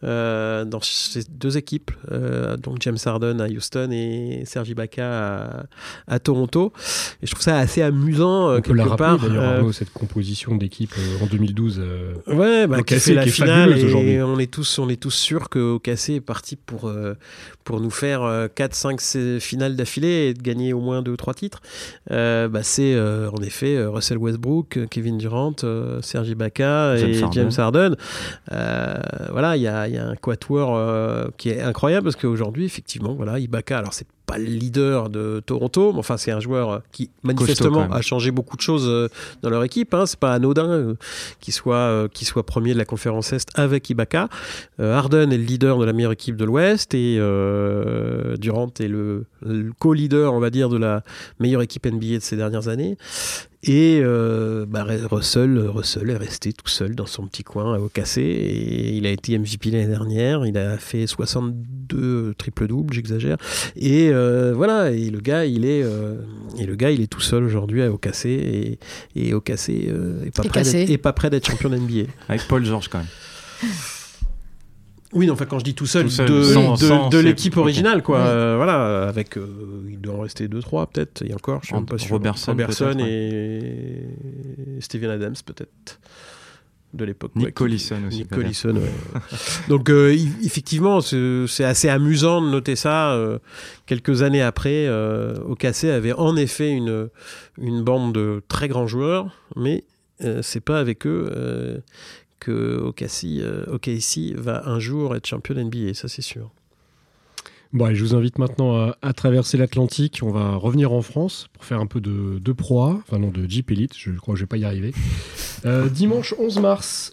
euh, 0.04 0.64
dans 0.64 0.80
ces 0.80 1.24
deux 1.28 1.58
équipes, 1.58 1.90
euh, 2.12 2.56
donc 2.56 2.78
James 2.82 3.00
Harden 3.04 3.42
à 3.42 3.48
Houston 3.48 3.90
et 3.92 4.44
Sergi 4.46 4.76
Baca 4.76 5.66
à, 6.08 6.20
Toronto. 6.20 6.72
Et 7.24 7.26
je 7.26 7.32
trouve 7.32 7.44
ça 7.44 7.58
assez 7.58 7.82
amusant 7.82 8.48
euh, 8.48 8.58
On 8.60 8.62
quelque 8.62 8.90
peut 8.90 8.96
part. 8.96 9.20
Cette 9.74 9.90
composition 9.90 10.56
d'équipe 10.56 10.94
en 11.20 11.26
2012. 11.26 11.82
ouais, 12.28 12.68
bah, 12.68 12.84
qui 12.84 13.14
la 13.14 13.26
finale 13.26 13.76
et 13.76 14.22
on 14.22 14.38
est 14.38 14.52
tous, 14.52 14.78
on 14.78 14.88
est 14.88 15.02
tous 15.02 15.10
sûrs 15.10 15.50
que 15.50 15.80
est 15.88 16.22
parti 16.22 16.58
pour 16.58 16.92
pour 17.64 17.82
nous 17.82 17.90
faire 17.90 18.22
4-5 18.56 19.40
finales 19.40 19.76
d'affilée 19.76 20.28
et 20.30 20.34
de 20.36 20.42
gagner 20.44 20.74
au 20.74 20.80
moins 20.80 21.02
2-3 21.02 21.34
titres. 21.34 21.62
Bah, 22.10 22.64
c'est 22.64 23.00
en 23.00 23.42
effet 23.42 23.84
Russell 23.86 24.18
Westbrook, 24.18 24.88
Kevin 24.90 25.18
Durant, 25.18 25.56
Sergi 26.02 26.36
Baca 26.36 26.96
et 26.98 27.22
James 27.32 27.52
Harden. 27.58 27.96
voilà, 29.32 29.56
il 29.56 29.64
y 29.64 29.68
a 29.68 29.88
y 29.88 29.98
a 29.98 30.08
un 30.08 30.16
quatuor 30.16 30.76
euh, 30.76 31.28
qui 31.38 31.50
est 31.50 31.62
incroyable 31.62 32.06
parce 32.06 32.16
qu'aujourd'hui, 32.16 32.66
effectivement, 32.66 33.14
voilà, 33.16 33.40
Ibaka, 33.40 33.78
alors 33.80 33.94
c'est 33.94 34.08
pas 34.28 34.38
le 34.38 34.44
leader 34.44 35.10
de 35.10 35.42
Toronto, 35.44 35.94
mais 35.94 36.00
enfin 36.00 36.18
c'est 36.18 36.32
un 36.32 36.42
joueur 36.42 36.70
euh, 36.70 36.80
qui 36.92 37.10
manifestement 37.24 37.90
a 37.90 38.02
changé 38.02 38.30
beaucoup 38.30 38.58
de 38.58 38.62
choses 38.62 38.86
euh, 38.86 39.08
dans 39.42 39.50
leur 39.50 39.64
équipe. 39.64 39.94
Hein. 39.94 40.06
C'est 40.06 40.20
pas 40.20 40.34
anodin 40.34 40.70
euh, 40.70 40.96
qu'il 41.40 41.54
soit, 41.54 42.08
soit 42.14 42.46
premier 42.46 42.74
de 42.74 42.78
la 42.78 42.86
conférence 42.86 43.32
Est 43.32 43.58
avec 43.58 43.90
Ibaka. 43.90 44.28
Harden 44.80 45.32
est 45.32 45.38
le 45.38 45.44
leader 45.44 45.80
de 45.80 45.86
la 45.86 45.94
meilleure 45.94 46.12
équipe 46.12 46.36
de 46.36 46.44
l'Ouest 46.44 46.94
et 46.94 47.16
Durant 48.38 48.70
est 48.80 48.88
le, 48.88 49.26
co-leader, 49.80 50.34
on 50.34 50.40
va 50.40 50.50
dire, 50.50 50.70
de 50.70 50.78
la 50.78 51.04
meilleure 51.40 51.62
équipe 51.62 51.86
NBA 51.86 52.18
de 52.18 52.20
ces 52.20 52.36
dernières 52.36 52.68
années. 52.68 52.98
Et 53.68 54.02
bah, 54.68 54.86
Russell, 55.12 55.60
Russell 55.60 56.10
est 56.10 56.18
resté 56.18 56.54
tout 56.54 56.68
seul 56.68 56.96
dans 56.96 57.06
son 57.06 57.28
petit 57.28 57.44
coin 57.44 57.78
au 57.78 57.90
cassé. 57.90 58.22
Et 58.22 58.92
il 58.96 59.06
a 59.06 59.12
été 59.12 59.38
MVP 59.38 59.72
l'année 59.72 59.88
dernière. 59.88 60.46
Il 60.46 60.58
a 60.58 60.78
fait 60.78 61.08
62 61.08 62.34
triple-double, 62.38 62.94
j'exagère. 62.94 63.38
Et 63.76 64.10
euh, 64.12 64.54
voilà, 64.56 64.92
et 64.92 65.10
le 65.10 65.20
gars, 65.20 65.46
il 65.46 65.66
est, 65.66 65.84
euh, 65.84 66.22
et 66.58 66.66
le 66.66 66.76
gars, 66.76 66.92
il 66.92 67.02
est 67.02 67.08
tout 67.08 67.22
seul 67.22 67.44
aujourd'hui 67.44 67.82
à 67.82 67.92
OKC 67.92 68.26
et, 68.26 68.80
et 69.16 69.34
OKC 69.34 69.70
euh, 69.70 70.26
est, 70.26 70.36
pas 70.36 70.44
prêt 70.44 70.98
pas 70.98 71.14
prêt 71.14 71.30
d'être 71.30 71.48
champion 71.48 71.70
NBA. 71.70 72.10
Avec 72.30 72.48
Paul 72.48 72.64
George 72.66 72.88
quand 72.90 73.00
même. 73.00 73.08
Oui, 75.14 75.30
enfin 75.30 75.46
quand 75.46 75.60
je 75.60 75.64
dis 75.64 75.74
tout 75.74 75.86
seul, 75.86 76.08
de, 76.08 77.10
de, 77.10 77.18
l'équipe 77.18 77.56
originale, 77.58 78.04
quoi. 78.04 78.56
voilà, 78.58 79.08
avec, 79.08 79.38
il 79.90 80.02
doit 80.02 80.16
en 80.16 80.22
rester 80.22 80.48
2-3 80.48 80.88
peut-être, 80.92 81.24
et 81.24 81.34
encore, 81.34 81.62
je 81.62 81.68
suis 81.68 81.76
même 81.76 81.86
pas 81.86 81.98
sûr. 81.98 82.12
Robertson, 82.12 82.52
Robertson 82.52 82.98
et 83.00 84.04
Steven 84.82 85.10
Adams 85.10 85.36
peut-être 85.46 86.00
de 86.94 87.06
l'époque. 87.06 87.32
Nick 87.36 87.54
Collison 87.54 87.98
aussi. 88.08 88.20
Nick 88.20 88.30
Collison, 88.30 88.76
Donc 89.70 89.90
euh, 89.90 90.16
effectivement, 90.44 91.02
c'est 91.02 91.64
assez 91.64 91.90
amusant 91.90 92.42
de 92.42 92.50
noter 92.50 92.76
ça. 92.76 93.14
Euh, 93.14 93.40
quelques 93.86 94.22
années 94.22 94.42
après, 94.42 94.88
euh, 94.88 95.36
OKC 95.48 95.86
avait 95.86 96.14
en 96.14 96.36
effet 96.36 96.72
une, 96.72 97.10
une 97.58 97.84
bande 97.84 98.14
de 98.14 98.42
très 98.48 98.68
grands 98.68 98.88
joueurs, 98.88 99.30
mais 99.56 99.84
euh, 100.24 100.42
c'est 100.42 100.62
pas 100.62 100.80
avec 100.80 101.06
eux 101.06 101.82
que 102.40 102.78
OKC, 102.78 103.44
OKC 103.68 104.36
va 104.36 104.68
un 104.68 104.80
jour 104.80 105.16
être 105.16 105.26
champion 105.26 105.56
NBA, 105.56 105.94
ça 105.94 106.08
c'est 106.08 106.22
sûr. 106.22 106.52
Bon, 107.74 107.94
je 107.94 108.02
vous 108.02 108.16
invite 108.16 108.40
maintenant 108.40 108.94
à, 109.02 109.14
traverser 109.14 109.58
l'Atlantique. 109.58 110.22
On 110.24 110.32
va 110.32 110.56
revenir 110.56 110.94
en 110.94 111.02
France 111.02 111.48
pour 111.52 111.66
faire 111.66 111.80
un 111.80 111.86
peu 111.86 112.00
de, 112.00 112.54
proie, 112.54 112.98
enfin 113.02 113.20
non, 113.20 113.30
de 113.30 113.48
Jeep 113.48 113.72
Elite. 113.72 113.94
Je 113.98 114.12
crois 114.12 114.34
que 114.34 114.40
je 114.40 114.44
vais 114.44 114.48
pas 114.48 114.58
y 114.58 114.66
arriver. 114.66 114.94
Euh, 115.66 115.90
dimanche 115.90 116.34
11 116.40 116.60
mars, 116.60 117.12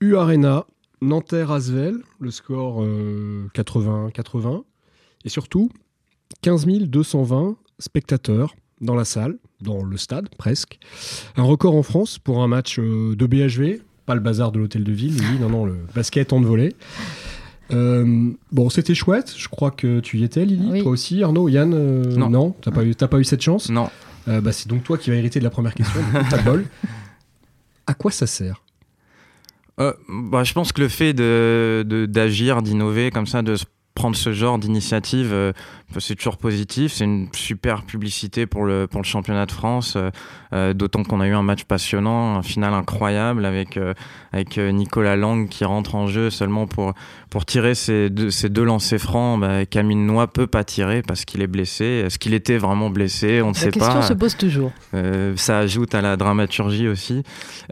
U 0.00 0.16
Arena, 0.16 0.66
Nanterre 1.02 1.52
Asvel, 1.52 1.98
le 2.18 2.30
score 2.30 2.82
80-80. 2.82 4.56
Euh, 4.56 4.60
Et 5.24 5.28
surtout, 5.28 5.70
15 6.42 6.66
220 6.66 7.56
spectateurs 7.78 8.54
dans 8.80 8.94
la 8.94 9.04
salle, 9.04 9.38
dans 9.60 9.84
le 9.84 9.96
stade 9.96 10.28
presque. 10.36 10.78
Un 11.36 11.44
record 11.44 11.76
en 11.76 11.82
France 11.82 12.18
pour 12.18 12.42
un 12.42 12.48
match 12.48 12.78
euh, 12.78 13.14
de 13.14 13.26
BHV, 13.26 13.82
pas 14.06 14.14
le 14.14 14.20
bazar 14.20 14.52
de 14.52 14.58
l'hôtel 14.58 14.84
de 14.84 14.92
ville, 14.92 15.20
non, 15.40 15.48
non, 15.50 15.64
le 15.66 15.76
basket 15.94 16.32
en 16.32 16.40
de 16.40 16.46
volée. 16.46 16.74
Euh, 17.72 18.30
bon, 18.52 18.70
c'était 18.70 18.94
chouette. 18.94 19.34
Je 19.36 19.48
crois 19.48 19.72
que 19.72 19.98
tu 20.00 20.18
y 20.18 20.24
étais, 20.24 20.44
Lily. 20.44 20.68
Oui. 20.70 20.82
Toi 20.82 20.92
aussi, 20.92 21.22
Arnaud, 21.22 21.48
Yann. 21.48 21.74
euh, 21.74 22.04
Non. 22.16 22.54
t'as 22.62 22.70
pas 22.70 22.84
eu, 22.84 22.94
t'as 22.94 23.08
pas 23.08 23.18
eu 23.18 23.24
cette 23.24 23.42
chance. 23.42 23.68
Non. 23.70 23.90
Euh, 24.28 24.40
bah, 24.40 24.52
c'est 24.52 24.68
donc 24.68 24.84
toi 24.84 24.96
qui 24.98 25.10
vas 25.10 25.16
hériter 25.16 25.38
de 25.40 25.44
la 25.44 25.50
première 25.50 25.74
question. 25.74 26.00
T'as 26.30 26.42
bol. 26.42 26.64
À 27.88 27.94
quoi 27.94 28.10
ça 28.10 28.26
sert? 28.26 28.62
Euh, 29.78 29.92
bah, 30.08 30.42
je 30.42 30.52
pense 30.52 30.72
que 30.72 30.80
le 30.80 30.88
fait 30.88 31.12
de, 31.12 31.84
de- 31.86 32.06
d'agir, 32.06 32.62
d'innover 32.62 33.10
comme 33.12 33.26
ça, 33.28 33.42
de 33.42 33.54
se 33.54 33.64
prendre 33.96 34.14
ce 34.14 34.32
genre 34.32 34.58
d'initiative, 34.58 35.30
euh, 35.32 35.52
c'est 35.98 36.14
toujours 36.14 36.36
positif. 36.36 36.92
C'est 36.92 37.04
une 37.04 37.28
super 37.32 37.82
publicité 37.82 38.46
pour 38.46 38.64
le, 38.66 38.86
pour 38.86 39.00
le 39.00 39.06
championnat 39.06 39.46
de 39.46 39.52
France, 39.52 39.94
euh, 39.96 40.10
euh, 40.52 40.74
d'autant 40.74 41.02
qu'on 41.02 41.20
a 41.20 41.26
eu 41.26 41.32
un 41.32 41.42
match 41.42 41.64
passionnant, 41.64 42.36
un 42.36 42.42
final 42.42 42.74
incroyable 42.74 43.44
avec, 43.46 43.76
euh, 43.78 43.94
avec 44.32 44.58
Nicolas 44.58 45.16
Lang 45.16 45.48
qui 45.48 45.64
rentre 45.64 45.94
en 45.94 46.06
jeu 46.06 46.28
seulement 46.28 46.66
pour, 46.66 46.92
pour 47.30 47.46
tirer 47.46 47.74
ces 47.74 48.10
deux, 48.10 48.30
ces 48.30 48.50
deux 48.50 48.64
lancers 48.64 49.00
francs. 49.00 49.40
Bah, 49.40 49.64
Camille 49.64 49.96
Noix 49.96 50.26
peut 50.26 50.46
pas 50.46 50.62
tirer 50.62 51.02
parce 51.02 51.24
qu'il 51.24 51.40
est 51.40 51.46
blessé. 51.46 51.84
Est-ce 52.04 52.18
qu'il 52.18 52.34
était 52.34 52.58
vraiment 52.58 52.90
blessé? 52.90 53.40
On 53.40 53.48
ne 53.48 53.54
La 53.54 53.60
sait 53.60 53.70
question 53.70 53.94
pas. 53.94 54.02
se 54.02 54.12
pose 54.12 54.36
toujours. 54.36 54.72
Ça 55.36 55.58
ajoute 55.58 55.94
à 55.94 56.02
la 56.02 56.16
dramaturgie 56.16 56.88
aussi. 56.88 57.22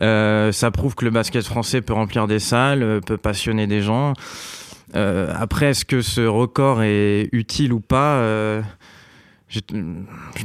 Ça 0.01 0.71
prouve 0.73 0.95
que 0.95 1.05
le 1.05 1.11
basket 1.11 1.45
français 1.45 1.83
peut 1.83 1.93
remplir 1.93 2.27
des 2.27 2.39
salles, 2.39 3.01
peut 3.07 3.19
passionner 3.19 3.67
des 3.67 3.83
gens. 3.83 4.15
Euh, 4.97 5.33
après, 5.37 5.67
est-ce 5.67 5.85
que 5.85 6.03
ce 6.03 6.21
record 6.21 6.83
est 6.83 7.29
utile 7.33 7.73
ou 7.73 7.81
pas 7.81 8.17
Euh, 8.17 8.63
je, 9.49 9.61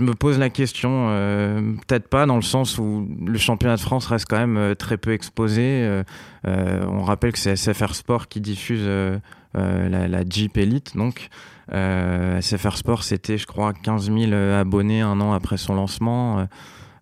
me 0.01 0.13
pose 0.13 0.37
la 0.37 0.49
question. 0.49 1.07
euh, 1.09 1.73
Peut-être 1.87 2.07
pas, 2.07 2.25
dans 2.25 2.35
le 2.35 2.41
sens 2.41 2.77
où 2.77 3.07
le 3.25 3.37
championnat 3.37 3.75
de 3.75 3.81
France 3.81 4.07
reste 4.07 4.25
quand 4.29 4.45
même 4.45 4.75
très 4.75 4.97
peu 4.97 5.13
exposé. 5.13 6.03
On 6.45 7.03
rappelle 7.03 7.31
que 7.31 7.39
c'est 7.39 7.55
SFR 7.55 7.95
Sport 7.95 8.27
qui 8.27 8.41
diffuse 8.41 8.87
la, 9.53 10.07
la 10.07 10.23
Jeep 10.29 10.57
Elite. 10.57 10.95
Donc, 10.95 11.29
SFR 11.71 12.77
Sport, 12.77 13.03
c'était, 13.03 13.37
je 13.37 13.47
crois, 13.47 13.73
15 13.73 14.11
000 14.11 14.33
abonnés 14.33 15.01
un 15.01 15.19
an 15.21 15.33
après 15.33 15.57
son 15.57 15.75
lancement. 15.75 16.39
Euh, 16.39 16.45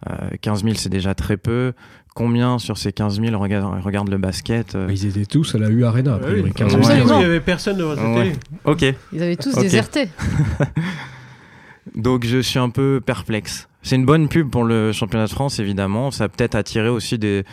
euh, 0.09 0.29
15 0.41 0.63
000, 0.63 0.75
c'est 0.75 0.89
déjà 0.89 1.15
très 1.15 1.37
peu. 1.37 1.73
Combien 2.17 2.57
sur 2.57 2.79
ces 2.79 2.91
15 2.91 3.21
000 3.21 3.39
regardent, 3.39 3.79
regardent 3.83 4.09
le 4.09 4.17
basket 4.17 4.73
euh, 4.73 4.87
Ils 4.89 5.05
étaient 5.05 5.27
tous 5.27 5.53
à 5.53 5.59
la 5.59 5.69
U 5.69 5.85
Arena, 5.85 6.15
a 6.15 6.17
priori. 6.17 6.41
Oui, 6.41 6.51
15 6.51 6.73
Ouais. 6.75 6.81
000. 6.81 6.91
Absolument. 6.91 7.15
il 7.15 7.19
n'y 7.19 7.25
avait 7.25 7.39
personne 7.39 7.77
devant 7.77 7.95
sa 7.95 8.09
Ouais. 8.09 8.23
télé. 8.23 8.35
Ok. 8.65 8.95
Ils 9.13 9.21
avaient 9.21 9.35
tous 9.35 9.53
déserté. 9.55 10.09
Donc 11.95 12.25
je 12.25 12.39
suis 12.39 12.59
un 12.59 12.69
peu 12.69 13.01
perplexe. 13.05 13.67
C'est 13.81 13.95
une 13.95 14.05
bonne 14.05 14.27
pub 14.29 14.49
pour 14.49 14.63
le 14.63 14.91
championnat 14.91 15.25
de 15.27 15.31
France, 15.31 15.59
évidemment. 15.59 16.11
Ça 16.11 16.25
a 16.25 16.27
peut-être 16.29 16.55
attiré 16.55 16.89
aussi 16.89 17.17
des, 17.17 17.43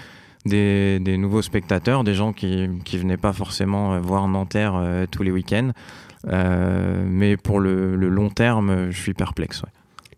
des, 0.47 0.99
des 0.99 1.17
nouveaux 1.19 1.43
spectateurs, 1.43 2.03
des 2.03 2.15
gens 2.15 2.33
qui 2.33 2.69
qui 2.85 2.99
venaient 2.99 3.17
pas 3.17 3.33
forcément 3.33 3.95
euh, 3.95 4.01
voir 4.01 4.27
Nanterre 4.29 4.75
euh, 4.77 5.07
tous 5.11 5.23
les 5.23 5.31
week-ends. 5.31 5.71
Euh, 6.29 7.05
mais 7.07 7.37
pour 7.37 7.61
le, 7.61 7.97
le 7.97 8.09
long 8.09 8.31
terme, 8.31 8.91
je 8.91 8.99
suis 9.01 9.15
perplexe. 9.15 9.63
ouais. 9.63 9.69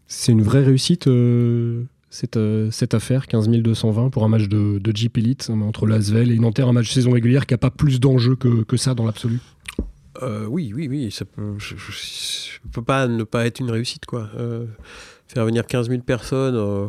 C'est 0.06 0.30
une 0.32 0.42
vraie 0.42 0.62
réussite, 0.62 1.08
euh, 1.08 1.82
cette, 2.16 2.38
euh, 2.38 2.70
cette 2.70 2.94
affaire, 2.94 3.26
15 3.26 3.50
220 3.50 4.08
pour 4.08 4.24
un 4.24 4.28
match 4.28 4.48
de, 4.48 4.80
Jeep 4.94 5.18
Elite 5.18 5.50
hein, 5.52 5.60
entre 5.60 5.86
l'Asvel 5.86 6.30
et 6.30 6.38
Nanterre, 6.38 6.68
un 6.68 6.72
match 6.72 6.90
saison 6.90 7.10
régulière 7.10 7.44
qui 7.44 7.52
n'a 7.52 7.58
pas 7.58 7.70
plus 7.70 8.00
d'enjeux 8.00 8.36
que, 8.36 8.76
ça 8.78 8.94
dans 8.94 9.04
l'absolu. 9.04 9.38
Euh, 10.22 10.46
oui, 10.46 10.72
oui, 10.74 10.88
oui. 10.88 11.10
Ça 11.10 11.26
peut, 11.26 12.82
pas 12.82 13.06
ne 13.06 13.22
pas 13.22 13.44
être 13.44 13.60
une 13.60 13.70
réussite, 13.70 14.06
quoi. 14.06 14.30
Euh, 14.38 14.64
faire 15.28 15.44
venir 15.44 15.66
15 15.66 15.88
000 15.88 16.02
personnes 16.02 16.54
euh, 16.56 16.86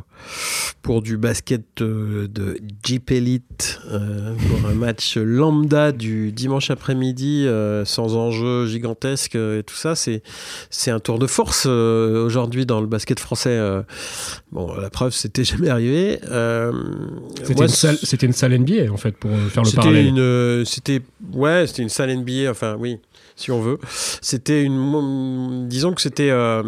pour 0.81 1.01
du 1.01 1.17
basket 1.17 1.81
euh, 1.81 2.27
de 2.27 2.57
Jeep 2.83 3.11
Elite, 3.11 3.79
euh, 3.91 4.33
pour 4.35 4.69
un 4.69 4.73
match 4.73 5.17
lambda 5.17 5.91
du 5.91 6.31
dimanche 6.31 6.69
après-midi, 6.71 7.45
euh, 7.47 7.83
sans 7.83 8.15
enjeu 8.15 8.67
gigantesque 8.67 9.35
et 9.35 9.63
tout 9.65 9.75
ça, 9.75 9.95
c'est 9.95 10.21
c'est 10.69 10.91
un 10.91 10.99
tour 10.99 11.19
de 11.19 11.27
force 11.27 11.65
aujourd'hui 11.65 12.65
dans 12.65 12.79
le 12.81 12.87
basket 12.87 13.19
français. 13.19 13.59
bon, 14.51 14.73
la 14.75 14.89
preuve, 14.89 15.11
c'était 15.13 15.43
jamais 15.43 15.69
arrivé. 15.69 16.19
C'était 16.21 17.53
moi, 17.55 17.63
une, 17.65 17.67
salle- 17.67 17.97
c'était 18.03 18.25
une 18.27 18.33
salle 18.33 18.57
NBA, 18.57 18.91
en 18.91 18.97
fait, 18.97 19.17
pour 19.17 19.31
faire 19.49 19.63
le 19.63 19.69
c'était 19.69 19.75
parallèle. 19.81 20.07
une, 20.07 20.65
c'était 20.65 21.01
ouais, 21.33 21.65
c'était 21.67 21.81
une 21.83 21.89
salle 21.89 22.15
NBA. 22.15 22.49
Enfin, 22.49 22.75
oui, 22.79 22.97
si 23.35 23.51
on 23.51 23.61
veut. 23.61 23.77
C'était 24.21 24.63
une, 24.63 25.67
disons 25.67 25.93
que 25.93 26.01
c'était, 26.01 26.29
euh, 26.29 26.63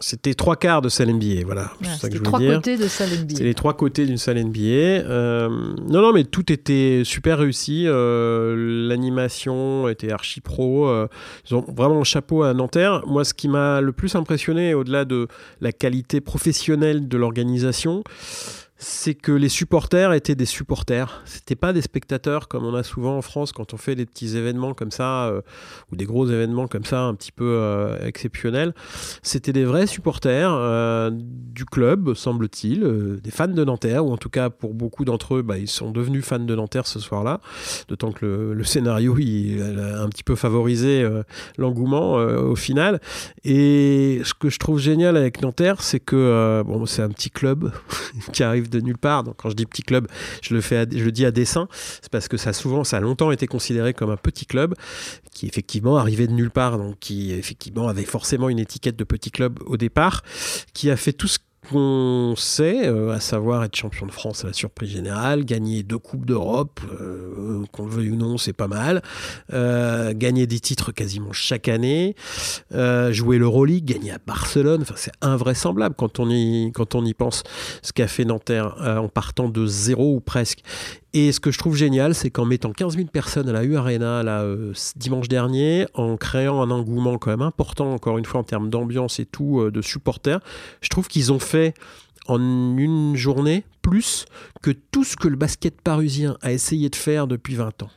c'était 0.00 0.34
trois 0.34 0.56
quarts 0.56 0.82
de 0.82 0.88
salle 0.88 1.12
NBA. 1.12 1.44
Voilà, 1.44 1.70
je 1.80 1.88
C'était 2.00 2.18
trois 2.20 2.38
dire. 2.38 2.54
côtés 2.56 2.76
de 2.76 2.88
salle 2.88 3.10
NBA. 3.10 3.34
C'est 3.36 3.44
les 3.44 3.54
trois 3.54 3.74
côtés 3.74 4.06
d'une 4.06 4.18
salle 4.18 4.38
NBA. 4.42 4.58
Euh, 4.60 5.48
non, 5.88 6.02
non, 6.02 6.12
mais 6.12 6.24
tout 6.24 6.52
était 6.52 7.02
super 7.04 7.38
réussi. 7.38 7.84
Euh, 7.86 8.88
L'animation 8.88 9.88
était 9.88 10.12
archi 10.12 10.40
pro. 10.40 10.88
Euh, 10.88 11.08
ils 11.48 11.54
ont 11.54 11.64
vraiment 11.76 12.00
un 12.00 12.04
chapeau 12.04 12.42
à 12.42 12.54
Nanterre. 12.54 13.02
Moi, 13.06 13.24
ce 13.24 13.34
qui 13.34 13.48
m'a 13.48 13.80
le 13.80 13.92
plus 13.92 14.14
impressionné, 14.14 14.74
au-delà 14.74 15.04
de 15.04 15.28
la 15.60 15.72
qualité 15.72 16.20
professionnelle 16.20 17.08
de 17.08 17.16
l'organisation, 17.16 18.02
c'est 18.78 19.14
que 19.14 19.32
les 19.32 19.48
supporters 19.48 20.12
étaient 20.12 20.34
des 20.34 20.44
supporters. 20.44 21.22
C'était 21.24 21.56
pas 21.56 21.72
des 21.72 21.80
spectateurs 21.80 22.46
comme 22.46 22.64
on 22.64 22.74
a 22.74 22.82
souvent 22.82 23.16
en 23.16 23.22
France 23.22 23.52
quand 23.52 23.72
on 23.72 23.78
fait 23.78 23.94
des 23.94 24.04
petits 24.04 24.36
événements 24.36 24.74
comme 24.74 24.90
ça 24.90 25.28
euh, 25.28 25.40
ou 25.90 25.96
des 25.96 26.04
gros 26.04 26.26
événements 26.28 26.68
comme 26.68 26.84
ça 26.84 27.00
un 27.00 27.14
petit 27.14 27.32
peu 27.32 27.46
euh, 27.46 27.96
exceptionnels. 28.06 28.74
C'était 29.22 29.54
des 29.54 29.64
vrais 29.64 29.86
supporters 29.86 30.52
euh, 30.52 31.10
du 31.10 31.64
club, 31.64 32.12
semble-t-il, 32.14 33.18
des 33.22 33.30
fans 33.30 33.48
de 33.48 33.64
Nanterre 33.64 34.04
ou 34.04 34.12
en 34.12 34.18
tout 34.18 34.28
cas 34.28 34.50
pour 34.50 34.74
beaucoup 34.74 35.06
d'entre 35.06 35.36
eux, 35.36 35.42
bah, 35.42 35.56
ils 35.56 35.68
sont 35.68 35.90
devenus 35.90 36.24
fans 36.24 36.38
de 36.38 36.54
Nanterre 36.54 36.86
ce 36.86 37.00
soir-là. 37.00 37.40
D'autant 37.88 38.12
que 38.12 38.52
le, 38.54 38.64
scénario 38.64 39.16
il, 39.18 39.62
a 39.62 40.02
un 40.02 40.08
petit 40.08 40.24
peu 40.24 40.34
favorisé 40.34 41.06
l'engouement 41.56 42.14
au 42.14 42.56
final. 42.56 43.00
Et 43.44 44.20
ce 44.24 44.34
que 44.34 44.50
je 44.50 44.58
trouve 44.58 44.78
génial 44.78 45.16
avec 45.16 45.40
Nanterre, 45.40 45.80
c'est 45.80 46.00
que 46.00 46.62
bon, 46.66 46.84
c'est 46.84 47.02
un 47.02 47.08
petit 47.08 47.30
club 47.30 47.70
qui 48.32 48.42
arrive 48.42 48.65
de 48.68 48.80
nulle 48.80 48.98
part. 48.98 49.24
Donc 49.24 49.36
quand 49.36 49.50
je 49.50 49.54
dis 49.54 49.66
petit 49.66 49.82
club, 49.82 50.08
je 50.42 50.54
le 50.54 50.60
fais, 50.60 50.76
à- 50.78 50.86
je 50.90 51.04
le 51.04 51.12
dis 51.12 51.24
à 51.24 51.30
dessein. 51.30 51.68
C'est 51.72 52.10
parce 52.10 52.28
que 52.28 52.36
ça 52.36 52.52
souvent, 52.52 52.84
ça 52.84 52.98
a 52.98 53.00
longtemps 53.00 53.30
été 53.30 53.46
considéré 53.46 53.94
comme 53.94 54.10
un 54.10 54.16
petit 54.16 54.46
club 54.46 54.74
qui 55.32 55.46
effectivement 55.46 55.96
arrivait 55.96 56.26
de 56.26 56.32
nulle 56.32 56.50
part, 56.50 56.78
donc 56.78 56.98
qui 56.98 57.32
effectivement 57.32 57.88
avait 57.88 58.04
forcément 58.04 58.48
une 58.48 58.58
étiquette 58.58 58.96
de 58.96 59.04
petit 59.04 59.30
club 59.30 59.58
au 59.66 59.76
départ, 59.76 60.22
qui 60.72 60.90
a 60.90 60.96
fait 60.96 61.12
tout 61.12 61.28
ce 61.28 61.38
qu'on 61.68 62.34
sait, 62.36 62.86
euh, 62.86 63.10
à 63.10 63.20
savoir 63.20 63.64
être 63.64 63.74
champion 63.74 64.06
de 64.06 64.12
France 64.12 64.44
à 64.44 64.48
la 64.48 64.52
surprise 64.52 64.90
générale, 64.90 65.44
gagner 65.44 65.82
deux 65.82 65.98
coupes 65.98 66.26
d'Europe, 66.26 66.80
euh, 67.00 67.64
qu'on 67.72 67.86
le 67.86 67.90
veuille 67.90 68.10
ou 68.10 68.16
non, 68.16 68.38
c'est 68.38 68.52
pas 68.52 68.68
mal, 68.68 69.02
euh, 69.52 70.12
gagner 70.14 70.46
des 70.46 70.60
titres 70.60 70.92
quasiment 70.92 71.32
chaque 71.32 71.68
année, 71.68 72.14
jouer 73.10 73.38
l'Euroleague, 73.38 73.84
gagner 73.84 74.12
à 74.12 74.18
Barcelone, 74.24 74.84
c'est 74.96 75.12
invraisemblable 75.20 75.94
quand 75.96 76.20
on 76.20 76.30
y, 76.30 76.70
quand 76.72 76.94
on 76.94 77.04
y 77.04 77.14
pense, 77.14 77.42
ce 77.82 77.92
qu'a 77.92 78.08
fait 78.08 78.24
Nanterre 78.24 78.76
en 78.80 79.08
partant 79.08 79.48
de 79.48 79.66
zéro 79.66 80.14
ou 80.14 80.20
presque. 80.20 80.62
Et 81.18 81.32
ce 81.32 81.40
que 81.40 81.50
je 81.50 81.56
trouve 81.56 81.74
génial, 81.74 82.14
c'est 82.14 82.28
qu'en 82.28 82.44
mettant 82.44 82.72
15 82.72 82.94
000 82.94 83.08
personnes 83.08 83.48
à 83.48 83.52
la 83.52 83.64
U 83.64 83.78
Arena 83.78 84.22
là, 84.22 84.42
euh, 84.42 84.74
dimanche 84.96 85.28
dernier, 85.28 85.86
en 85.94 86.18
créant 86.18 86.60
un 86.60 86.70
engouement 86.70 87.16
quand 87.16 87.30
même 87.30 87.40
important, 87.40 87.90
encore 87.90 88.18
une 88.18 88.26
fois 88.26 88.40
en 88.40 88.44
termes 88.44 88.68
d'ambiance 88.68 89.18
et 89.18 89.24
tout, 89.24 89.60
euh, 89.60 89.70
de 89.70 89.80
supporters, 89.80 90.40
je 90.82 90.90
trouve 90.90 91.08
qu'ils 91.08 91.32
ont 91.32 91.38
fait 91.38 91.72
en 92.26 92.38
une 92.76 93.16
journée 93.16 93.64
plus 93.80 94.26
que 94.60 94.70
tout 94.70 95.04
ce 95.04 95.16
que 95.16 95.26
le 95.26 95.36
basket 95.36 95.80
parisien 95.80 96.36
a 96.42 96.52
essayé 96.52 96.90
de 96.90 96.96
faire 96.96 97.26
depuis 97.26 97.54
20 97.54 97.84
ans. 97.84 97.90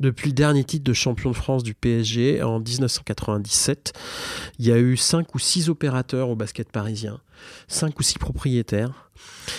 Depuis 0.00 0.30
le 0.30 0.34
dernier 0.34 0.64
titre 0.64 0.82
de 0.82 0.92
champion 0.92 1.30
de 1.30 1.36
France 1.36 1.62
du 1.62 1.74
PSG 1.74 2.42
en 2.42 2.58
1997, 2.58 3.92
il 4.58 4.66
y 4.66 4.72
a 4.72 4.78
eu 4.80 4.96
5 4.96 5.32
ou 5.36 5.38
6 5.38 5.70
opérateurs 5.70 6.30
au 6.30 6.34
basket 6.34 6.72
parisien, 6.72 7.20
5 7.68 7.96
ou 7.96 8.02
6 8.02 8.18
propriétaires. 8.18 9.08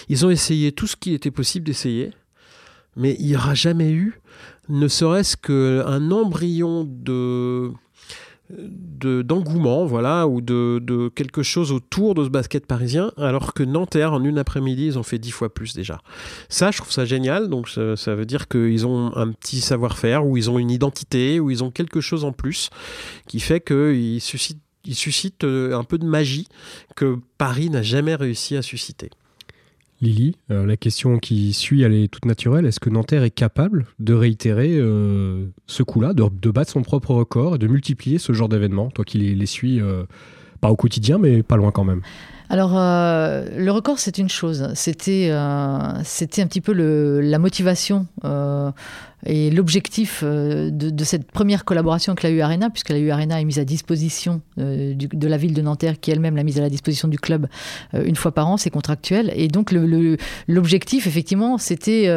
Ils 0.09 0.25
ont 0.25 0.29
essayé 0.29 0.73
tout 0.73 0.87
ce 0.87 0.97
qu'il 0.97 1.13
était 1.13 1.31
possible 1.31 1.65
d'essayer, 1.65 2.11
mais 2.95 3.15
il 3.19 3.27
n'y 3.27 3.35
aura 3.35 3.53
jamais 3.53 3.91
eu, 3.91 4.19
ne 4.69 4.87
serait-ce 4.87 5.37
qu'un 5.37 6.11
embryon 6.11 6.85
de 6.89 7.71
de- 8.49 9.23
d'engouement 9.23 9.85
voilà 9.85 10.27
ou 10.27 10.39
de, 10.39 11.09
quelque 11.15 11.41
chose 11.41 11.71
autour 11.71 12.13
de 12.13 12.23
ce 12.23 12.29
basket 12.29 12.67
parisien 12.67 13.11
alors 13.17 13.53
que 13.55 13.63
Nanterre 13.63 14.13
en 14.13 14.23
une 14.23 14.37
après-midi 14.37 14.85
ils 14.85 14.99
ont 14.99 15.03
fait 15.03 15.17
dix 15.17 15.31
fois 15.31 15.51
plus 15.53 15.73
déjà. 15.73 15.99
Ça 16.47 16.69
je 16.69 16.77
trouve 16.77 16.91
ça 16.91 17.05
génial 17.05 17.49
donc 17.49 17.67
ça, 17.69 17.95
ça 17.95 18.13
veut 18.13 18.25
dire 18.25 18.47
qu'ils 18.47 18.85
ont 18.85 19.15
un 19.15 19.31
petit 19.31 19.61
savoir-faire 19.61 20.25
ou 20.25 20.37
ils 20.37 20.49
ont 20.51 20.59
une 20.59 20.69
identité 20.71 21.39
ou 21.39 21.49
ils 21.49 21.63
ont 21.63 21.71
quelque 21.71 22.01
chose 22.01 22.23
en 22.23 22.33
plus 22.33 22.69
qui 23.27 23.39
fait 23.39 23.61
qu'ils 23.61 24.21
suscitent 24.21 24.61
ils 24.87 24.95
suscitent 24.95 25.43
euh, 25.43 25.75
un 25.75 25.83
peu 25.83 25.97
de 25.97 26.05
magie 26.05 26.47
que 26.95 27.17
Paris 27.39 27.71
n'a 27.71 27.81
jamais 27.81 28.13
réussi 28.13 28.55
à 28.55 28.61
susciter 28.61 29.09
Lily, 30.01 30.35
euh, 30.51 30.65
la 30.65 30.77
question 30.77 31.19
qui 31.19 31.53
suit, 31.53 31.81
elle 31.81 31.93
est 31.93 32.07
toute 32.09 32.25
naturelle. 32.25 32.65
Est-ce 32.65 32.79
que 32.79 32.89
Nanterre 32.89 33.23
est 33.23 33.31
capable 33.31 33.85
de 33.99 34.13
réitérer 34.13 34.75
euh, 34.77 35.45
ce 35.67 35.83
coup-là, 35.83 36.13
de, 36.13 36.51
battre 36.51 36.71
son 36.71 36.81
propre 36.81 37.13
record 37.13 37.55
et 37.55 37.57
de 37.57 37.67
multiplier 37.67 38.17
ce 38.17 38.33
genre 38.33 38.49
d'événements 38.49 38.89
Toi 38.89 39.05
qui 39.05 39.17
les, 39.19 39.45
suis, 39.45 39.79
euh, 39.79 40.03
pas 40.59 40.69
au 40.69 40.75
quotidien, 40.75 41.17
mais 41.17 41.43
pas 41.43 41.55
loin 41.55 41.71
quand 41.71 41.85
même? 41.85 42.01
Alors, 42.49 42.73
le 42.73 43.69
record, 43.69 43.99
c'est 43.99 44.17
une 44.17 44.29
chose. 44.29 44.69
C'était, 44.75 45.31
c'était 46.03 46.41
un 46.41 46.47
petit 46.47 46.61
peu 46.61 46.73
la 46.73 47.39
motivation 47.39 48.07
et 49.25 49.49
l'objectif 49.49 50.21
euh, 50.23 50.69
de, 50.71 51.03
cette 51.03 51.31
première 51.31 51.65
collaboration 51.65 52.11
avec 52.11 52.23
la 52.23 52.29
U 52.29 52.41
Arena, 52.41 52.69
puisque 52.69 52.89
la 52.89 52.99
U 52.99 53.09
Arena 53.09 53.41
est 53.41 53.45
mise 53.45 53.59
à 53.59 53.65
disposition 53.65 54.41
euh, 54.59 54.93
de 54.95 55.27
la 55.27 55.37
ville 55.37 55.53
de 55.53 55.61
Nanterre, 55.61 55.99
qui 55.99 56.11
elle-même 56.11 56.35
l'a 56.35 56.43
mise 56.43 56.59
à 56.59 56.61
la 56.61 56.69
disposition 56.69 57.07
du 57.07 57.17
club 57.17 57.47
euh, 57.93 58.03
une 58.05 58.15
fois 58.15 58.31
par 58.31 58.47
an, 58.47 58.57
c'est 58.57 58.69
contractuel. 58.69 59.31
Et 59.35 59.47
donc 59.47 59.73
l'objectif, 60.47 61.07
effectivement, 61.07 61.57
c'était 61.57 62.09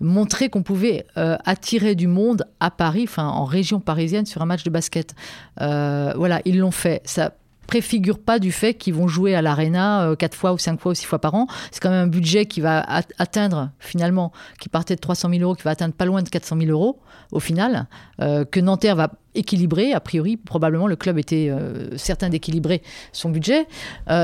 montrer 0.00 0.48
qu'on 0.48 0.62
pouvait 0.62 1.06
attirer 1.14 1.94
du 1.94 2.06
monde 2.06 2.46
à 2.60 2.70
Paris, 2.70 3.04
enfin 3.04 3.28
en 3.28 3.44
région 3.44 3.80
parisienne, 3.80 4.26
sur 4.26 4.42
un 4.42 4.46
match 4.46 4.64
de 4.64 4.70
basket. 4.70 5.14
voilà, 5.58 6.40
ils 6.44 6.58
l'ont 6.58 6.70
fait. 6.70 7.02
Ça 7.04 7.32
préfigure 7.66 8.18
pas 8.18 8.38
du 8.38 8.52
fait 8.52 8.74
qu'ils 8.74 8.94
vont 8.94 9.08
jouer 9.08 9.34
à 9.34 9.42
l'Arena 9.42 10.04
euh, 10.04 10.16
quatre 10.16 10.36
fois 10.36 10.52
ou 10.52 10.58
cinq 10.58 10.80
fois 10.80 10.92
ou 10.92 10.94
six 10.94 11.04
fois 11.04 11.18
par 11.18 11.34
an. 11.34 11.46
C'est 11.70 11.82
quand 11.82 11.90
même 11.90 12.04
un 12.04 12.06
budget 12.06 12.46
qui 12.46 12.60
va 12.60 12.84
atteindre 13.18 13.70
finalement, 13.78 14.32
qui 14.60 14.68
partait 14.68 14.94
de 14.94 15.00
300 15.00 15.30
000 15.30 15.42
euros, 15.42 15.54
qui 15.54 15.64
va 15.64 15.70
atteindre 15.70 15.94
pas 15.94 16.04
loin 16.06 16.22
de 16.22 16.28
400 16.28 16.56
000 16.58 16.70
euros 16.70 17.00
au 17.32 17.40
final, 17.40 17.86
euh, 18.20 18.44
que 18.44 18.60
Nanterre 18.60 18.94
va 18.94 19.10
équilibrer. 19.34 19.92
A 19.92 20.00
priori, 20.00 20.36
probablement, 20.36 20.86
le 20.86 20.96
club 20.96 21.18
était 21.18 21.48
euh, 21.50 21.96
certain 21.96 22.28
d'équilibrer 22.28 22.82
son 23.12 23.30
budget. 23.30 23.66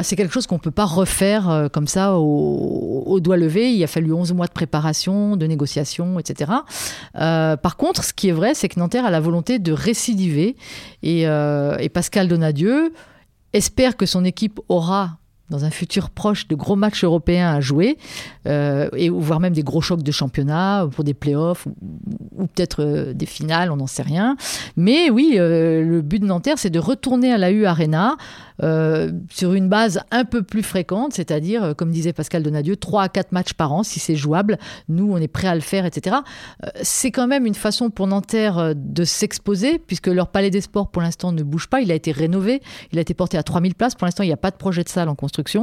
c'est 0.03 0.17
quelque 0.17 0.33
chose 0.33 0.47
qu'on 0.47 0.55
ne 0.55 0.61
peut 0.61 0.71
pas 0.71 0.85
refaire 0.85 1.69
comme 1.73 1.87
ça 1.87 2.17
au, 2.17 3.19
doigt 3.21 3.37
levé. 3.37 3.73
Il 3.73 3.83
a 3.83 3.87
fallu 3.87 4.13
11 4.13 4.33
mois 4.33 4.47
de 4.47 4.53
préparation, 4.53 5.37
de 5.37 5.47
négociation, 5.47 6.19
etc. 6.19 6.53
par 7.15 7.77
contre, 7.77 8.05
ce 8.05 8.13
qui 8.13 8.29
est 8.29 8.33
vrai, 8.33 8.55
c'est 8.55 8.69
que 8.69 8.79
Nanterre 8.79 9.05
a 9.05 9.11
la 9.11 9.21
volonté 9.21 9.59
de 9.59 9.73
récidiver. 9.73 10.57
Et, 11.03 11.23
et 11.23 11.89
Pascal 11.89 12.29
Donadieu, 12.29 12.93
espère 13.53 13.97
que 13.97 14.07
son 14.07 14.25
équipe 14.25 14.61
aura 14.69 15.19
dans 15.53 15.65
un 15.65 15.71
futur 15.71 16.11
proche 16.11 16.49
de 16.49 16.55
gros 16.55 16.77
matchs 16.77 17.05
européens 17.05 17.55
à 17.55 17.61
jouer, 17.61 17.99
euh, 18.49 18.89
et 18.97 19.11
voire 19.11 19.39
même 19.39 19.53
des 19.53 19.63
gros 19.63 19.83
chocs 19.83 20.03
de 20.03 20.11
championnat 20.11 20.89
pour 20.91 21.05
des 21.05 21.15
playoffs 21.15 21.67
ou, 21.67 21.75
ou 22.37 22.47
peut-être 22.47 22.83
euh, 22.83 23.13
des 23.13 23.27
finales, 23.27 23.71
on 23.71 23.77
n'en 23.77 23.87
sait 23.87 24.03
rien. 24.03 24.37
Mais 24.77 25.11
oui, 25.11 25.35
euh, 25.37 25.85
le 25.85 26.01
but 26.01 26.21
de 26.21 26.27
Nanterre, 26.27 26.59
c'est 26.59 26.71
de 26.71 26.79
retourner 26.79 27.33
à 27.33 27.39
la 27.39 27.53
U 27.53 27.67
Arena 27.67 28.17
sur 29.31 29.55
une 29.55 29.69
base 29.69 30.01
un 30.11 30.25
peu 30.25 30.43
plus 30.43 30.63
fréquente, 30.63 31.13
c'est-à-dire, 31.15 31.75
comme 31.77 31.91
disait 31.91 32.13
Pascal 32.13 32.43
Donadieu, 32.43 32.77
3 32.77 33.03
à 33.03 33.09
4 33.09 33.33
matchs 33.33 33.55
par 33.55 33.73
an, 33.73 33.83
si 33.83 34.01
c'est 34.01 34.17
jouable. 34.17 34.59
Nous, 34.89 35.11
on 35.13 35.19
est 35.19 35.29
prêt 35.29 35.49
à 35.49 35.55
le 35.55 35.61
faire, 35.61 35.85
etc. 35.85 36.17
c'est 36.83 37.11
quand 37.11 37.27
même 37.27 37.47
une 37.47 37.55
façon 37.55 37.91
pour 37.91 38.07
Nanterre 38.07 38.75
de 38.75 39.05
s'exposer, 39.05 39.79
puisque 39.79 40.07
leur 40.07 40.29
palais 40.29 40.51
des 40.51 40.61
sports, 40.61 40.91
pour 40.91 41.03
l'instant, 41.03 41.33
ne 41.33 41.43
bouge 41.43 41.69
pas. 41.69 41.81
Il 41.81 41.91
a 41.91 41.95
été 41.95 42.13
rénové, 42.13 42.63
il 42.93 42.99
a 42.99 43.03
été 43.03 43.15
porté 43.15 43.37
à 43.37 43.43
3000 43.43 43.75
places. 43.75 43.95
Pour 43.95 44.07
l'instant, 44.07 44.23
il 44.23 44.29
n'y 44.29 44.33
a 44.33 44.39
pas 44.39 44.51
de 44.51 44.57
projet 44.57 44.85
de 44.85 44.89
salle 44.89 45.09
en 45.09 45.15
construction 45.15 45.63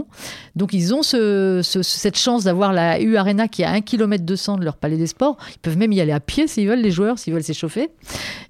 donc 0.55 0.73
ils 0.73 0.93
ont 0.93 1.03
cette 1.03 2.17
chance 2.17 2.43
d'avoir 2.43 2.73
la 2.73 3.01
U 3.01 3.17
Arena 3.17 3.47
qui 3.47 3.61
est 3.61 3.65
à 3.65 3.71
1 3.71 3.81
km 3.81 4.23
200 4.23 4.57
de 4.57 4.65
leur 4.65 4.77
palais 4.77 4.97
des 4.97 5.07
sports. 5.07 5.37
Ils 5.51 5.59
peuvent 5.59 5.77
même 5.77 5.91
y 5.91 6.01
aller 6.01 6.11
à 6.11 6.19
pied 6.19 6.47
s'ils 6.47 6.67
veulent, 6.67 6.81
les 6.81 6.91
joueurs, 6.91 7.19
s'ils 7.19 7.33
veulent 7.33 7.43
s'échauffer. 7.43 7.89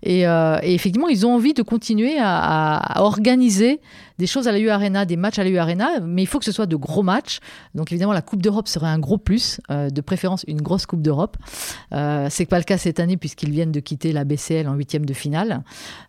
Et, 0.03 0.27
euh, 0.27 0.57
effectivement, 0.63 1.07
ils 1.07 1.25
ont 1.25 1.33
envie 1.33 1.53
de 1.53 1.61
continuer 1.61 2.17
à 2.19 2.93
organiser 2.97 3.79
des 4.20 4.28
choses 4.28 4.49
à 4.49 4.51
la 4.51 4.59
U 4.59 4.70
Arena, 4.70 5.05
des 5.05 5.15
matchs 5.15 5.39
à 5.39 5.45
la 5.45 5.49
U 5.49 5.57
Arena, 5.57 6.01
mais 6.01 6.22
il 6.22 6.26
faut 6.26 6.39
que 6.39 6.45
ce 6.45 6.51
soit 6.51 6.65
de 6.65 6.76
gros 6.76 7.03
matchs. 7.03 7.39
Donc 7.74 7.91
évidemment, 7.93 8.11
la 8.11 8.22
Coupe 8.22 8.41
d'Europe 8.41 8.67
serait 8.67 8.89
un 8.89 8.99
gros 8.99 9.17
plus, 9.17 9.61
euh, 9.72 9.89
de 9.89 10.01
préférence 10.01 10.43
une 10.47 10.61
grosse 10.61 10.86
Coupe 10.86 11.01
d'Europe. 11.01 11.38
Euh, 11.93 12.28
c'est 12.30 12.45
pas 12.45 12.57
le 12.57 12.65
cas 12.65 12.78
cette 12.78 12.99
année 12.99 13.15
puisqu'ils 13.15 13.51
viennent 13.51 13.72
de 13.72 13.80
quitter 13.80 14.11
la 14.11 14.26
BCL 14.26 14.67
en 14.67 14.74
huitième 14.74 15.05
de 15.05 15.13
finale. 15.13 15.63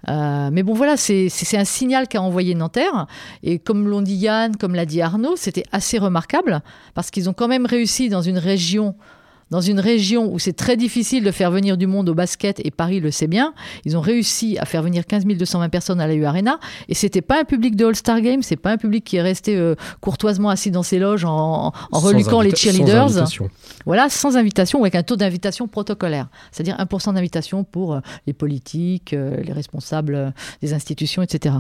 Euh, 0.09 0.51
mais 0.53 0.65
bon, 0.65 0.75
voilà, 0.75 0.97
c'est 0.97 1.57
un 1.57 1.65
signal 1.65 2.09
qu'a 2.09 2.21
envoyé 2.21 2.57
Nanterre. 2.57 3.07
Et 3.45 3.61
comme 3.61 3.87
l'ont 3.87 4.03
dit 4.03 4.17
Yann, 4.17 4.57
comme 4.57 4.75
l'a 4.75 4.87
dit 4.87 5.01
Arnaud, 5.01 5.37
c'était 5.37 5.65
assez 5.71 5.99
remarquable 5.99 6.63
parce 6.95 7.13
qu'ils 7.13 7.31
ont 7.31 7.33
quand 7.33 7.49
même 7.49 7.65
réussi 7.65 8.09
dans 8.09 8.23
une 8.23 8.39
région 8.39 8.97
dans 9.51 9.61
une 9.61 9.81
région 9.81 10.33
où 10.33 10.39
c'est 10.39 10.53
très 10.53 10.77
difficile 10.77 11.25
de 11.25 11.31
faire 11.31 11.51
venir 11.51 11.77
du 11.77 11.87
monde 11.87 12.09
au 12.09 12.15
basket, 12.15 12.61
et 12.65 12.71
Paris 12.71 13.01
le 13.01 13.11
sait 13.11 13.27
bien, 13.27 13.53
ils 13.85 13.97
ont 13.97 14.01
réussi 14.01 14.59
à 14.59 14.65
faire 14.65 14.83
venir 14.83 15.07
15 15.07 15.27
220 15.27 15.69
personnes 15.69 16.01
à 16.01 16.07
la 16.07 16.15
U 16.15 16.25
Arena, 16.25 16.59
et 16.89 16.95
c'était 16.95 17.23
pas 17.23 17.41
un 17.41 17.45
public 17.45 17.77
de 17.77 17.87
All-Star 17.87 18.21
Game, 18.21 18.43
c'est 18.43 18.57
pas 18.57 18.73
un 18.73 18.77
public 18.77 19.05
qui 19.05 19.17
est 19.17 19.23
resté 19.23 19.57
euh, 19.57 19.75
courtoisement 20.01 20.51
assis 20.51 20.71
dans 20.71 20.83
ses 20.83 20.99
loges 20.99 21.25
en, 21.25 21.73
en 21.93 21.99
reluquant 21.99 22.41
les 22.41 22.55
cheerleaders. 22.55 23.11
Sans 23.11 23.47
voilà, 23.87 24.09
sans 24.09 24.37
invitation, 24.37 24.81
ou 24.81 24.83
avec 24.83 24.95
un 24.95 25.03
taux 25.03 25.17
d'invitation 25.17 25.67
protocolaire, 25.67 26.29
c'est-à-dire 26.53 26.77
1% 26.77 27.15
d'invitation 27.15 27.65
pour 27.65 27.95
euh, 27.95 28.01
les 28.27 28.33
politiques, 28.33 29.15
euh, 29.15 29.37
les 29.43 29.53
responsables 29.53 30.33
des 30.63 30.75
institutions, 30.75 31.23
etc. 31.23 31.55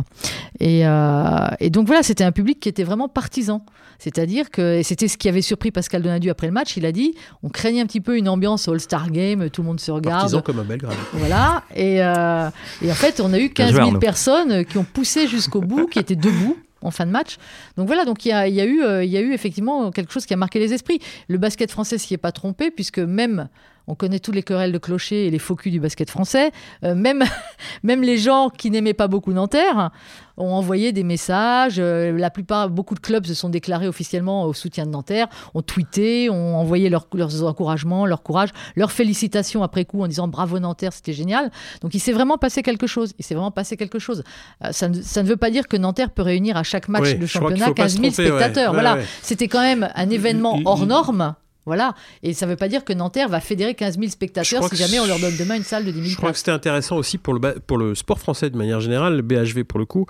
Et, 0.60 0.80
et 0.80 1.70
donc 1.70 1.86
voilà, 1.86 2.02
c'était 2.02 2.24
un 2.24 2.32
public 2.32 2.60
qui 2.60 2.68
était 2.68 2.84
vraiment 2.84 3.08
partisan. 3.08 3.64
C'est-à-dire 3.98 4.50
que, 4.50 4.78
et 4.78 4.82
c'était 4.82 5.08
ce 5.08 5.18
qui 5.18 5.28
avait 5.28 5.42
surpris 5.42 5.70
Pascal 5.70 6.02
Donadieu 6.02 6.30
après 6.30 6.46
le 6.46 6.52
match, 6.52 6.76
il 6.76 6.86
a 6.86 6.92
dit 6.92 7.14
on 7.42 7.48
craignait 7.48 7.79
un 7.80 7.86
petit 7.86 8.00
peu 8.00 8.16
une 8.16 8.28
ambiance 8.28 8.68
All-Star 8.68 9.10
Game, 9.10 9.50
tout 9.50 9.62
le 9.62 9.68
monde 9.68 9.80
se 9.80 9.90
regarde. 9.90 10.20
Partisan 10.20 10.42
comme 10.42 10.58
un 10.58 10.64
Belgrade. 10.64 10.96
Voilà. 11.12 11.62
Et, 11.74 12.02
euh, 12.02 12.48
et 12.82 12.90
en 12.90 12.94
fait, 12.94 13.20
on 13.20 13.32
a 13.32 13.38
eu 13.38 13.50
15 13.50 13.74
000 13.74 13.98
personnes 13.98 14.64
qui 14.64 14.78
ont 14.78 14.84
poussé 14.84 15.26
jusqu'au 15.26 15.60
bout, 15.60 15.86
qui 15.86 15.98
étaient 15.98 16.16
debout 16.16 16.56
en 16.82 16.90
fin 16.90 17.06
de 17.06 17.10
match. 17.10 17.36
Donc 17.76 17.86
voilà, 17.86 18.04
donc 18.04 18.24
il 18.24 18.28
y 18.28 18.32
a, 18.32 18.48
y 18.48 18.60
a, 18.60 18.64
eu, 18.64 18.82
euh, 18.82 19.04
il 19.04 19.10
y 19.10 19.16
a 19.16 19.20
eu 19.20 19.32
effectivement 19.32 19.90
quelque 19.90 20.12
chose 20.12 20.26
qui 20.26 20.34
a 20.34 20.36
marqué 20.36 20.58
les 20.58 20.72
esprits. 20.72 21.00
Le 21.28 21.38
basket 21.38 21.70
français 21.70 21.98
s'y 21.98 22.14
est 22.14 22.18
pas 22.18 22.32
trompé, 22.32 22.70
puisque 22.70 22.98
même 22.98 23.48
on 23.86 23.94
connaît 23.94 24.18
tous 24.18 24.32
les 24.32 24.42
querelles 24.42 24.72
de 24.72 24.78
clocher 24.78 25.26
et 25.26 25.30
les 25.30 25.38
faux 25.38 25.56
culs 25.56 25.70
du 25.70 25.80
basket 25.80 26.10
français. 26.10 26.50
Euh, 26.84 26.94
même, 26.94 27.24
même 27.82 28.02
les 28.02 28.18
gens 28.18 28.50
qui 28.50 28.70
n'aimaient 28.70 28.94
pas 28.94 29.08
beaucoup 29.08 29.32
Nanterre 29.32 29.90
ont 30.36 30.52
envoyé 30.54 30.92
des 30.92 31.04
messages. 31.04 31.76
Euh, 31.78 32.16
la 32.16 32.30
plupart, 32.30 32.70
beaucoup 32.70 32.94
de 32.94 33.00
clubs 33.00 33.26
se 33.26 33.34
sont 33.34 33.48
déclarés 33.48 33.88
officiellement 33.88 34.44
au 34.44 34.52
soutien 34.52 34.86
de 34.86 34.90
Nanterre, 34.90 35.28
ont 35.54 35.62
tweeté, 35.62 36.30
ont 36.30 36.56
envoyé 36.56 36.88
leurs 36.88 37.44
encouragements, 37.44 38.06
leur 38.06 38.22
courage, 38.22 38.50
leurs 38.76 38.92
félicitations 38.92 39.62
après 39.62 39.84
coup 39.84 40.02
en 40.02 40.08
disant 40.08 40.28
bravo 40.28 40.58
Nanterre, 40.58 40.92
c'était 40.92 41.12
génial. 41.12 41.50
Donc 41.82 41.94
il 41.94 42.00
s'est 42.00 42.12
vraiment 42.12 42.38
passé 42.38 42.62
quelque 42.62 42.86
chose. 42.86 43.12
Il 43.18 43.24
s'est 43.24 43.34
vraiment 43.34 43.50
passé 43.50 43.76
quelque 43.76 43.98
chose. 43.98 44.22
Euh, 44.64 44.72
ça, 44.72 44.88
ne, 44.88 45.28
veut 45.28 45.36
pas 45.36 45.50
dire 45.50 45.68
que 45.68 45.76
Nanterre 45.76 46.10
peut 46.10 46.22
réunir 46.22 46.56
à 46.56 46.62
chaque 46.62 46.88
match 46.88 47.14
de 47.14 47.26
championnat 47.26 47.72
15 47.72 48.00
000 48.00 48.10
spectateurs. 48.10 48.72
voilà, 48.72 48.98
c'était 49.22 49.48
quand 49.48 49.62
même 49.62 49.90
un 49.94 50.10
événement 50.10 50.60
hors 50.64 50.86
norme. 50.86 51.34
Voilà. 51.66 51.94
Et 52.22 52.32
ça 52.32 52.46
ne 52.46 52.50
veut 52.50 52.56
pas 52.56 52.68
dire 52.68 52.84
que 52.84 52.92
Nanterre 52.92 53.28
va 53.28 53.40
fédérer 53.40 53.74
15 53.74 53.98
000 53.98 54.10
spectateurs 54.10 54.66
si 54.68 54.76
jamais 54.76 54.98
on 54.98 55.06
leur 55.06 55.18
donne 55.18 55.36
demain 55.36 55.56
une 55.56 55.62
salle 55.62 55.84
de 55.84 55.90
10 55.90 55.98
000 55.98 56.10
Je 56.10 56.16
crois 56.16 56.32
que 56.32 56.38
c'était 56.38 56.50
intéressant 56.50 56.96
aussi 56.96 57.18
pour 57.18 57.34
le, 57.34 57.40
pour 57.66 57.76
le 57.76 57.94
sport 57.94 58.18
français 58.18 58.48
de 58.48 58.56
manière 58.56 58.80
générale, 58.80 59.16
le 59.16 59.22
BHV 59.22 59.64
pour 59.64 59.78
le 59.78 59.84
coup, 59.84 60.06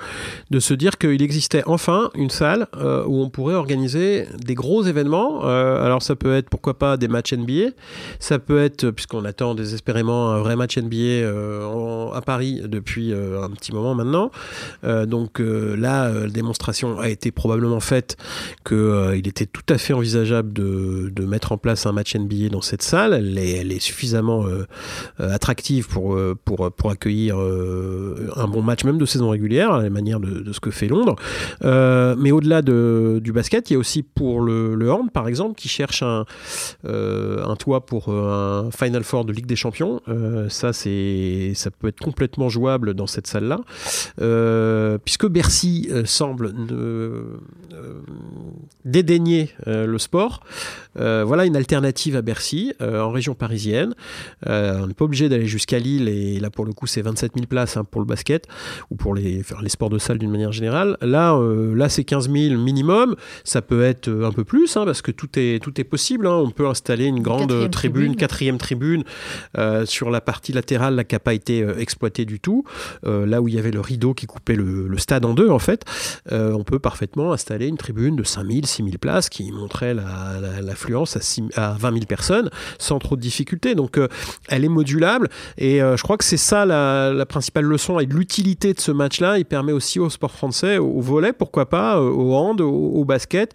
de 0.51 0.61
se 0.61 0.75
dire 0.75 0.97
qu'il 0.97 1.21
existait 1.23 1.63
enfin 1.67 2.11
une 2.15 2.31
salle 2.31 2.69
euh, 2.77 3.05
où 3.07 3.21
on 3.21 3.31
pourrait 3.31 3.55
organiser 3.55 4.29
des 4.39 4.55
gros 4.55 4.85
événements. 4.85 5.45
Euh, 5.45 5.85
alors 5.85 6.03
ça 6.03 6.15
peut 6.15 6.35
être 6.37 6.49
pourquoi 6.49 6.79
pas 6.79 6.97
des 6.97 7.09
matchs 7.09 7.33
NBA, 7.33 7.71
ça 8.21 8.39
peut 8.39 8.63
être, 8.63 8.91
puisqu'on 8.91 9.25
attend 9.25 9.55
désespérément 9.55 10.31
un 10.31 10.39
vrai 10.39 10.55
match 10.55 10.79
NBA 10.79 10.95
euh, 10.97 12.11
à 12.13 12.21
Paris 12.21 12.63
depuis 12.65 13.13
un 13.13 13.51
petit 13.51 13.73
moment 13.73 13.95
maintenant. 13.95 14.31
donc 14.85 15.41
là, 15.41 16.11
la 16.11 16.29
démonstration 16.29 17.01
a 17.01 17.09
été 17.09 17.31
probablement 17.33 17.81
faite 17.81 18.17
qu'il 18.65 19.27
était 19.27 19.47
tout 19.47 19.63
à 19.69 19.79
fait 19.79 19.93
envisageable 19.93 20.53
de, 20.53 21.11
de 21.15 21.25
mettre 21.25 21.40
en 21.49 21.59
place 21.59 21.87
un 21.87 21.93
match 21.93 22.15
NBA 22.15 22.49
dans 22.51 22.61
cette 22.61 22.83
salle. 22.83 23.15
Elle 23.15 23.73
est, 23.73 23.81
suffisamment 23.81 24.47
euh, 24.47 24.67
euh, 25.21 25.33
attractive 25.33 25.89
pour, 25.89 26.15
euh, 26.15 26.37
pour, 26.45 26.71
pour 26.73 26.91
accueillir 26.91 27.37
un 27.39 28.49
bon 28.49 28.63
match, 28.63 28.85
même 28.85 28.99
de 28.99 29.07
saison 29.07 29.31
régulière, 29.31 29.73
à 29.73 29.83
la 29.83 29.91
manière 29.91 30.21
de, 30.21 30.53
ce 30.53 30.61
que 30.61 30.71
fait 30.71 30.89
Londres. 30.89 31.17
mais 31.63 32.31
au-delà 32.31 32.63
de, 32.63 33.21
du 33.23 33.33
basket, 33.33 33.71
il 33.71 33.75
y 33.75 33.77
a 33.77 33.79
aussi 33.79 34.03
pour 34.03 34.41
le, 34.41 34.75
le 34.75 34.93
hand, 34.93 35.11
par 35.11 35.29
exemple, 35.29 35.55
qui 35.55 35.69
cherche 35.69 36.03
un, 36.03 36.25
un 36.85 37.57
toit 37.57 37.87
pour 37.87 38.09
un 38.11 38.71
Final 38.71 39.05
Four 39.05 39.25
de 39.25 39.33
Ligue 39.33 39.47
des 39.47 39.57
Champions. 39.57 40.01
ça, 40.49 40.73
ça 40.73 41.71
peut 41.71 41.89
être 41.89 42.01
complètement 42.01 42.49
jouable 42.49 42.95
dans 42.95 43.07
cette 43.07 43.27
salle-là. 43.27 43.61
puisque 45.05 45.27
Bercy 45.27 45.89
semble 46.05 46.53
dédaigner 48.85 49.51
le 49.67 49.99
sport 49.99 50.43
voilà 51.31 51.47
une 51.47 51.55
alternative 51.55 52.17
à 52.17 52.23
Bercy, 52.23 52.73
en 52.81 53.13
région 53.13 53.37
parisienne. 53.37 53.95
on 54.47 54.89
n'est 54.89 54.95
pas 54.95 55.05
obligé 55.05 55.29
d'aller 55.29 55.47
jusqu'à 55.47 55.79
Lille, 55.79 56.09
et 56.09 56.41
là 56.41 56.51
pour 56.51 56.65
le 56.65 56.73
coup 56.73 56.89
c'est 56.89 57.03
27 57.03 57.35
000 57.37 57.47
places 57.47 57.77
hein, 57.77 57.85
pour 57.89 58.01
le 58.01 58.05
basket, 58.05 58.49
ou 58.91 58.97
pour 58.97 59.15
les, 59.15 59.45
les 59.63 59.69
sports 59.69 59.91
de 59.91 59.99
salle 59.99 60.19
d'une 60.19 60.33
manière 60.33 60.51
générale. 60.51 60.97
Là, 61.03 61.41
là 61.41 61.89
c'est 61.89 62.03
15 62.03 62.29
000 62.29 62.61
minimum, 62.61 63.15
ça 63.45 63.63
peut 63.63 63.85
être 63.85 64.11
un 64.11 64.33
peu 64.33 64.43
plus, 64.43 64.77
hein, 64.77 64.85
parce 64.85 65.03
que 65.03 65.13
tout 65.13 65.29
est, 65.37 65.63
tout 65.63 65.81
est 65.81 65.85
possible. 65.85 66.27
Hein. 66.27 66.35
On 66.35 66.51
peut 66.51 66.67
installer 66.67 67.05
une 67.05 67.23
grande 67.23 67.49
tribune, 67.49 67.71
tribune, 67.71 68.17
quatrième 68.17 68.59
tribune, 68.59 69.05
sur 69.85 70.11
la 70.11 70.21
partie 70.21 70.53
latérale 70.53 70.97
là, 70.97 71.05
qui 71.05 71.15
n'a 71.15 71.21
pas 71.21 71.35
été 71.35 71.65
exploitée 71.79 72.25
du 72.25 72.41
tout, 72.41 72.65
là 73.05 73.41
où 73.41 73.47
il 73.47 73.55
y 73.55 73.59
avait 73.61 73.71
le 73.71 73.81
rideau 73.81 74.15
qui 74.15 74.27
coupait 74.27 74.57
le, 74.57 74.99
stade 74.99 75.25
en 75.25 75.35
deux 75.35 75.49
en 75.49 75.61
fait. 75.61 75.85
on 76.29 76.65
peut 76.65 76.81
parfaitement 76.81 77.33
installer 77.33 77.69
une 77.69 77.79
tribune 77.79 78.17
de 78.17 78.25
5000, 78.25 78.67
6000 78.67 78.99
places 78.99 79.29
qui 79.29 79.53
montrait 79.53 79.95
l'affluence 79.95 81.20
à, 81.57 81.77
20 81.79 81.93
000 81.93 82.05
personnes 82.07 82.51
sans 82.79 82.99
trop 82.99 83.17
de 83.17 83.21
difficultés. 83.21 83.75
Donc 83.75 83.99
euh, 83.99 84.09
elle 84.49 84.65
est 84.65 84.69
modulable 84.69 85.29
et 85.59 85.83
euh, 85.83 85.97
je 85.97 86.03
crois 86.03 86.17
que 86.17 86.25
c'est 86.25 86.37
ça 86.37 86.65
la, 86.65 87.27
principale 87.27 87.65
leçon 87.65 88.01
et 88.01 88.07
l'utilité 88.07 88.73
de 88.75 88.81
ce 88.81 88.91
match-là. 88.91 89.39
Il 89.39 89.45
permet 89.45 89.73
aussi 89.73 90.01
au 90.01 90.11
sport 90.11 90.33
français, 90.33 90.79
au, 90.79 91.01
volet, 91.01 91.33
pourquoi 91.33 91.69
pas, 91.69 91.99
euh, 91.99 92.11
au 92.11 92.35
hand, 92.35 92.61
au, 92.61 93.05
basket, 93.05 93.53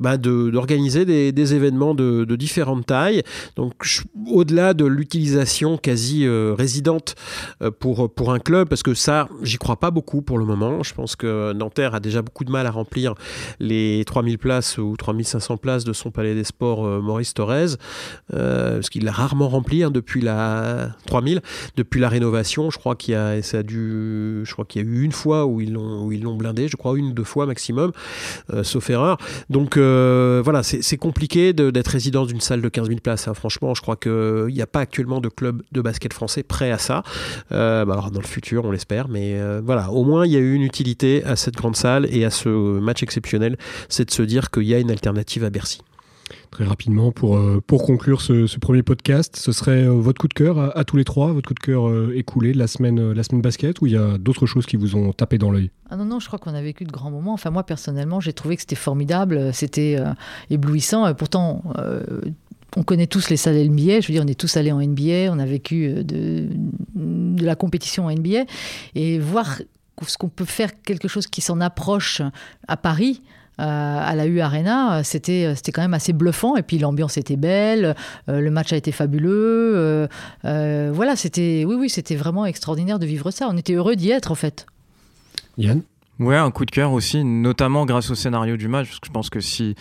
bah 0.00 0.16
d'organiser 0.16 1.04
des, 1.04 1.54
événements 1.54 1.94
de, 1.94 2.36
différentes 2.36 2.86
tailles. 2.86 3.22
Donc 3.56 3.74
au-delà 4.26 4.74
de 4.74 4.84
l'utilisation 4.84 5.76
quasi 5.76 6.26
résidente 6.28 7.14
pour, 7.80 8.12
pour 8.12 8.32
un 8.32 8.38
club, 8.38 8.68
parce 8.68 8.82
que 8.82 8.94
ça, 8.94 9.28
j'y 9.42 9.56
crois 9.56 9.76
pas 9.76 9.90
beaucoup 9.90 10.22
pour 10.22 10.38
le 10.38 10.44
moment. 10.44 10.82
Je 10.82 10.94
pense 10.94 11.16
que 11.16 11.52
Nanterre 11.52 11.94
a 11.94 12.00
déjà 12.00 12.22
beaucoup 12.22 12.44
de 12.44 12.50
mal 12.50 12.66
à 12.66 12.70
remplir 12.70 13.14
les 13.60 14.04
3000 14.06 14.38
places 14.38 14.78
ou 14.78 14.96
3500 14.96 15.56
places 15.56 15.84
de 15.84 15.92
son 15.92 16.10
palais 16.10 16.34
des 16.34 16.44
sports 16.44 16.84
Maurice 17.08 17.34
Thorez, 17.34 17.76
euh, 18.34 18.74
parce 18.74 18.90
qu'il 18.90 19.04
l'a 19.04 19.12
rarement 19.12 19.48
rempli 19.48 19.82
hein, 19.82 19.90
depuis 19.90 20.20
la 20.20 20.90
3000, 21.06 21.40
depuis 21.76 22.00
la 22.00 22.08
rénovation. 22.08 22.70
Je 22.70 22.78
crois 22.78 22.94
qu'il 22.94 23.14
y 23.14 23.16
a, 23.16 23.42
ça 23.42 23.58
a 23.58 23.62
dû, 23.62 24.42
je 24.44 24.52
crois 24.52 24.64
qu'il 24.64 24.82
y 24.82 24.84
a 24.84 24.88
eu 24.88 25.02
une 25.02 25.12
fois 25.12 25.46
où 25.46 25.60
ils 25.60 25.72
l'ont, 25.72 26.04
où 26.04 26.12
ils 26.12 26.22
l'ont 26.22 26.36
blindé, 26.36 26.68
je 26.68 26.76
crois 26.76 26.96
une 26.98 27.06
ou 27.06 27.12
deux 27.12 27.24
fois 27.24 27.46
maximum, 27.46 27.92
euh, 28.52 28.62
sauf 28.62 28.88
erreur. 28.90 29.16
Donc 29.50 29.76
voilà, 29.78 30.62
c'est 30.62 30.96
compliqué 30.96 31.52
d'être 31.52 31.88
résident 31.88 32.26
d'une 32.26 32.40
salle 32.40 32.60
de 32.60 32.68
15 32.68 32.88
000 32.88 33.00
places. 33.00 33.26
Hein. 33.26 33.34
Franchement, 33.34 33.74
je 33.74 33.80
crois 33.82 33.96
qu'il 33.96 34.52
n'y 34.52 34.62
a 34.62 34.66
pas 34.66 34.80
actuellement 34.80 35.20
de 35.20 35.28
club 35.28 35.62
de 35.72 35.80
basket 35.80 36.12
français 36.12 36.42
prêt 36.42 36.70
à 36.70 36.78
ça. 36.78 37.02
Bah, 37.50 37.82
alors 37.82 38.10
dans 38.10 38.20
le 38.20 38.26
futur, 38.26 38.64
on 38.64 38.70
l'espère, 38.70 39.08
mais 39.08 39.40
voilà, 39.60 39.90
au 39.90 40.04
moins 40.04 40.26
il 40.26 40.32
y 40.32 40.36
a 40.36 40.40
eu 40.40 40.54
une 40.54 40.62
utilité 40.62 41.24
à 41.24 41.36
cette 41.36 41.54
grande 41.54 41.76
salle 41.76 42.06
et 42.10 42.24
à 42.24 42.30
ce 42.30 42.48
match 42.48 43.02
exceptionnel, 43.02 43.56
c'est 43.88 44.04
de 44.04 44.10
se 44.10 44.22
dire 44.22 44.50
qu'il 44.50 44.64
y 44.64 44.74
a 44.74 44.78
une 44.78 44.90
alternative 44.90 45.44
à 45.44 45.50
Bercy. 45.50 45.80
Très 46.50 46.64
rapidement, 46.64 47.12
pour, 47.12 47.36
euh, 47.36 47.62
pour 47.66 47.84
conclure 47.84 48.20
ce, 48.20 48.58
premier 48.58 48.82
podcast, 48.82 49.36
ce 49.36 49.52
serait 49.52 49.84
euh, 49.84 49.92
votre 49.92 50.20
coup 50.20 50.28
de 50.28 50.34
cœur 50.34 50.76
à, 50.76 50.84
tous 50.84 50.96
les 50.96 51.04
trois, 51.04 51.32
votre 51.32 51.48
coup 51.48 51.54
de 51.54 51.60
cœur 51.60 51.88
euh, 51.88 52.12
écoulé 52.14 52.52
de 52.52 52.58
la 52.58 52.66
semaine, 52.66 53.12
la 53.12 53.22
semaine 53.22 53.42
basket, 53.42 53.80
ou 53.80 53.86
il 53.86 53.92
y 53.92 53.96
a 53.96 54.18
d'autres 54.18 54.46
choses 54.46 54.66
qui 54.66 54.76
vous 54.76 54.96
ont 54.96 55.12
tapé 55.12 55.38
dans 55.38 55.50
l'œil? 55.50 55.70
Ah 55.90 55.96
non, 55.96 56.04
non, 56.04 56.20
je 56.20 56.26
crois 56.26 56.38
qu'on 56.38 56.54
a 56.54 56.62
vécu 56.62 56.84
de 56.84 56.92
grands 56.92 57.10
moments. 57.10 57.32
Enfin, 57.32 57.50
moi, 57.50 57.64
personnellement, 57.64 58.20
j'ai 58.20 58.32
trouvé 58.32 58.56
que 58.56 58.62
c'était 58.62 58.76
formidable, 58.76 59.52
c'était 59.54 59.98
éblouissant. 60.50 61.14
Pourtant, 61.14 61.62
on 62.76 62.82
connaît 62.82 63.06
tous 63.06 63.30
les 63.30 63.36
salles 63.36 63.68
NBA, 63.68 64.00
je 64.00 64.08
veux 64.08 64.14
dire, 64.14 64.22
on 64.24 64.28
est 64.28 64.38
tous 64.38 64.56
allés 64.56 64.72
en 64.72 64.80
NBA, 64.80 65.32
on 65.32 65.38
a 65.38 65.46
vécu 65.46 66.04
de, 66.04 66.48
de 66.94 67.44
la 67.44 67.56
compétition 67.56 68.06
en 68.06 68.12
NBA, 68.12 68.44
et 68.94 69.18
voir 69.18 69.58
ce 70.06 70.18
qu'on 70.18 70.28
peut 70.28 70.44
faire 70.44 70.80
quelque 70.82 71.08
chose 71.08 71.26
qui 71.26 71.40
s'en 71.40 71.60
approche 71.60 72.22
à 72.68 72.76
Paris, 72.76 73.22
à 73.58 74.14
la 74.14 74.26
U 74.26 74.40
Arena, 74.40 75.02
c'était 75.02 75.52
c'était 75.56 75.72
quand 75.72 75.82
même 75.82 75.94
assez 75.94 76.12
bluffant. 76.12 76.56
Et 76.56 76.62
puis 76.62 76.78
l'ambiance 76.78 77.16
était 77.16 77.36
belle, 77.36 77.94
euh, 78.28 78.40
le 78.40 78.50
match 78.50 78.72
a 78.72 78.76
été 78.76 78.92
fabuleux. 78.92 80.08
Euh, 80.44 80.90
voilà, 80.92 81.16
c'était 81.16 81.64
oui 81.66 81.76
oui, 81.78 81.88
c'était 81.88 82.16
vraiment 82.16 82.46
extraordinaire 82.46 82.98
de 82.98 83.06
vivre 83.06 83.30
ça. 83.30 83.48
On 83.50 83.56
était 83.56 83.74
heureux 83.74 83.96
d'y 83.96 84.10
être 84.10 84.30
en 84.30 84.36
fait. 84.36 84.66
Yann? 85.56 85.82
Ouais, 86.18 86.36
un 86.36 86.50
coup 86.50 86.64
de 86.64 86.70
cœur 86.70 86.92
aussi, 86.92 87.24
notamment 87.24 87.86
grâce 87.86 88.10
au 88.10 88.14
scénario 88.14 88.56
du 88.56 88.66
match, 88.66 88.88
parce 88.88 88.98
que 88.98 89.06
je 89.06 89.12
pense 89.12 89.30
que 89.30 89.40
si 89.40 89.74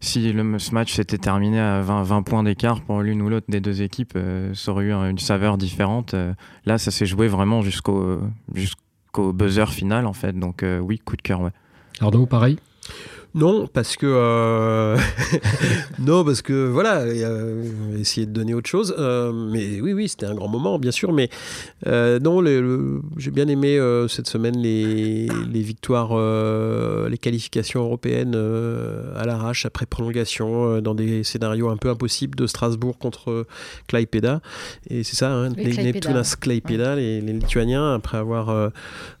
si 0.00 0.32
le, 0.32 0.58
ce 0.58 0.72
match 0.72 0.94
s'était 0.94 1.18
terminé 1.18 1.58
à 1.60 1.80
20, 1.80 2.02
20 2.02 2.22
points 2.22 2.42
d'écart 2.42 2.82
pour 2.82 3.00
l'une 3.00 3.22
ou 3.22 3.28
l'autre 3.28 3.46
des 3.48 3.60
deux 3.60 3.80
équipes, 3.80 4.18
ça 4.54 4.70
aurait 4.70 4.84
eu 4.84 4.92
une 4.92 5.18
saveur 5.18 5.56
différente. 5.56 6.14
là, 6.66 6.76
ça 6.76 6.90
s'est 6.90 7.06
joué 7.06 7.26
vraiment 7.26 7.62
jusqu'au 7.62 8.20
jusqu'au 8.52 9.32
buzzer 9.32 9.70
final, 9.70 10.06
en 10.06 10.12
fait. 10.12 10.38
Donc, 10.38 10.62
oui, 10.82 10.98
coup 10.98 11.16
de 11.16 11.22
cœur, 11.22 11.40
ouais. 11.40 11.52
Arnaud, 12.00 12.26
pareil? 12.26 12.58
Non, 13.34 13.66
parce 13.66 13.96
que 13.96 14.06
euh, 14.06 14.96
non, 15.98 16.24
parce 16.24 16.40
que 16.40 16.68
voilà, 16.68 17.00
euh, 17.00 17.64
essayer 17.98 18.26
de 18.26 18.30
donner 18.30 18.54
autre 18.54 18.70
chose. 18.70 18.94
Euh, 18.96 19.32
mais 19.32 19.80
oui, 19.80 19.92
oui, 19.92 20.08
c'était 20.08 20.26
un 20.26 20.34
grand 20.34 20.46
moment, 20.46 20.78
bien 20.78 20.92
sûr. 20.92 21.12
Mais 21.12 21.28
non, 21.84 22.44
j'ai 23.16 23.30
bien 23.32 23.48
aimé 23.48 23.78
cette 24.08 24.28
semaine 24.28 24.56
les, 24.56 25.26
les 25.52 25.60
victoires, 25.62 26.16
les 27.08 27.18
qualifications 27.18 27.82
européennes 27.82 28.36
à 29.16 29.24
l'arrache 29.24 29.66
après 29.66 29.86
prolongation 29.86 30.80
dans 30.80 30.94
des 30.94 31.24
scénarios 31.24 31.70
un 31.70 31.76
peu 31.76 31.90
impossibles 31.90 32.36
de 32.36 32.46
Strasbourg 32.46 32.98
contre 32.98 33.46
Klaipeda. 33.88 34.40
Et 34.88 35.02
c'est 35.02 35.16
ça, 35.16 35.32
hein, 35.32 35.48
les, 35.56 35.74
Neptunas 35.76 36.36
Klaipeda, 36.40 36.94
les, 36.94 37.20
les, 37.20 37.32
Lituaniens, 37.32 37.94
après 37.94 38.18
avoir 38.18 38.70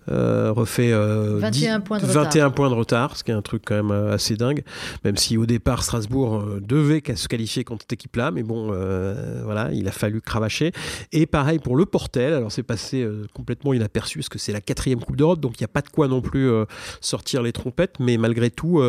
refait 0.08 0.92
21, 0.92 1.80
points 1.80 1.98
de, 1.98 2.06
21 2.06 2.50
points 2.50 2.70
de 2.70 2.74
retard, 2.74 3.16
ce 3.16 3.24
qui 3.24 3.30
est 3.30 3.34
un 3.34 3.42
truc 3.42 3.62
quand 3.66 3.74
même 3.74 3.90
assez 3.90 4.36
dingue, 4.36 4.62
même 5.04 5.16
si 5.16 5.36
au 5.36 5.46
départ 5.46 5.82
Strasbourg 5.82 6.36
euh, 6.36 6.60
devait 6.60 7.02
se 7.14 7.28
qualifier 7.28 7.64
contre 7.64 7.82
cette 7.82 7.92
équipe-là, 7.92 8.30
mais 8.30 8.42
bon, 8.42 8.70
euh, 8.72 9.42
voilà, 9.44 9.70
il 9.72 9.86
a 9.88 9.92
fallu 9.92 10.20
cravacher. 10.20 10.72
Et 11.12 11.26
pareil 11.26 11.58
pour 11.58 11.76
le 11.76 11.86
Portel, 11.86 12.32
alors 12.32 12.52
c'est 12.52 12.62
passé 12.62 13.02
euh, 13.02 13.26
complètement 13.32 13.74
inaperçu 13.74 14.18
parce 14.18 14.28
que 14.28 14.38
c'est 14.38 14.52
la 14.52 14.60
quatrième 14.60 15.00
Coupe 15.00 15.16
d'Europe, 15.16 15.40
donc 15.40 15.58
il 15.58 15.62
n'y 15.62 15.66
a 15.66 15.68
pas 15.68 15.82
de 15.82 15.88
quoi 15.88 16.08
non 16.08 16.20
plus 16.20 16.50
sortir 17.00 17.42
les 17.42 17.52
trompettes, 17.52 17.96
mais 18.00 18.16
malgré 18.16 18.50
tout, 18.50 18.80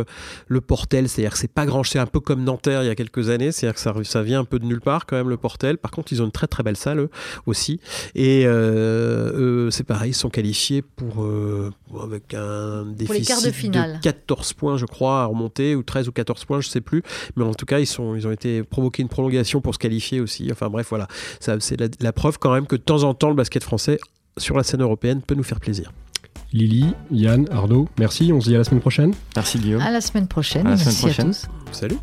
le 0.47 0.61
Portel, 0.61 1.09
c'est-à-dire 1.09 1.31
que 1.31 1.37
c'est 1.37 1.51
pas 1.51 1.65
grand, 1.65 1.83
c'est 1.83 1.99
un 1.99 2.05
peu 2.05 2.19
comme 2.19 2.43
Nanterre 2.43 2.83
il 2.83 2.87
y 2.87 2.89
a 2.89 2.95
quelques 2.95 3.29
années, 3.29 3.51
c'est-à-dire 3.51 3.75
que 3.75 3.81
ça, 3.81 3.93
ça 4.03 4.23
vient 4.23 4.41
un 4.41 4.45
peu 4.45 4.59
de 4.59 4.65
nulle 4.65 4.81
part 4.81 5.05
quand 5.05 5.15
même 5.15 5.29
le 5.29 5.37
Portel. 5.37 5.77
Par 5.77 5.91
contre, 5.91 6.13
ils 6.13 6.21
ont 6.21 6.25
une 6.25 6.31
très 6.31 6.47
très 6.47 6.63
belle 6.63 6.77
salle 6.77 6.99
eux, 6.99 7.09
aussi, 7.45 7.79
et 8.13 8.45
c'est 9.71 9.83
pareil, 9.83 10.11
ils 10.11 10.15
sont 10.15 10.29
qualifiés 10.29 10.81
pour 10.81 11.04
avec 12.01 12.33
un 12.33 12.85
déficit 12.85 13.73
de, 13.73 14.01
14 14.01 14.53
points, 14.53 14.77
je 14.77 14.85
crois, 14.85 15.23
à 15.23 15.25
remonter, 15.25 15.75
ou 15.75 15.83
13 15.83 16.07
ou 16.07 16.11
14 16.11 16.45
points, 16.45 16.61
je 16.61 16.69
sais 16.69 16.81
plus. 16.81 17.03
Mais 17.35 17.43
en 17.43 17.53
tout 17.53 17.65
cas, 17.65 17.79
ils, 17.79 17.87
sont, 17.87 18.15
ils 18.15 18.27
ont 18.27 18.31
été 18.31 18.63
provoqués 18.63 19.01
une 19.01 19.09
prolongation 19.09 19.61
pour 19.61 19.73
se 19.73 19.79
qualifier 19.79 20.19
aussi. 20.19 20.49
Enfin 20.51 20.69
bref, 20.69 20.87
voilà. 20.89 21.07
C'est 21.39 21.79
la, 22.01 22.13
preuve 22.13 22.37
quand 22.39 22.53
même 22.53 22.67
que 22.67 22.75
de 22.75 22.81
temps 22.81 23.03
en 23.03 23.13
temps, 23.13 23.29
le 23.29 23.35
basket 23.35 23.63
français 23.63 23.99
sur 24.37 24.57
la 24.57 24.63
scène 24.63 24.81
européenne 24.81 25.21
peut 25.21 25.35
nous 25.35 25.43
faire 25.43 25.59
plaisir. 25.59 25.91
Lily, 26.53 26.93
Yann, 27.11 27.47
Arnaud, 27.51 27.89
merci. 27.99 28.31
On 28.31 28.39
se 28.39 28.49
dit 28.49 28.55
à 28.55 28.59
la 28.59 28.63
semaine 28.63 28.81
prochaine. 28.81 29.13
Merci 29.35 29.59
Guillaume. 29.59 29.81
À 29.81 29.91
la 29.91 30.01
semaine 30.01 30.27
prochaine. 30.27 30.63
merci 30.63 31.09
à 31.09 31.23
tous. 31.23 31.47
Salut. 31.71 31.97